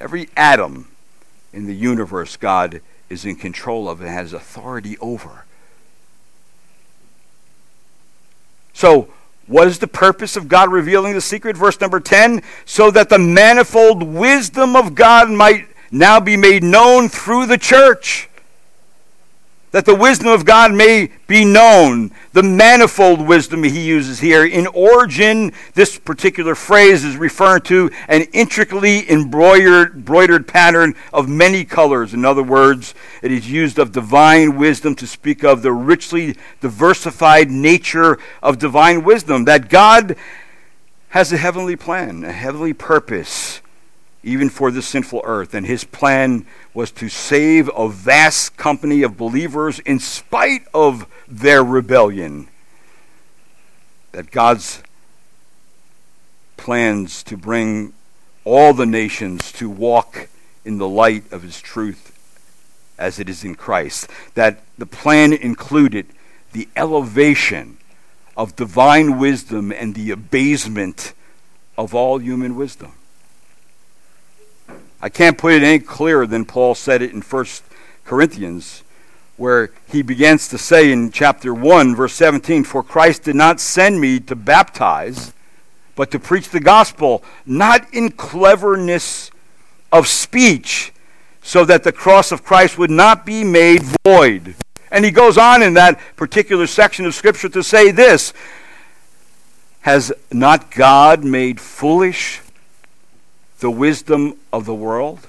every 0.00 0.28
atom 0.36 0.88
in 1.52 1.66
the 1.66 1.74
universe. 1.74 2.36
God 2.36 2.80
is 3.10 3.24
in 3.24 3.34
control 3.34 3.88
of 3.88 4.00
and 4.00 4.08
has 4.08 4.32
authority 4.32 4.96
over. 4.98 5.44
So, 8.74 9.08
what 9.46 9.66
is 9.66 9.80
the 9.80 9.88
purpose 9.88 10.36
of 10.36 10.48
God 10.48 10.70
revealing 10.70 11.14
the 11.14 11.20
secret? 11.20 11.56
Verse 11.56 11.80
number 11.80 12.00
10 12.00 12.42
so 12.64 12.90
that 12.92 13.08
the 13.08 13.18
manifold 13.18 14.02
wisdom 14.02 14.76
of 14.76 14.94
God 14.94 15.30
might 15.30 15.66
now 15.94 16.18
be 16.18 16.36
made 16.36 16.62
known 16.62 17.08
through 17.08 17.46
the 17.46 17.58
church. 17.58 18.28
That 19.70 19.86
the 19.86 19.94
wisdom 19.94 20.28
of 20.28 20.44
God 20.44 20.72
may 20.72 21.10
be 21.26 21.44
known. 21.44 22.12
The 22.32 22.44
manifold 22.44 23.26
wisdom 23.26 23.64
he 23.64 23.84
uses 23.84 24.20
here. 24.20 24.44
In 24.44 24.68
origin, 24.68 25.52
this 25.74 25.98
particular 25.98 26.54
phrase 26.54 27.04
is 27.04 27.16
referring 27.16 27.62
to 27.62 27.90
an 28.06 28.22
intricately 28.32 29.10
embroidered, 29.10 29.94
embroidered 29.94 30.46
pattern 30.46 30.94
of 31.12 31.28
many 31.28 31.64
colors. 31.64 32.14
In 32.14 32.24
other 32.24 32.42
words, 32.42 32.94
it 33.20 33.32
is 33.32 33.50
used 33.50 33.80
of 33.80 33.90
divine 33.90 34.56
wisdom 34.56 34.94
to 34.94 35.08
speak 35.08 35.42
of 35.42 35.62
the 35.62 35.72
richly 35.72 36.36
diversified 36.60 37.50
nature 37.50 38.16
of 38.44 38.58
divine 38.58 39.02
wisdom. 39.02 39.44
That 39.44 39.68
God 39.68 40.14
has 41.08 41.32
a 41.32 41.36
heavenly 41.36 41.74
plan, 41.74 42.22
a 42.22 42.32
heavenly 42.32 42.74
purpose 42.74 43.60
even 44.24 44.48
for 44.48 44.70
this 44.70 44.86
sinful 44.86 45.22
earth. 45.24 45.54
And 45.54 45.66
his 45.66 45.84
plan 45.84 46.46
was 46.72 46.90
to 46.92 47.08
save 47.08 47.70
a 47.76 47.88
vast 47.88 48.56
company 48.56 49.02
of 49.02 49.16
believers 49.16 49.78
in 49.80 49.98
spite 50.00 50.66
of 50.72 51.06
their 51.28 51.62
rebellion. 51.62 52.48
That 54.12 54.30
God's 54.30 54.82
plans 56.56 57.22
to 57.24 57.36
bring 57.36 57.92
all 58.44 58.72
the 58.72 58.86
nations 58.86 59.52
to 59.52 59.68
walk 59.68 60.28
in 60.64 60.78
the 60.78 60.88
light 60.88 61.30
of 61.30 61.42
his 61.42 61.60
truth 61.60 62.10
as 62.98 63.18
it 63.18 63.28
is 63.28 63.44
in 63.44 63.54
Christ. 63.54 64.08
That 64.34 64.62
the 64.78 64.86
plan 64.86 65.32
included 65.32 66.06
the 66.52 66.68
elevation 66.76 67.78
of 68.36 68.56
divine 68.56 69.18
wisdom 69.18 69.72
and 69.72 69.94
the 69.94 70.10
abasement 70.10 71.12
of 71.76 71.94
all 71.94 72.18
human 72.18 72.56
wisdom. 72.56 72.92
I 75.04 75.10
can't 75.10 75.36
put 75.36 75.52
it 75.52 75.62
any 75.62 75.80
clearer 75.80 76.26
than 76.26 76.46
Paul 76.46 76.74
said 76.74 77.02
it 77.02 77.12
in 77.12 77.20
1 77.20 77.46
Corinthians, 78.06 78.82
where 79.36 79.70
he 79.86 80.00
begins 80.00 80.48
to 80.48 80.56
say 80.56 80.90
in 80.90 81.10
chapter 81.10 81.52
1, 81.52 81.94
verse 81.94 82.14
17, 82.14 82.64
For 82.64 82.82
Christ 82.82 83.24
did 83.24 83.36
not 83.36 83.60
send 83.60 84.00
me 84.00 84.18
to 84.20 84.34
baptize, 84.34 85.34
but 85.94 86.10
to 86.12 86.18
preach 86.18 86.48
the 86.48 86.58
gospel, 86.58 87.22
not 87.44 87.86
in 87.92 88.12
cleverness 88.12 89.30
of 89.92 90.08
speech, 90.08 90.90
so 91.42 91.66
that 91.66 91.84
the 91.84 91.92
cross 91.92 92.32
of 92.32 92.42
Christ 92.42 92.78
would 92.78 92.90
not 92.90 93.26
be 93.26 93.44
made 93.44 93.82
void. 94.06 94.54
And 94.90 95.04
he 95.04 95.10
goes 95.10 95.36
on 95.36 95.62
in 95.62 95.74
that 95.74 96.00
particular 96.16 96.66
section 96.66 97.04
of 97.04 97.14
Scripture 97.14 97.50
to 97.50 97.62
say 97.62 97.90
this 97.90 98.32
Has 99.80 100.14
not 100.32 100.70
God 100.70 101.24
made 101.24 101.60
foolish 101.60 102.40
the 103.60 103.70
wisdom 103.70 104.36
of 104.52 104.64
the 104.64 104.74
world? 104.74 105.26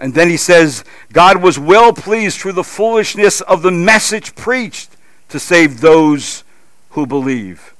And 0.00 0.14
then 0.14 0.28
he 0.28 0.36
says, 0.36 0.84
God 1.12 1.42
was 1.42 1.58
well 1.58 1.92
pleased 1.92 2.40
through 2.40 2.52
the 2.52 2.64
foolishness 2.64 3.40
of 3.40 3.62
the 3.62 3.70
message 3.70 4.34
preached 4.34 4.90
to 5.28 5.38
save 5.38 5.80
those 5.80 6.44
who 6.90 7.06
believe. 7.06 7.74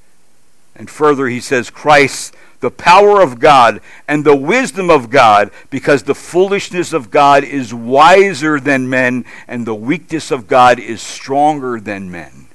And 0.76 0.88
further, 0.88 1.28
he 1.28 1.40
says, 1.40 1.70
Christ 1.70 2.34
the 2.64 2.70
power 2.70 3.20
of 3.20 3.38
God 3.38 3.82
and 4.08 4.24
the 4.24 4.34
wisdom 4.34 4.88
of 4.88 5.10
God, 5.10 5.50
because 5.68 6.04
the 6.04 6.14
foolishness 6.14 6.94
of 6.94 7.10
God 7.10 7.44
is 7.44 7.74
wiser 7.74 8.58
than 8.58 8.88
men, 8.88 9.26
and 9.46 9.66
the 9.66 9.74
weakness 9.74 10.30
of 10.30 10.48
God 10.48 10.78
is 10.78 11.02
stronger 11.02 11.78
than 11.78 12.10
men. 12.10 12.46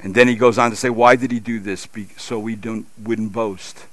And 0.00 0.14
then 0.14 0.28
he 0.28 0.34
goes 0.34 0.56
on 0.56 0.70
to 0.70 0.76
say, 0.76 0.88
Why 0.88 1.14
did 1.14 1.30
he 1.30 1.40
do 1.40 1.60
this? 1.60 1.86
So 2.16 2.38
we 2.38 2.56
don't, 2.56 2.86
wouldn't 2.98 3.34
boast. 3.34 3.84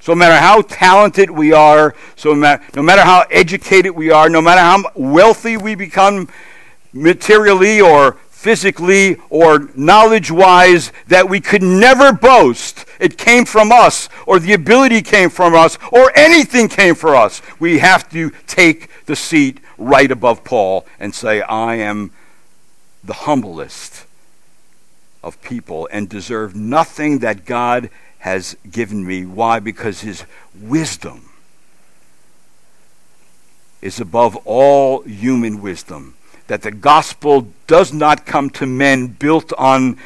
So 0.00 0.12
no 0.12 0.18
matter 0.18 0.36
how 0.36 0.62
talented 0.62 1.30
we 1.30 1.52
are, 1.52 1.94
so 2.14 2.32
no 2.32 2.58
matter, 2.82 3.02
how 3.02 3.24
educated 3.30 3.92
we 3.92 4.10
are, 4.10 4.28
no 4.28 4.40
matter 4.40 4.60
how 4.60 4.90
wealthy 4.94 5.56
we 5.56 5.74
become 5.74 6.28
materially 6.92 7.80
or 7.80 8.16
physically 8.30 9.16
or 9.30 9.68
knowledge 9.74 10.30
wise 10.30 10.92
that 11.08 11.28
we 11.28 11.40
could 11.40 11.62
never 11.62 12.12
boast. 12.12 12.84
It 13.00 13.18
came 13.18 13.44
from 13.44 13.72
us, 13.72 14.08
or 14.26 14.38
the 14.38 14.52
ability 14.52 15.02
came 15.02 15.30
from 15.30 15.54
us, 15.54 15.78
or 15.90 16.12
anything 16.16 16.68
came 16.68 16.94
for 16.94 17.16
us. 17.16 17.42
We 17.58 17.80
have 17.80 18.08
to 18.10 18.30
take 18.46 18.88
the 19.06 19.16
seat 19.16 19.58
right 19.76 20.10
above 20.10 20.44
Paul 20.44 20.86
and 21.00 21.12
say, 21.14 21.42
I 21.42 21.76
am 21.76 22.12
the 23.02 23.14
humblest 23.14 24.06
of 25.22 25.42
people 25.42 25.88
and 25.90 26.08
deserve 26.08 26.54
nothing 26.54 27.18
that 27.18 27.44
God 27.44 27.90
has 28.26 28.56
given 28.68 29.06
me. 29.06 29.24
Why? 29.24 29.60
Because 29.60 30.00
his 30.00 30.24
wisdom 30.60 31.30
is 33.80 34.00
above 34.00 34.34
all 34.44 35.02
human 35.02 35.62
wisdom 35.62 36.16
that 36.48 36.62
the 36.62 36.72
gospel 36.72 37.46
does 37.68 37.92
not 37.92 38.26
come 38.26 38.50
to 38.50 38.66
men 38.66 39.06
built 39.06 39.52
on 39.52 39.96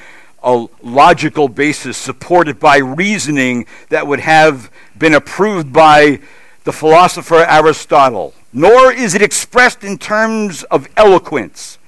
a 0.42 0.66
logical 0.82 1.48
basis 1.48 1.96
supported 1.96 2.60
by 2.60 2.76
reasoning 2.76 3.64
that 3.88 4.06
would 4.06 4.20
have 4.20 4.70
been 4.98 5.14
approved 5.14 5.72
by 5.72 6.20
the 6.64 6.72
philosopher 6.74 7.46
Aristotle, 7.48 8.34
nor 8.52 8.92
is 8.92 9.14
it 9.14 9.22
expressed 9.22 9.82
in 9.82 9.96
terms 9.96 10.62
of 10.64 10.86
eloquence 10.94 11.78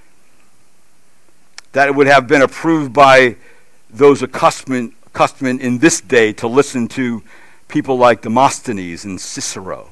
that 1.72 1.94
would 1.94 2.06
have 2.06 2.26
been 2.26 2.40
approved 2.40 2.94
by 2.94 3.36
those 3.90 4.22
accustomed, 4.22 4.94
accustomed 5.14 5.60
in 5.60 5.78
this 5.78 6.00
day 6.00 6.32
to 6.32 6.48
listen 6.48 6.88
to 6.88 7.22
people 7.68 7.98
like 7.98 8.22
Demosthenes 8.22 9.04
and 9.04 9.20
Cicero, 9.20 9.90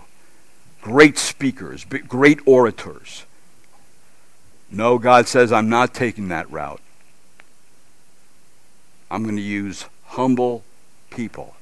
great 0.80 1.18
speakers, 1.18 1.84
great 1.84 2.40
orators. 2.46 3.26
No, 4.70 4.98
God 4.98 5.28
says, 5.28 5.52
I'm 5.52 5.68
not 5.68 5.92
taking 5.92 6.28
that 6.28 6.50
route. 6.50 6.80
I'm 9.10 9.24
going 9.24 9.36
to 9.36 9.42
use 9.42 9.86
humble 10.06 10.62
people 11.10 11.56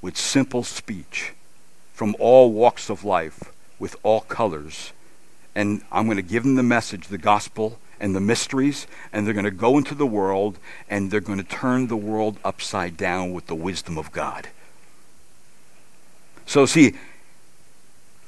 with 0.00 0.16
simple 0.16 0.62
speech 0.62 1.32
from 1.92 2.14
all 2.20 2.52
walks 2.52 2.88
of 2.88 3.04
life, 3.04 3.52
with 3.78 3.96
all 4.02 4.20
colors. 4.20 4.92
And 5.54 5.82
I'm 5.90 6.04
going 6.04 6.16
to 6.18 6.22
give 6.22 6.44
them 6.44 6.54
the 6.54 6.62
message, 6.62 7.08
the 7.08 7.18
gospel, 7.18 7.78
and 8.00 8.16
the 8.16 8.20
mysteries, 8.20 8.86
and 9.12 9.26
they're 9.26 9.34
going 9.34 9.44
to 9.44 9.50
go 9.50 9.76
into 9.78 9.94
the 9.94 10.06
world 10.06 10.58
and 10.88 11.10
they're 11.10 11.20
going 11.20 11.38
to 11.38 11.44
turn 11.44 11.86
the 11.86 11.96
world 11.96 12.38
upside 12.44 12.96
down 12.96 13.32
with 13.32 13.46
the 13.46 13.54
wisdom 13.54 13.98
of 13.98 14.10
God. 14.10 14.48
So, 16.46 16.66
see, 16.66 16.94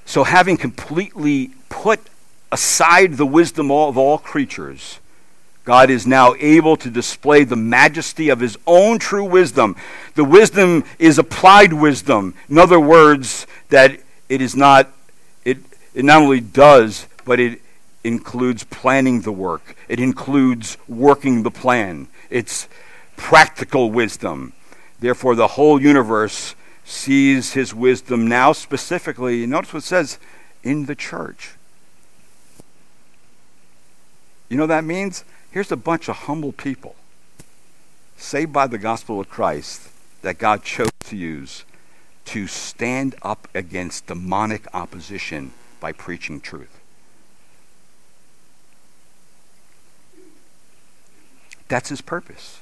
so 0.04 0.24
having 0.24 0.56
completely 0.56 1.50
put 1.68 2.00
aside 2.52 3.14
the 3.14 3.26
wisdom 3.26 3.70
of 3.70 3.96
all 3.96 4.18
creatures, 4.18 5.00
God 5.64 5.90
is 5.90 6.06
now 6.06 6.34
able 6.38 6.76
to 6.76 6.90
display 6.90 7.44
the 7.44 7.56
majesty 7.56 8.28
of 8.28 8.40
his 8.40 8.58
own 8.66 8.98
true 8.98 9.24
wisdom. 9.24 9.76
The 10.14 10.24
wisdom 10.24 10.84
is 10.98 11.18
applied 11.18 11.72
wisdom. 11.72 12.34
In 12.48 12.58
other 12.58 12.80
words, 12.80 13.46
that 13.68 14.00
it 14.28 14.40
is 14.40 14.56
not, 14.56 14.90
it, 15.44 15.58
it 15.94 16.04
not 16.04 16.22
only 16.22 16.40
does, 16.40 17.06
but 17.24 17.38
it 17.38 17.60
includes 18.04 18.64
planning 18.64 19.22
the 19.22 19.32
work, 19.32 19.76
it 19.88 20.00
includes 20.00 20.76
working 20.88 21.42
the 21.42 21.50
plan. 21.50 22.08
It's 22.30 22.68
practical 23.16 23.90
wisdom. 23.90 24.52
Therefore, 25.00 25.34
the 25.34 25.48
whole 25.48 25.80
universe 25.80 26.54
sees 26.84 27.52
his 27.52 27.74
wisdom 27.74 28.26
now 28.26 28.52
specifically. 28.52 29.46
Notice 29.46 29.72
what 29.72 29.82
it 29.82 29.86
says 29.86 30.18
in 30.62 30.86
the 30.86 30.94
church. 30.94 31.52
You 34.48 34.56
know 34.56 34.66
that 34.66 34.84
means? 34.84 35.24
Here's 35.50 35.72
a 35.72 35.76
bunch 35.76 36.08
of 36.08 36.16
humble 36.16 36.52
people 36.52 36.94
saved 38.16 38.52
by 38.52 38.66
the 38.66 38.78
gospel 38.78 39.20
of 39.20 39.28
Christ 39.28 39.88
that 40.22 40.38
God 40.38 40.62
chose 40.62 40.90
to 41.04 41.16
use 41.16 41.64
to 42.26 42.46
stand 42.46 43.14
up 43.22 43.48
against 43.54 44.06
demonic 44.06 44.66
opposition 44.72 45.52
by 45.80 45.92
preaching 45.92 46.40
truth. 46.40 46.81
That's 51.72 51.88
his 51.88 52.02
purpose. 52.02 52.60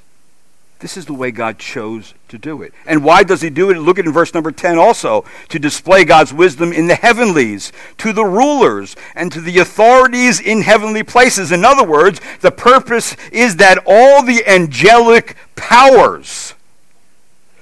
This 0.79 0.95
is 0.95 1.05
the 1.05 1.13
way 1.13 1.31
God 1.31 1.59
chose 1.59 2.13
to 2.29 2.37
do 2.37 2.61
it. 2.61 2.73
And 2.85 3.03
why 3.03 3.23
does 3.23 3.41
he 3.41 3.49
do 3.49 3.69
it? 3.69 3.77
Look 3.77 3.99
at 3.99 4.05
in 4.05 4.13
verse 4.13 4.33
number 4.33 4.53
10 4.53 4.77
also 4.77 5.25
to 5.49 5.59
display 5.59 6.05
God's 6.05 6.33
wisdom 6.33 6.71
in 6.71 6.87
the 6.87 6.95
heavenlies, 6.95 7.73
to 7.97 8.13
the 8.13 8.23
rulers, 8.23 8.95
and 9.13 9.29
to 9.33 9.41
the 9.41 9.59
authorities 9.59 10.39
in 10.39 10.61
heavenly 10.61 11.03
places. 11.03 11.51
In 11.51 11.65
other 11.65 11.83
words, 11.83 12.21
the 12.39 12.51
purpose 12.51 13.17
is 13.33 13.57
that 13.57 13.83
all 13.85 14.23
the 14.23 14.47
angelic 14.47 15.35
powers 15.57 16.53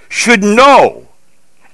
should 0.08 0.44
know 0.44 1.09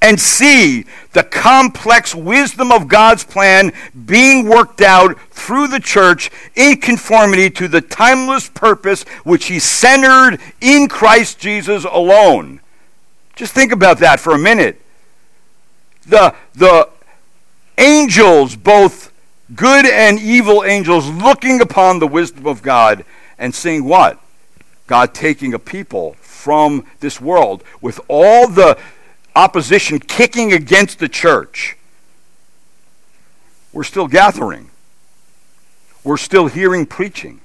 and 0.02 0.20
see 0.20 0.86
the 1.14 1.24
complex 1.24 2.14
wisdom 2.14 2.72
of 2.72 2.88
God's 2.88 3.24
plan 3.24 3.72
being 4.06 4.48
worked 4.48 4.82
out 4.82 5.20
through 5.32 5.68
the 5.68 5.80
church 5.80 6.30
in 6.56 6.78
conformity 6.78 7.50
to 7.52 7.68
the 7.68 7.82
timeless 7.82 8.50
purpose 8.50 9.04
which 9.24 9.46
He 9.46 9.60
centered 9.60 10.40
in 10.62 10.88
Christ 10.88 11.40
Jesus 11.40 11.86
alone. 11.86 12.60
Just 13.36 13.54
think 13.54 13.72
about 13.72 14.00
that 14.00 14.20
for 14.20 14.34
a 14.34 14.40
minute. 14.40 14.82
The, 16.08 16.36
the 16.54 16.90
angels, 17.78 18.56
both 18.56 19.12
good 19.56 19.86
and 19.86 20.20
evil 20.20 20.64
angels, 20.64 21.08
looking 21.10 21.62
upon 21.62 22.00
the 22.00 22.08
wisdom 22.08 22.48
of 22.48 22.62
God 22.62 23.04
and 23.38 23.54
seeing 23.54 23.86
what? 23.86 24.20
God 24.88 25.14
taking 25.14 25.54
a 25.54 25.60
people 25.60 26.16
from 26.22 26.86
this 27.00 27.20
world 27.20 27.64
with 27.82 28.00
all 28.08 28.48
the 28.48 28.78
opposition 29.36 30.00
kicking 30.00 30.54
against 30.54 31.00
the 31.00 31.10
church, 31.10 31.78
we're 33.74 33.84
still 33.84 34.08
gathering. 34.08 34.70
We're 36.04 36.18
still 36.18 36.48
hearing 36.48 36.86
preaching. 36.86 37.42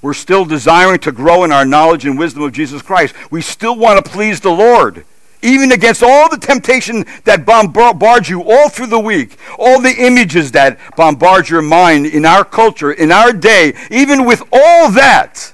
We're 0.00 0.14
still 0.14 0.44
desiring 0.44 1.00
to 1.00 1.12
grow 1.12 1.42
in 1.42 1.50
our 1.50 1.64
knowledge 1.64 2.04
and 2.04 2.18
wisdom 2.18 2.42
of 2.42 2.52
Jesus 2.52 2.82
Christ. 2.82 3.14
We 3.30 3.42
still 3.42 3.76
want 3.76 4.04
to 4.04 4.10
please 4.10 4.40
the 4.40 4.50
Lord 4.50 5.04
even 5.42 5.72
against 5.72 6.02
all 6.02 6.28
the 6.28 6.36
temptation 6.36 7.04
that 7.24 7.46
bombards 7.46 8.28
you 8.28 8.42
all 8.42 8.68
through 8.68 8.88
the 8.88 8.98
week, 8.98 9.36
all 9.58 9.80
the 9.80 9.94
images 9.96 10.52
that 10.52 10.78
bombard 10.96 11.48
your 11.48 11.62
mind 11.62 12.06
in 12.06 12.24
our 12.24 12.44
culture, 12.44 12.92
in 12.92 13.12
our 13.12 13.32
day, 13.32 13.74
even 13.90 14.24
with 14.24 14.42
all 14.52 14.90
that, 14.92 15.52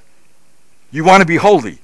you 0.90 1.04
want 1.04 1.20
to 1.20 1.26
be 1.26 1.36
holy 1.36 1.78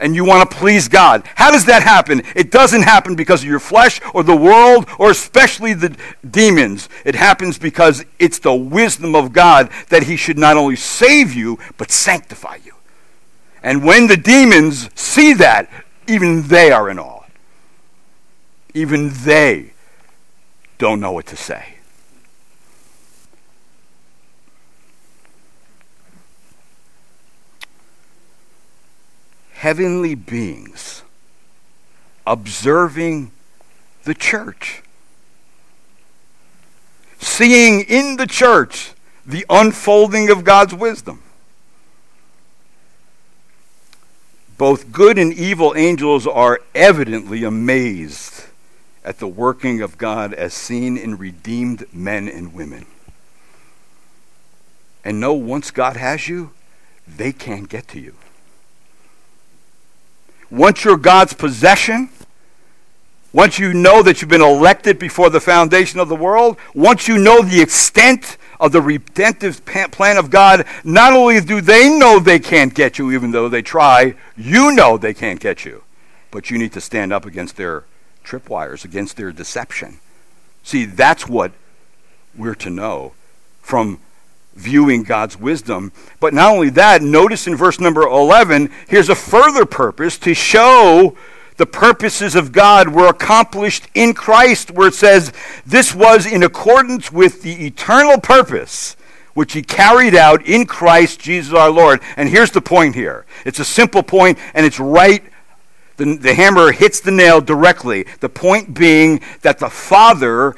and 0.00 0.14
you 0.14 0.24
want 0.24 0.50
to 0.50 0.56
please 0.56 0.88
God. 0.88 1.22
How 1.36 1.50
does 1.50 1.66
that 1.66 1.82
happen? 1.82 2.22
It 2.34 2.50
doesn't 2.50 2.82
happen 2.82 3.14
because 3.14 3.42
of 3.42 3.48
your 3.48 3.60
flesh 3.60 4.00
or 4.14 4.22
the 4.22 4.36
world 4.36 4.88
or 4.98 5.10
especially 5.10 5.74
the 5.74 5.96
demons. 6.28 6.88
It 7.04 7.14
happens 7.14 7.58
because 7.58 8.04
it's 8.18 8.38
the 8.38 8.54
wisdom 8.54 9.14
of 9.14 9.32
God 9.32 9.70
that 9.90 10.04
He 10.04 10.16
should 10.16 10.38
not 10.38 10.56
only 10.56 10.76
save 10.76 11.34
you, 11.34 11.58
but 11.76 11.90
sanctify 11.90 12.58
you. 12.64 12.74
And 13.62 13.84
when 13.84 14.06
the 14.06 14.16
demons 14.16 14.88
see 14.94 15.34
that, 15.34 15.70
even 16.08 16.48
they 16.48 16.72
are 16.72 16.90
in 16.90 16.98
awe. 16.98 17.24
Even 18.72 19.10
they 19.12 19.72
don't 20.78 21.00
know 21.00 21.12
what 21.12 21.26
to 21.26 21.36
say. 21.36 21.74
Heavenly 29.60 30.14
beings 30.14 31.02
observing 32.26 33.30
the 34.04 34.14
church, 34.14 34.82
seeing 37.18 37.82
in 37.82 38.16
the 38.16 38.26
church 38.26 38.92
the 39.26 39.44
unfolding 39.50 40.30
of 40.30 40.44
God's 40.44 40.74
wisdom. 40.74 41.20
Both 44.56 44.92
good 44.92 45.18
and 45.18 45.30
evil 45.30 45.74
angels 45.76 46.26
are 46.26 46.60
evidently 46.74 47.44
amazed 47.44 48.44
at 49.04 49.18
the 49.18 49.28
working 49.28 49.82
of 49.82 49.98
God 49.98 50.32
as 50.32 50.54
seen 50.54 50.96
in 50.96 51.18
redeemed 51.18 51.84
men 51.92 52.28
and 52.28 52.54
women. 52.54 52.86
And 55.04 55.20
know 55.20 55.34
once 55.34 55.70
God 55.70 55.98
has 55.98 56.28
you, 56.28 56.52
they 57.06 57.32
can't 57.32 57.68
get 57.68 57.86
to 57.88 58.00
you. 58.00 58.14
Once 60.50 60.84
you're 60.84 60.96
God's 60.96 61.32
possession, 61.32 62.08
once 63.32 63.58
you 63.58 63.72
know 63.72 64.02
that 64.02 64.20
you've 64.20 64.28
been 64.28 64.42
elected 64.42 64.98
before 64.98 65.30
the 65.30 65.40
foundation 65.40 66.00
of 66.00 66.08
the 66.08 66.16
world, 66.16 66.56
once 66.74 67.06
you 67.06 67.16
know 67.16 67.42
the 67.42 67.60
extent 67.60 68.36
of 68.58 68.72
the 68.72 68.82
redemptive 68.82 69.64
plan 69.64 70.16
of 70.16 70.30
God, 70.30 70.66
not 70.84 71.12
only 71.12 71.40
do 71.40 71.60
they 71.60 71.88
know 71.88 72.18
they 72.18 72.40
can't 72.40 72.74
get 72.74 72.98
you, 72.98 73.12
even 73.12 73.30
though 73.30 73.48
they 73.48 73.62
try, 73.62 74.14
you 74.36 74.72
know 74.72 74.98
they 74.98 75.14
can't 75.14 75.40
get 75.40 75.64
you. 75.64 75.84
But 76.30 76.50
you 76.50 76.58
need 76.58 76.72
to 76.72 76.80
stand 76.80 77.12
up 77.12 77.24
against 77.24 77.56
their 77.56 77.84
tripwires, 78.24 78.84
against 78.84 79.16
their 79.16 79.32
deception. 79.32 80.00
See, 80.62 80.84
that's 80.84 81.28
what 81.28 81.52
we're 82.36 82.54
to 82.56 82.70
know 82.70 83.12
from 83.62 84.00
viewing 84.54 85.02
God's 85.02 85.38
wisdom. 85.38 85.92
But 86.18 86.34
not 86.34 86.52
only 86.52 86.70
that, 86.70 87.02
notice 87.02 87.46
in 87.46 87.56
verse 87.56 87.80
number 87.80 88.02
11, 88.02 88.70
here's 88.88 89.08
a 89.08 89.14
further 89.14 89.64
purpose 89.64 90.18
to 90.18 90.34
show 90.34 91.16
the 91.56 91.66
purposes 91.66 92.34
of 92.34 92.52
God 92.52 92.88
were 92.88 93.08
accomplished 93.08 93.88
in 93.94 94.14
Christ, 94.14 94.70
where 94.70 94.88
it 94.88 94.94
says, 94.94 95.32
This 95.66 95.94
was 95.94 96.24
in 96.24 96.42
accordance 96.42 97.12
with 97.12 97.42
the 97.42 97.66
eternal 97.66 98.18
purpose 98.18 98.96
which 99.34 99.52
he 99.52 99.62
carried 99.62 100.14
out 100.14 100.46
in 100.46 100.66
Christ 100.66 101.20
Jesus 101.20 101.54
our 101.54 101.70
Lord. 101.70 102.00
And 102.16 102.28
here's 102.28 102.50
the 102.50 102.60
point 102.60 102.94
here 102.94 103.26
it's 103.44 103.58
a 103.58 103.64
simple 103.64 104.02
point, 104.02 104.38
and 104.54 104.66
it's 104.66 104.80
right. 104.80 105.22
The, 105.96 106.16
the 106.16 106.34
hammer 106.34 106.72
hits 106.72 107.00
the 107.00 107.10
nail 107.10 107.42
directly. 107.42 108.06
The 108.20 108.28
point 108.30 108.72
being 108.72 109.20
that 109.42 109.58
the 109.58 109.68
Father 109.68 110.56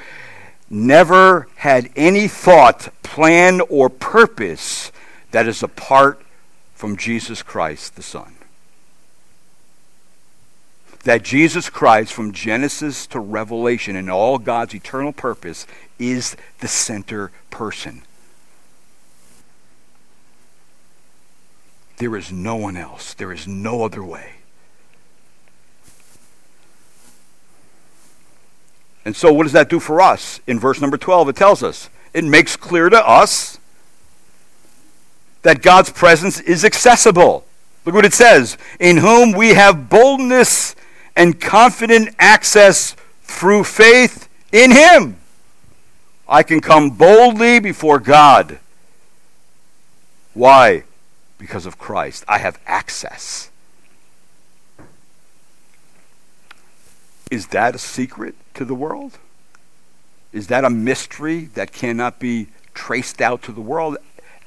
never 0.72 1.46
had 1.56 1.90
any 1.94 2.26
thought, 2.26 2.88
plan, 3.02 3.60
or 3.68 3.90
purpose 3.90 4.90
that 5.30 5.46
is 5.46 5.62
apart 5.62 6.20
from 6.74 6.96
Jesus 6.96 7.42
Christ 7.42 7.94
the 7.94 8.02
Son. 8.02 8.34
That 11.04 11.22
Jesus 11.22 11.68
Christ, 11.68 12.12
from 12.12 12.32
Genesis 12.32 13.06
to 13.08 13.20
Revelation, 13.20 13.96
and 13.96 14.10
all 14.10 14.38
God's 14.38 14.74
eternal 14.74 15.12
purpose, 15.12 15.66
is 15.98 16.36
the 16.60 16.68
center 16.68 17.30
person. 17.50 18.02
There 21.98 22.16
is 22.16 22.32
no 22.32 22.56
one 22.56 22.76
else. 22.76 23.14
There 23.14 23.32
is 23.32 23.46
no 23.46 23.84
other 23.84 24.02
way. 24.02 24.41
And 29.04 29.16
so, 29.16 29.32
what 29.32 29.44
does 29.44 29.52
that 29.52 29.68
do 29.68 29.80
for 29.80 30.00
us? 30.00 30.40
In 30.46 30.58
verse 30.58 30.80
number 30.80 30.96
12, 30.96 31.30
it 31.30 31.36
tells 31.36 31.62
us 31.62 31.90
it 32.14 32.24
makes 32.24 32.56
clear 32.56 32.88
to 32.88 33.08
us 33.08 33.58
that 35.42 35.62
God's 35.62 35.90
presence 35.90 36.40
is 36.40 36.64
accessible. 36.64 37.44
Look 37.84 37.94
what 37.94 38.04
it 38.04 38.14
says 38.14 38.56
in 38.78 38.98
whom 38.98 39.32
we 39.32 39.50
have 39.50 39.88
boldness 39.88 40.76
and 41.16 41.40
confident 41.40 42.14
access 42.18 42.94
through 43.22 43.64
faith 43.64 44.28
in 44.52 44.70
Him. 44.70 45.16
I 46.28 46.42
can 46.42 46.60
come 46.60 46.90
boldly 46.90 47.58
before 47.58 47.98
God. 47.98 48.58
Why? 50.32 50.84
Because 51.38 51.66
of 51.66 51.78
Christ. 51.78 52.24
I 52.28 52.38
have 52.38 52.58
access. 52.66 53.50
Is 57.32 57.46
that 57.46 57.74
a 57.74 57.78
secret 57.78 58.34
to 58.52 58.62
the 58.66 58.74
world? 58.74 59.16
Is 60.34 60.48
that 60.48 60.66
a 60.66 60.68
mystery 60.68 61.46
that 61.54 61.72
cannot 61.72 62.18
be 62.18 62.48
traced 62.74 63.22
out 63.22 63.40
to 63.44 63.52
the 63.52 63.60
world? 63.62 63.96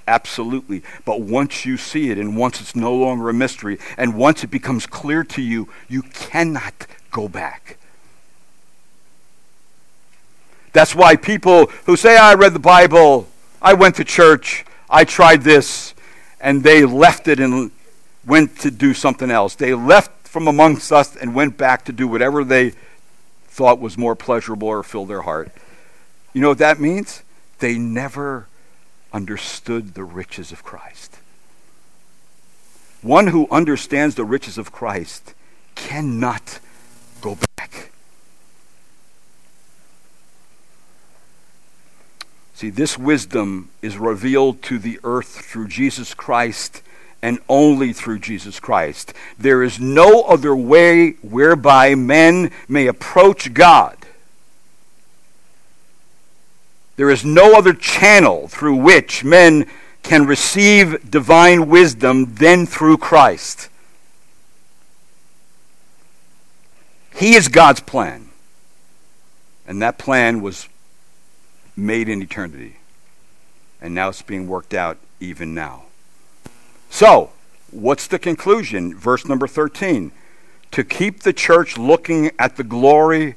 Absolutely. 0.07 0.83
But 1.03 1.21
once 1.21 1.65
you 1.65 1.77
see 1.77 2.11
it, 2.11 2.19
and 2.19 2.37
once 2.37 2.61
it's 2.61 2.75
no 2.75 2.93
longer 2.93 3.27
a 3.27 3.33
mystery, 3.33 3.79
and 3.97 4.13
once 4.13 4.43
it 4.43 4.51
becomes 4.51 4.85
clear 4.85 5.23
to 5.23 5.41
you, 5.41 5.67
you 5.87 6.03
cannot 6.03 6.85
go 7.09 7.27
back. 7.27 7.79
That's 10.71 10.93
why 10.93 11.15
people 11.15 11.71
who 11.87 11.97
say, 11.97 12.17
I 12.17 12.35
read 12.35 12.53
the 12.53 12.59
Bible, 12.59 13.27
I 13.63 13.73
went 13.73 13.95
to 13.95 14.03
church, 14.03 14.63
I 14.91 15.05
tried 15.05 15.41
this, 15.41 15.95
and 16.39 16.61
they 16.61 16.85
left 16.85 17.27
it 17.27 17.39
and 17.39 17.71
went 18.27 18.59
to 18.59 18.69
do 18.69 18.93
something 18.93 19.31
else. 19.31 19.55
They 19.55 19.73
left 19.73 20.24
from 20.35 20.49
amongst 20.49 20.91
us 20.91 21.15
and 21.15 21.33
went 21.33 21.55
back 21.55 21.85
to 21.85 21.93
do 21.93 22.09
whatever 22.09 22.43
they 22.43 22.73
thought 23.47 23.79
was 23.79 23.97
more 23.97 24.17
pleasurable 24.17 24.67
or 24.67 24.83
filled 24.83 25.07
their 25.07 25.21
heart. 25.21 25.49
You 26.33 26.41
know 26.41 26.49
what 26.49 26.57
that 26.57 26.77
means? 26.77 27.23
They 27.59 27.77
never 27.77 28.47
understood 29.13 29.93
the 29.93 30.03
riches 30.03 30.51
of 30.51 30.61
Christ. 30.61 31.19
One 33.01 33.27
who 33.27 33.47
understands 33.49 34.15
the 34.15 34.25
riches 34.25 34.57
of 34.57 34.73
Christ 34.73 35.33
cannot 35.73 36.59
go 37.21 37.37
back. 37.55 37.91
See, 42.55 42.69
this 42.69 42.97
wisdom 42.97 43.69
is 43.81 43.97
revealed 43.97 44.61
to 44.63 44.79
the 44.79 44.99
earth 45.05 45.45
through 45.45 45.69
Jesus 45.69 46.13
Christ 46.13 46.81
and 47.25 47.39
only 47.49 47.91
through 47.91 48.19
Jesus 48.19 48.59
Christ. 48.59 49.11
There 49.39 49.63
is 49.63 49.79
no 49.79 50.21
other 50.25 50.55
way 50.55 51.13
whereby 51.23 51.95
men 51.95 52.51
may 52.67 52.85
approach 52.85 53.51
God. 53.51 53.97
There 56.97 57.09
is 57.09 57.25
no 57.25 57.55
other 57.55 57.73
channel 57.73 58.47
through 58.47 58.75
which 58.75 59.23
men 59.23 59.65
can 60.03 60.27
receive 60.27 61.09
divine 61.09 61.67
wisdom 61.67 62.35
than 62.35 62.67
through 62.67 62.99
Christ. 62.99 63.69
He 67.15 67.33
is 67.33 67.47
God's 67.47 67.79
plan. 67.79 68.29
And 69.65 69.81
that 69.81 69.97
plan 69.97 70.41
was 70.41 70.69
made 71.75 72.07
in 72.07 72.21
eternity. 72.21 72.75
And 73.81 73.95
now 73.95 74.09
it's 74.09 74.21
being 74.21 74.47
worked 74.47 74.75
out 74.75 74.99
even 75.19 75.55
now. 75.55 75.84
So, 76.95 77.31
what's 77.71 78.07
the 78.07 78.17
conclusion? 78.17 78.95
Verse 78.97 79.25
number 79.25 79.47
13. 79.47 80.13
To 80.71 80.83
keep 80.85 81.23
the 81.23 81.33
church 81.33 81.77
looking 81.77 82.31
at 82.39 82.55
the 82.55 82.63
glory 82.63 83.35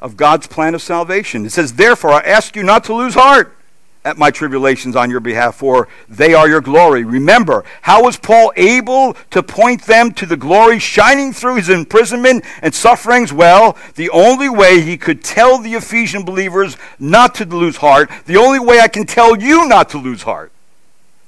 of 0.00 0.16
God's 0.16 0.48
plan 0.48 0.74
of 0.74 0.82
salvation. 0.82 1.46
It 1.46 1.52
says, 1.52 1.74
Therefore, 1.74 2.10
I 2.10 2.22
ask 2.22 2.56
you 2.56 2.64
not 2.64 2.82
to 2.86 2.92
lose 2.92 3.14
heart 3.14 3.56
at 4.04 4.18
my 4.18 4.32
tribulations 4.32 4.96
on 4.96 5.10
your 5.10 5.20
behalf, 5.20 5.54
for 5.54 5.86
they 6.08 6.34
are 6.34 6.48
your 6.48 6.60
glory. 6.60 7.04
Remember, 7.04 7.64
how 7.82 8.02
was 8.02 8.16
Paul 8.16 8.52
able 8.56 9.14
to 9.30 9.40
point 9.40 9.82
them 9.82 10.10
to 10.14 10.26
the 10.26 10.36
glory 10.36 10.80
shining 10.80 11.32
through 11.32 11.54
his 11.54 11.68
imprisonment 11.68 12.44
and 12.62 12.74
sufferings? 12.74 13.32
Well, 13.32 13.78
the 13.94 14.10
only 14.10 14.48
way 14.48 14.80
he 14.80 14.96
could 14.96 15.22
tell 15.22 15.58
the 15.58 15.74
Ephesian 15.74 16.24
believers 16.24 16.76
not 16.98 17.36
to 17.36 17.44
lose 17.44 17.76
heart, 17.76 18.10
the 18.26 18.38
only 18.38 18.58
way 18.58 18.80
I 18.80 18.88
can 18.88 19.06
tell 19.06 19.40
you 19.40 19.68
not 19.68 19.88
to 19.90 19.98
lose 19.98 20.22
heart, 20.22 20.50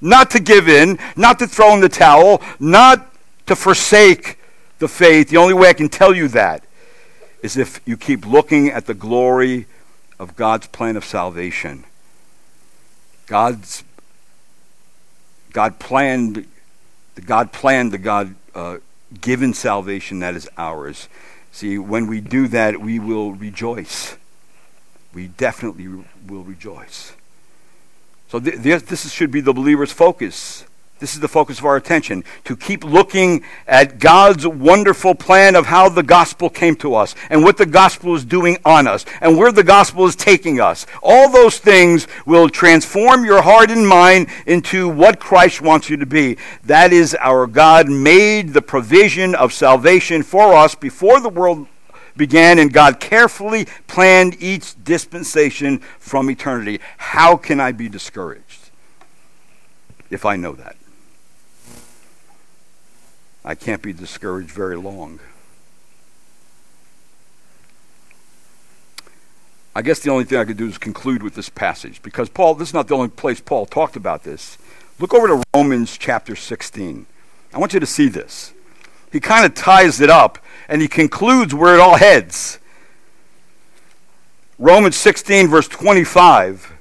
not 0.07 0.31
to 0.31 0.41
give 0.41 0.69
in, 0.69 0.99
not 1.17 1.39
to 1.41 1.47
throw 1.47 1.75
in 1.75 1.81
the 1.81 1.89
towel, 1.89 2.41
not 2.61 3.13
to 3.47 3.57
forsake 3.57 4.39
the 4.79 4.89
faith, 4.89 5.29
the 5.29 5.37
only 5.37 5.55
way 5.55 5.69
I 5.69 5.73
can 5.73 5.89
tell 5.89 6.15
you 6.15 6.29
that 6.29 6.65
is 7.43 7.57
if 7.57 7.81
you 7.85 7.97
keep 7.97 8.27
looking 8.27 8.69
at 8.69 8.87
the 8.87 8.95
glory 8.95 9.67
of 10.19 10.37
God's 10.37 10.67
plan 10.69 10.97
of 10.97 11.05
salvation. 11.05 11.85
God's 13.27 13.85
God 15.53 15.79
planned 15.79 16.47
the 17.15 17.21
God 17.23 17.53
planned 17.53 17.93
the 17.93 17.99
God 17.99 18.35
uh, 18.55 18.77
given 19.21 19.55
salvation 19.55 20.19
that 20.21 20.35
is 20.35 20.49
ours. 20.59 21.09
See, 21.51 21.79
when 21.79 22.07
we 22.07 22.21
do 22.21 22.47
that, 22.49 22.81
we 22.81 22.99
will 22.99 23.33
rejoice. 23.33 24.17
We 25.15 25.29
definitely 25.29 25.89
will 26.27 26.43
rejoice. 26.43 27.16
So 28.29 28.41
th- 28.41 28.83
this 28.83 29.11
should 29.13 29.31
be 29.31 29.41
the 29.41 29.53
believer's 29.53 29.93
focus. 29.93 30.65
This 30.99 31.13
is 31.13 31.21
the 31.21 31.29
focus 31.29 31.59
of 31.59 31.67
our 31.67 31.77
attention 31.77 32.25
to 32.45 32.57
keep 32.57 32.83
looking 32.83 33.45
at 33.67 33.99
God's 33.99 34.47
wonderful 34.47 35.15
plan 35.15 35.55
of 35.55 35.67
how 35.67 35.91
the 35.91 36.03
gospel 36.03 36.49
came 36.49 36.75
to 36.77 36.95
us 36.95 37.15
and 37.29 37.45
what 37.45 37.59
the 37.59 37.67
gospel 37.67 38.15
is 38.15 38.25
doing 38.25 38.57
on 38.65 38.87
us 38.87 39.05
and 39.21 39.37
where 39.37 39.53
the 39.53 39.63
gospel 39.63 40.07
is 40.07 40.17
taking 40.17 40.59
us. 40.59 40.87
All 41.03 41.29
those 41.31 41.59
things 41.59 42.09
will 42.25 42.49
transform 42.49 43.27
your 43.27 43.43
heart 43.43 43.71
and 43.71 43.87
mind 43.87 44.29
into 44.47 44.89
what 44.89 45.21
Christ 45.21 45.61
wants 45.61 45.91
you 45.91 45.99
to 45.99 46.07
be. 46.07 46.39
That 46.65 46.95
is, 46.95 47.15
our 47.21 47.47
God 47.47 47.91
made 47.91 48.55
the 48.55 48.63
provision 48.63 49.35
of 49.35 49.53
salvation 49.53 50.23
for 50.23 50.55
us 50.55 50.75
before 50.75 51.21
the 51.21 51.29
world 51.29 51.67
began, 52.17 52.59
and 52.59 52.73
God 52.73 53.01
carefully 53.01 53.67
planned 53.87 54.41
each 54.41 54.83
dispensation 54.83 55.79
from 55.99 56.31
eternity. 56.31 56.81
How 56.99 57.37
can 57.37 57.61
I 57.61 57.73
be 57.73 57.89
discouraged 57.89 58.71
if 60.11 60.25
I 60.25 60.37
know 60.37 60.53
that? 60.55 60.77
I 63.45 63.55
can't 63.55 63.83
be 63.83 63.93
discouraged 63.93 64.51
very 64.51 64.77
long. 64.77 65.21
I 69.77 69.83
guess 69.83 70.01
the 70.01 70.11
only 70.11 70.25
thing 70.25 70.39
I 70.39 70.45
could 70.45 70.57
do 70.57 70.67
is 70.67 70.79
conclude 70.79 71.23
with 71.23 71.35
this 71.35 71.51
passage 71.51 72.01
because 72.03 72.31
Paul, 72.31 72.55
this 72.55 72.69
is 72.69 72.75
not 72.75 72.89
the 72.89 72.97
only 72.97 73.09
place 73.09 73.41
Paul 73.41 73.67
talked 73.67 73.95
about 73.95 74.25
this. 74.25 74.57
Look 74.99 75.13
over 75.13 75.29
to 75.29 75.43
Romans 75.55 75.99
chapter 75.99 76.35
16. 76.35 77.05
I 77.53 77.59
want 77.59 77.75
you 77.75 77.81
to 77.81 77.87
see 77.87 78.09
this. 78.09 78.55
He 79.13 79.21
kind 79.21 79.45
of 79.45 79.55
ties 79.55 80.01
it 80.01 80.09
up 80.09 80.39
and 80.69 80.83
he 80.83 80.89
concludes 80.89 81.55
where 81.55 81.75
it 81.75 81.81
all 81.81 81.97
heads. 81.97 82.59
Romans 84.59 84.97
16, 84.97 85.49
verse 85.49 85.69
25. 85.69 86.73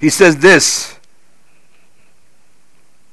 He 0.00 0.10
says 0.10 0.38
this 0.38 0.98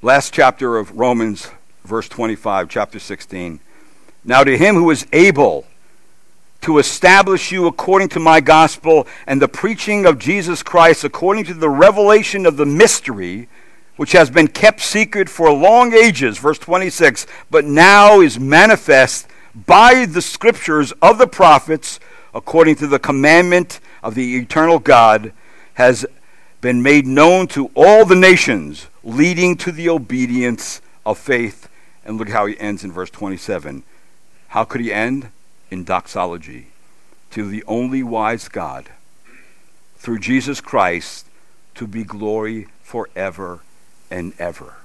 Last 0.02 0.34
chapter 0.34 0.78
of 0.78 0.96
Romans, 0.96 1.50
verse 1.84 2.08
25, 2.08 2.70
chapter 2.70 3.00
16. 3.00 3.60
Now 4.24 4.44
to 4.44 4.56
him 4.56 4.76
who 4.76 4.92
is 4.92 5.08
able 5.12 5.66
to 6.62 6.78
establish 6.78 7.52
you 7.52 7.68
according 7.68 8.10
to 8.10 8.20
my 8.20 8.40
gospel 8.40 9.08
and 9.26 9.42
the 9.42 9.48
preaching 9.48 10.06
of 10.06 10.20
Jesus 10.20 10.64
Christ 10.64 11.04
according 11.04 11.46
to 11.46 11.54
the 11.54 11.70
revelation 11.70 12.46
of 12.46 12.58
the 12.58 12.66
mystery 12.66 13.48
which 13.96 14.12
has 14.12 14.30
been 14.30 14.48
kept 14.48 14.82
secret 14.82 15.30
for 15.30 15.52
long 15.52 15.94
ages, 15.94 16.38
verse 16.38 16.60
26, 16.60 17.26
but 17.50 17.66
now 17.66 18.20
is 18.22 18.40
manifest 18.40 19.28
by 19.66 20.06
the 20.06 20.22
scriptures 20.22 20.92
of 21.02 21.18
the 21.18 21.28
prophets 21.28 22.00
according 22.36 22.76
to 22.76 22.86
the 22.86 23.00
commandment 23.00 23.80
of 24.04 24.14
the 24.14 24.36
eternal 24.36 24.78
God, 24.78 25.32
has 25.76 26.06
been 26.60 26.84
made 26.84 27.08
known 27.08 27.48
to 27.48 27.72
all 27.74 28.06
the 28.06 28.16
nations, 28.16 28.88
leading 29.04 29.56
to 29.56 29.72
the 29.72 29.88
obedience 29.88 30.82
of 31.06 31.18
faith. 31.18 31.70
And 32.04 32.18
look 32.18 32.30
how 32.30 32.46
he 32.46 32.60
ends 32.60 32.84
in 32.84 32.92
verse 32.92 33.10
27. 33.10 33.84
How 34.50 34.66
could 34.66 34.82
he 34.82 34.92
end? 34.92 35.30
In 35.72 35.86
doxology. 35.86 36.68
To 37.32 37.50
the 37.50 37.64
only 37.68 38.04
wise 38.04 38.50
God, 38.50 38.90
through 39.98 40.20
Jesus 40.20 40.60
Christ, 40.60 41.26
to 41.76 41.88
be 41.88 42.04
glory 42.04 42.68
forever 42.84 43.62
and 44.10 44.34
ever. 44.40 44.76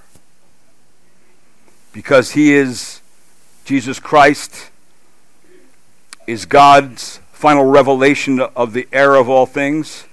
Because 1.93 2.33
he 2.33 2.53
is, 2.53 3.01
Jesus 3.65 3.99
Christ 3.99 4.71
is 6.27 6.47
God's 6.47 7.21
final 7.33 7.65
revelation 7.65 8.41
of 8.41 8.73
the 8.73 8.87
heir 8.93 9.15
of 9.15 9.29
all 9.29 9.47
things 9.47 10.05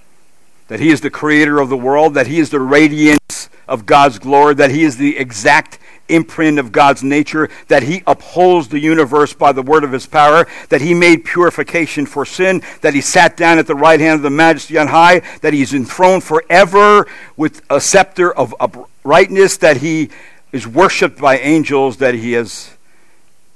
that 0.67 0.79
He 0.79 0.89
is 0.89 1.01
the 1.01 1.09
creator 1.09 1.59
of 1.59 1.69
the 1.69 1.77
world, 1.77 2.13
that 2.13 2.27
He 2.27 2.39
is 2.39 2.49
the 2.49 2.59
radiance 2.59 3.49
of 3.67 3.85
God's 3.85 4.19
glory, 4.19 4.53
that 4.55 4.71
He 4.71 4.83
is 4.83 4.97
the 4.97 5.17
exact 5.17 5.79
imprint 6.09 6.59
of 6.59 6.71
God's 6.71 7.03
nature, 7.03 7.49
that 7.67 7.83
He 7.83 8.03
upholds 8.07 8.67
the 8.67 8.79
universe 8.79 9.33
by 9.33 9.51
the 9.51 9.61
word 9.61 9.83
of 9.83 9.91
His 9.91 10.05
power, 10.05 10.47
that 10.69 10.81
He 10.81 10.93
made 10.93 11.25
purification 11.25 12.05
for 12.05 12.25
sin, 12.25 12.61
that 12.81 12.93
He 12.93 13.01
sat 13.01 13.37
down 13.37 13.59
at 13.59 13.67
the 13.67 13.75
right 13.75 13.99
hand 13.99 14.17
of 14.17 14.23
the 14.23 14.29
Majesty 14.29 14.77
on 14.77 14.87
high, 14.87 15.21
that 15.41 15.53
He's 15.53 15.73
enthroned 15.73 16.23
forever 16.23 17.07
with 17.35 17.61
a 17.69 17.81
scepter 17.81 18.33
of 18.33 18.55
uprightness, 18.59 19.57
that 19.57 19.77
He 19.77 20.09
is 20.51 20.67
worshipped 20.67 21.19
by 21.19 21.37
angels, 21.37 21.97
that 21.97 22.15
He 22.15 22.33
has 22.33 22.71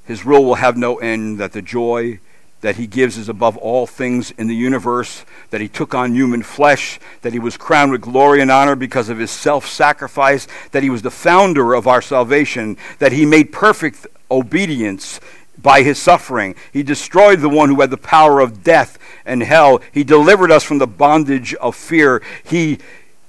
His 0.06 0.26
rule 0.26 0.46
will 0.46 0.56
have 0.56 0.78
no 0.78 0.98
end, 0.98 1.40
that 1.40 1.54
the 1.54 1.62
joy 1.62 2.20
that 2.62 2.76
he 2.76 2.88
gives 2.88 3.18
is 3.18 3.28
above 3.28 3.58
all 3.58 3.86
things 3.86 4.32
in 4.32 4.48
the 4.48 4.56
universe, 4.56 5.26
that 5.50 5.62
he 5.62 5.68
took 5.68 5.94
on 5.94 6.14
human 6.14 6.44
flesh, 6.44 7.00
that 7.22 7.34
he 7.34 7.40
was 7.40 7.58
crowned 7.58 7.92
with 7.92 8.02
glory 8.02 8.40
and 8.40 8.52
honor 8.52 8.76
because 8.76 9.10
of 9.10 9.18
his 9.18 9.32
self 9.32 9.68
sacrifice, 9.68 10.48
that 10.72 10.84
he 10.84 10.90
was 10.90 11.02
the 11.02 11.12
founder 11.12 11.74
of 11.74 11.88
our 11.88 12.02
salvation, 12.02 12.78
that 13.00 13.12
he 13.12 13.26
made 13.26 13.52
perfect 13.52 14.08
obedience 14.30 15.20
by 15.62 15.82
his 15.82 16.00
suffering. 16.00 16.56
He 16.72 16.84
destroyed 16.84 17.42
the 17.42 17.50
one 17.50 17.70
who 17.70 17.82
had 17.82 17.90
the 17.90 17.98
power 17.98 18.40
of 18.40 18.64
death 18.64 18.98
and 19.26 19.44
hell. 19.44 19.82
He 19.92 20.04
delivered 20.04 20.52
us 20.52 20.64
from 20.64 20.78
the 20.78 20.88
bondage 20.88 21.54
of 21.56 21.76
fear. 21.76 22.22
He 22.44 22.80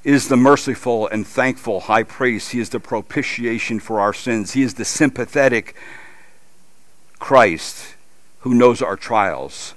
is 0.05 0.29
the 0.29 0.37
merciful 0.37 1.09
and 1.09 1.27
thankful 1.27 1.81
high 1.81 2.03
priest. 2.03 2.53
He 2.53 2.61
is 2.61 2.71
the 2.71 2.81
propitiation 2.81 3.81
for 3.81 4.01
our 4.01 4.13
sins. 4.13 4.53
He 4.53 4.63
is 4.63 4.75
the 4.75 4.85
sympathetic 4.85 5.75
Christ 7.19 7.95
who 8.43 8.55
knows 8.55 8.83
our 8.83 8.97
trials. 8.97 9.75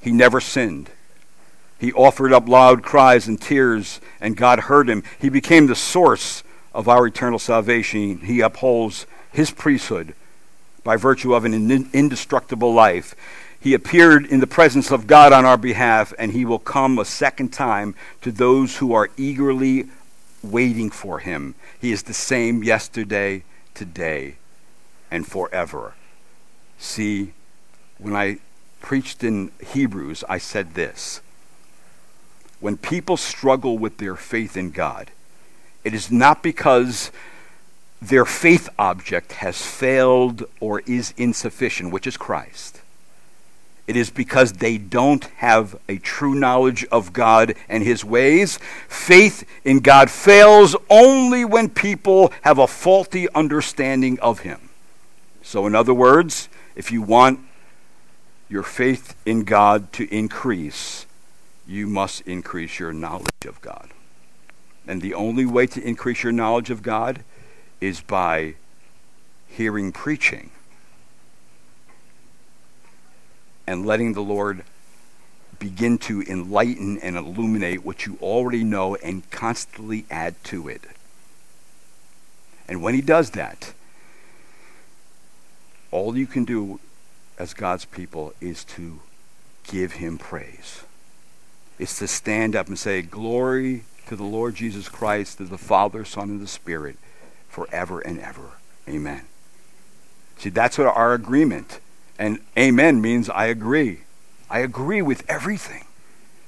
He 0.00 0.12
never 0.12 0.40
sinned. 0.40 0.90
He 1.78 1.92
offered 1.92 2.32
up 2.32 2.48
loud 2.48 2.82
cries 2.82 3.28
and 3.28 3.40
tears, 3.40 4.00
and 4.20 4.36
God 4.36 4.60
heard 4.60 4.88
him. 4.88 5.02
He 5.18 5.28
became 5.28 5.66
the 5.66 5.74
source 5.74 6.42
of 6.74 6.88
our 6.88 7.06
eternal 7.06 7.38
salvation. 7.38 8.18
He 8.18 8.40
upholds 8.40 9.06
his 9.32 9.50
priesthood 9.50 10.14
by 10.84 10.96
virtue 10.96 11.34
of 11.34 11.44
an 11.44 11.54
indestructible 11.92 12.72
life. 12.72 13.14
He 13.60 13.74
appeared 13.74 14.26
in 14.26 14.40
the 14.40 14.46
presence 14.46 14.90
of 14.90 15.06
God 15.06 15.32
on 15.32 15.44
our 15.44 15.56
behalf, 15.56 16.12
and 16.18 16.32
he 16.32 16.44
will 16.44 16.58
come 16.58 16.98
a 16.98 17.04
second 17.04 17.52
time 17.52 17.94
to 18.22 18.30
those 18.30 18.76
who 18.76 18.92
are 18.92 19.10
eagerly 19.16 19.88
waiting 20.42 20.90
for 20.90 21.18
him. 21.18 21.54
He 21.80 21.92
is 21.92 22.04
the 22.04 22.14
same 22.14 22.62
yesterday, 22.62 23.42
today, 23.74 24.36
and 25.10 25.26
forever. 25.26 25.94
See 26.78 27.32
when 27.98 28.14
I 28.14 28.38
preached 28.80 29.24
in 29.24 29.50
Hebrews, 29.72 30.24
I 30.28 30.38
said 30.38 30.74
this 30.74 31.20
When 32.60 32.76
people 32.76 33.16
struggle 33.16 33.78
with 33.78 33.98
their 33.98 34.16
faith 34.16 34.56
in 34.56 34.70
God, 34.70 35.10
it 35.84 35.94
is 35.94 36.10
not 36.10 36.42
because 36.42 37.10
their 38.00 38.24
faith 38.24 38.68
object 38.78 39.32
has 39.32 39.60
failed 39.64 40.44
or 40.60 40.80
is 40.80 41.12
insufficient, 41.16 41.92
which 41.92 42.06
is 42.06 42.16
Christ. 42.16 42.80
It 43.88 43.96
is 43.96 44.10
because 44.10 44.52
they 44.52 44.76
don't 44.76 45.24
have 45.36 45.74
a 45.88 45.96
true 45.96 46.34
knowledge 46.34 46.84
of 46.92 47.14
God 47.14 47.54
and 47.70 47.82
His 47.82 48.04
ways. 48.04 48.58
Faith 48.86 49.48
in 49.64 49.80
God 49.80 50.10
fails 50.10 50.76
only 50.90 51.44
when 51.44 51.70
people 51.70 52.30
have 52.42 52.58
a 52.58 52.66
faulty 52.66 53.28
understanding 53.34 54.20
of 54.20 54.40
Him. 54.40 54.68
So, 55.42 55.66
in 55.66 55.74
other 55.74 55.94
words, 55.94 56.50
if 56.76 56.92
you 56.92 57.00
want 57.00 57.40
your 58.48 58.62
faith 58.62 59.14
in 59.26 59.44
God 59.44 59.92
to 59.94 60.12
increase, 60.14 61.06
you 61.66 61.86
must 61.86 62.22
increase 62.22 62.78
your 62.78 62.92
knowledge 62.92 63.46
of 63.46 63.60
God. 63.60 63.90
And 64.86 65.02
the 65.02 65.14
only 65.14 65.44
way 65.44 65.66
to 65.66 65.86
increase 65.86 66.22
your 66.22 66.32
knowledge 66.32 66.70
of 66.70 66.82
God 66.82 67.22
is 67.80 68.00
by 68.00 68.54
hearing 69.46 69.92
preaching 69.92 70.50
and 73.66 73.84
letting 73.84 74.14
the 74.14 74.22
Lord 74.22 74.64
begin 75.58 75.98
to 75.98 76.22
enlighten 76.22 76.98
and 76.98 77.16
illuminate 77.16 77.84
what 77.84 78.06
you 78.06 78.16
already 78.22 78.64
know 78.64 78.94
and 78.96 79.28
constantly 79.30 80.06
add 80.10 80.42
to 80.44 80.68
it. 80.68 80.84
And 82.66 82.82
when 82.82 82.94
He 82.94 83.02
does 83.02 83.30
that, 83.30 83.74
all 85.90 86.16
you 86.16 86.26
can 86.26 86.44
do 86.44 86.80
as 87.38 87.54
God's 87.54 87.84
people 87.84 88.34
is 88.40 88.64
to 88.64 89.00
give 89.64 89.92
him 89.94 90.18
praise. 90.18 90.82
It's 91.78 91.98
to 92.00 92.08
stand 92.08 92.56
up 92.56 92.66
and 92.66 92.78
say, 92.78 93.02
Glory 93.02 93.84
to 94.08 94.16
the 94.16 94.24
Lord 94.24 94.56
Jesus 94.56 94.88
Christ, 94.88 95.38
to 95.38 95.44
the 95.44 95.58
Father, 95.58 96.04
Son, 96.04 96.30
and 96.30 96.40
the 96.40 96.46
Spirit, 96.46 96.96
forever 97.48 98.00
and 98.00 98.18
ever. 98.20 98.50
Amen. 98.88 99.22
See, 100.38 100.50
that's 100.50 100.78
what 100.78 100.88
our 100.88 101.14
agreement. 101.14 101.80
And 102.18 102.40
amen 102.58 103.00
means 103.00 103.30
I 103.30 103.46
agree. 103.46 104.00
I 104.50 104.60
agree 104.60 105.02
with 105.02 105.28
everything 105.28 105.84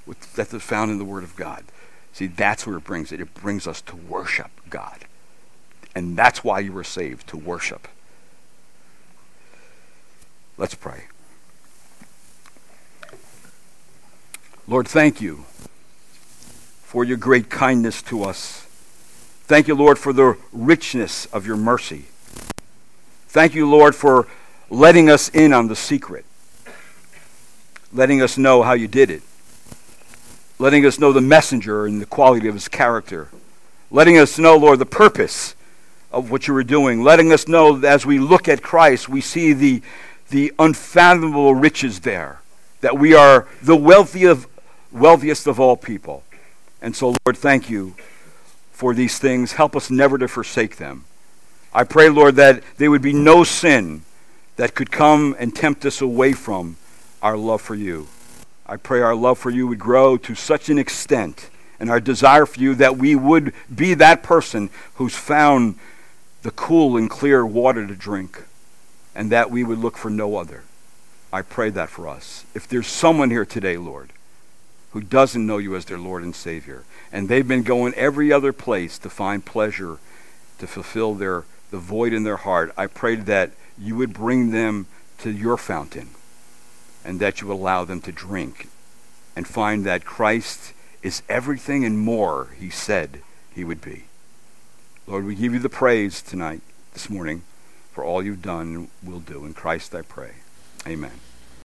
with, 0.06 0.34
that 0.34 0.52
is 0.52 0.62
found 0.62 0.90
in 0.90 0.98
the 0.98 1.04
Word 1.04 1.22
of 1.22 1.36
God. 1.36 1.64
See, 2.12 2.26
that's 2.26 2.66
where 2.66 2.78
it 2.78 2.84
brings 2.84 3.12
it. 3.12 3.20
It 3.20 3.34
brings 3.34 3.66
us 3.66 3.80
to 3.82 3.94
worship 3.94 4.50
God. 4.68 5.04
And 5.94 6.16
that's 6.16 6.42
why 6.42 6.60
you 6.60 6.72
were 6.72 6.84
saved, 6.84 7.28
to 7.28 7.36
worship. 7.36 7.86
Let's 10.60 10.74
pray. 10.74 11.04
Lord, 14.68 14.86
thank 14.86 15.22
you 15.22 15.46
for 16.82 17.02
your 17.02 17.16
great 17.16 17.48
kindness 17.48 18.02
to 18.02 18.24
us. 18.24 18.66
Thank 19.46 19.68
you, 19.68 19.74
Lord, 19.74 19.98
for 19.98 20.12
the 20.12 20.36
richness 20.52 21.24
of 21.32 21.46
your 21.46 21.56
mercy. 21.56 22.04
Thank 23.28 23.54
you, 23.54 23.70
Lord, 23.70 23.94
for 23.94 24.28
letting 24.68 25.08
us 25.08 25.30
in 25.30 25.54
on 25.54 25.68
the 25.68 25.74
secret, 25.74 26.26
letting 27.90 28.20
us 28.20 28.36
know 28.36 28.62
how 28.62 28.74
you 28.74 28.86
did 28.86 29.08
it, 29.08 29.22
letting 30.58 30.84
us 30.84 30.98
know 30.98 31.10
the 31.10 31.22
messenger 31.22 31.86
and 31.86 32.02
the 32.02 32.06
quality 32.06 32.48
of 32.48 32.54
his 32.54 32.68
character, 32.68 33.28
letting 33.90 34.18
us 34.18 34.38
know, 34.38 34.58
Lord, 34.58 34.78
the 34.78 34.84
purpose 34.84 35.54
of 36.12 36.30
what 36.30 36.48
you 36.48 36.54
were 36.54 36.64
doing, 36.64 37.02
letting 37.02 37.32
us 37.32 37.48
know 37.48 37.78
that 37.78 37.92
as 37.92 38.04
we 38.04 38.18
look 38.18 38.48
at 38.48 38.62
Christ, 38.62 39.08
we 39.08 39.20
see 39.20 39.52
the, 39.52 39.80
the 40.30 40.52
unfathomable 40.58 41.54
riches 41.54 42.00
there, 42.00 42.40
that 42.80 42.98
we 42.98 43.14
are 43.14 43.46
the 43.62 43.76
wealthiest, 43.76 44.46
wealthiest 44.90 45.46
of 45.46 45.60
all 45.60 45.76
people. 45.76 46.22
And 46.80 46.96
so, 46.96 47.14
Lord, 47.26 47.36
thank 47.36 47.68
you 47.68 47.94
for 48.72 48.94
these 48.94 49.18
things. 49.18 49.52
Help 49.52 49.76
us 49.76 49.90
never 49.90 50.16
to 50.18 50.28
forsake 50.28 50.76
them. 50.76 51.04
I 51.74 51.84
pray, 51.84 52.08
Lord, 52.08 52.36
that 52.36 52.62
there 52.78 52.90
would 52.90 53.02
be 53.02 53.12
no 53.12 53.44
sin 53.44 54.02
that 54.56 54.74
could 54.74 54.90
come 54.90 55.36
and 55.38 55.54
tempt 55.54 55.84
us 55.84 56.00
away 56.00 56.32
from 56.32 56.76
our 57.22 57.36
love 57.36 57.60
for 57.60 57.74
you. 57.74 58.08
I 58.66 58.76
pray 58.76 59.00
our 59.00 59.14
love 59.14 59.38
for 59.38 59.50
you 59.50 59.66
would 59.66 59.78
grow 59.78 60.16
to 60.16 60.34
such 60.34 60.68
an 60.68 60.78
extent 60.78 61.50
and 61.78 61.90
our 61.90 62.00
desire 62.00 62.46
for 62.46 62.60
you 62.60 62.74
that 62.76 62.96
we 62.96 63.14
would 63.14 63.52
be 63.74 63.94
that 63.94 64.22
person 64.22 64.70
who's 64.94 65.16
found 65.16 65.76
the 66.42 66.50
cool 66.50 66.96
and 66.96 67.10
clear 67.10 67.44
water 67.44 67.86
to 67.86 67.94
drink 67.94 68.44
and 69.20 69.28
that 69.28 69.50
we 69.50 69.62
would 69.62 69.78
look 69.78 69.98
for 69.98 70.08
no 70.08 70.36
other. 70.36 70.62
I 71.30 71.42
pray 71.42 71.68
that 71.68 71.90
for 71.90 72.08
us. 72.08 72.46
If 72.54 72.66
there's 72.66 72.86
someone 72.86 73.28
here 73.28 73.44
today, 73.44 73.76
Lord, 73.76 74.14
who 74.92 75.02
doesn't 75.02 75.46
know 75.46 75.58
you 75.58 75.76
as 75.76 75.84
their 75.84 75.98
Lord 75.98 76.22
and 76.22 76.34
Savior, 76.34 76.84
and 77.12 77.28
they've 77.28 77.46
been 77.46 77.62
going 77.62 77.92
every 77.96 78.32
other 78.32 78.54
place 78.54 78.96
to 78.96 79.10
find 79.10 79.44
pleasure, 79.44 79.98
to 80.58 80.66
fulfill 80.66 81.12
their 81.12 81.44
the 81.70 81.76
void 81.76 82.14
in 82.14 82.22
their 82.22 82.38
heart, 82.38 82.72
I 82.78 82.86
pray 82.86 83.14
that 83.14 83.50
you 83.78 83.94
would 83.96 84.14
bring 84.14 84.52
them 84.52 84.86
to 85.18 85.30
your 85.30 85.58
fountain 85.58 86.08
and 87.04 87.20
that 87.20 87.42
you 87.42 87.52
allow 87.52 87.84
them 87.84 88.00
to 88.00 88.12
drink 88.12 88.68
and 89.36 89.46
find 89.46 89.84
that 89.84 90.06
Christ 90.06 90.72
is 91.02 91.22
everything 91.28 91.84
and 91.84 91.98
more 91.98 92.48
he 92.58 92.70
said 92.70 93.20
he 93.54 93.64
would 93.64 93.82
be. 93.82 94.04
Lord, 95.06 95.26
we 95.26 95.34
give 95.34 95.52
you 95.52 95.58
the 95.58 95.68
praise 95.68 96.22
tonight, 96.22 96.62
this 96.94 97.10
morning, 97.10 97.42
for 97.92 98.04
all 98.04 98.22
you've 98.22 98.42
done 98.42 98.74
and 98.74 98.88
will 99.02 99.20
do. 99.20 99.44
In 99.44 99.54
Christ 99.54 99.94
I 99.94 100.02
pray. 100.02 100.32
Amen. 100.86 101.12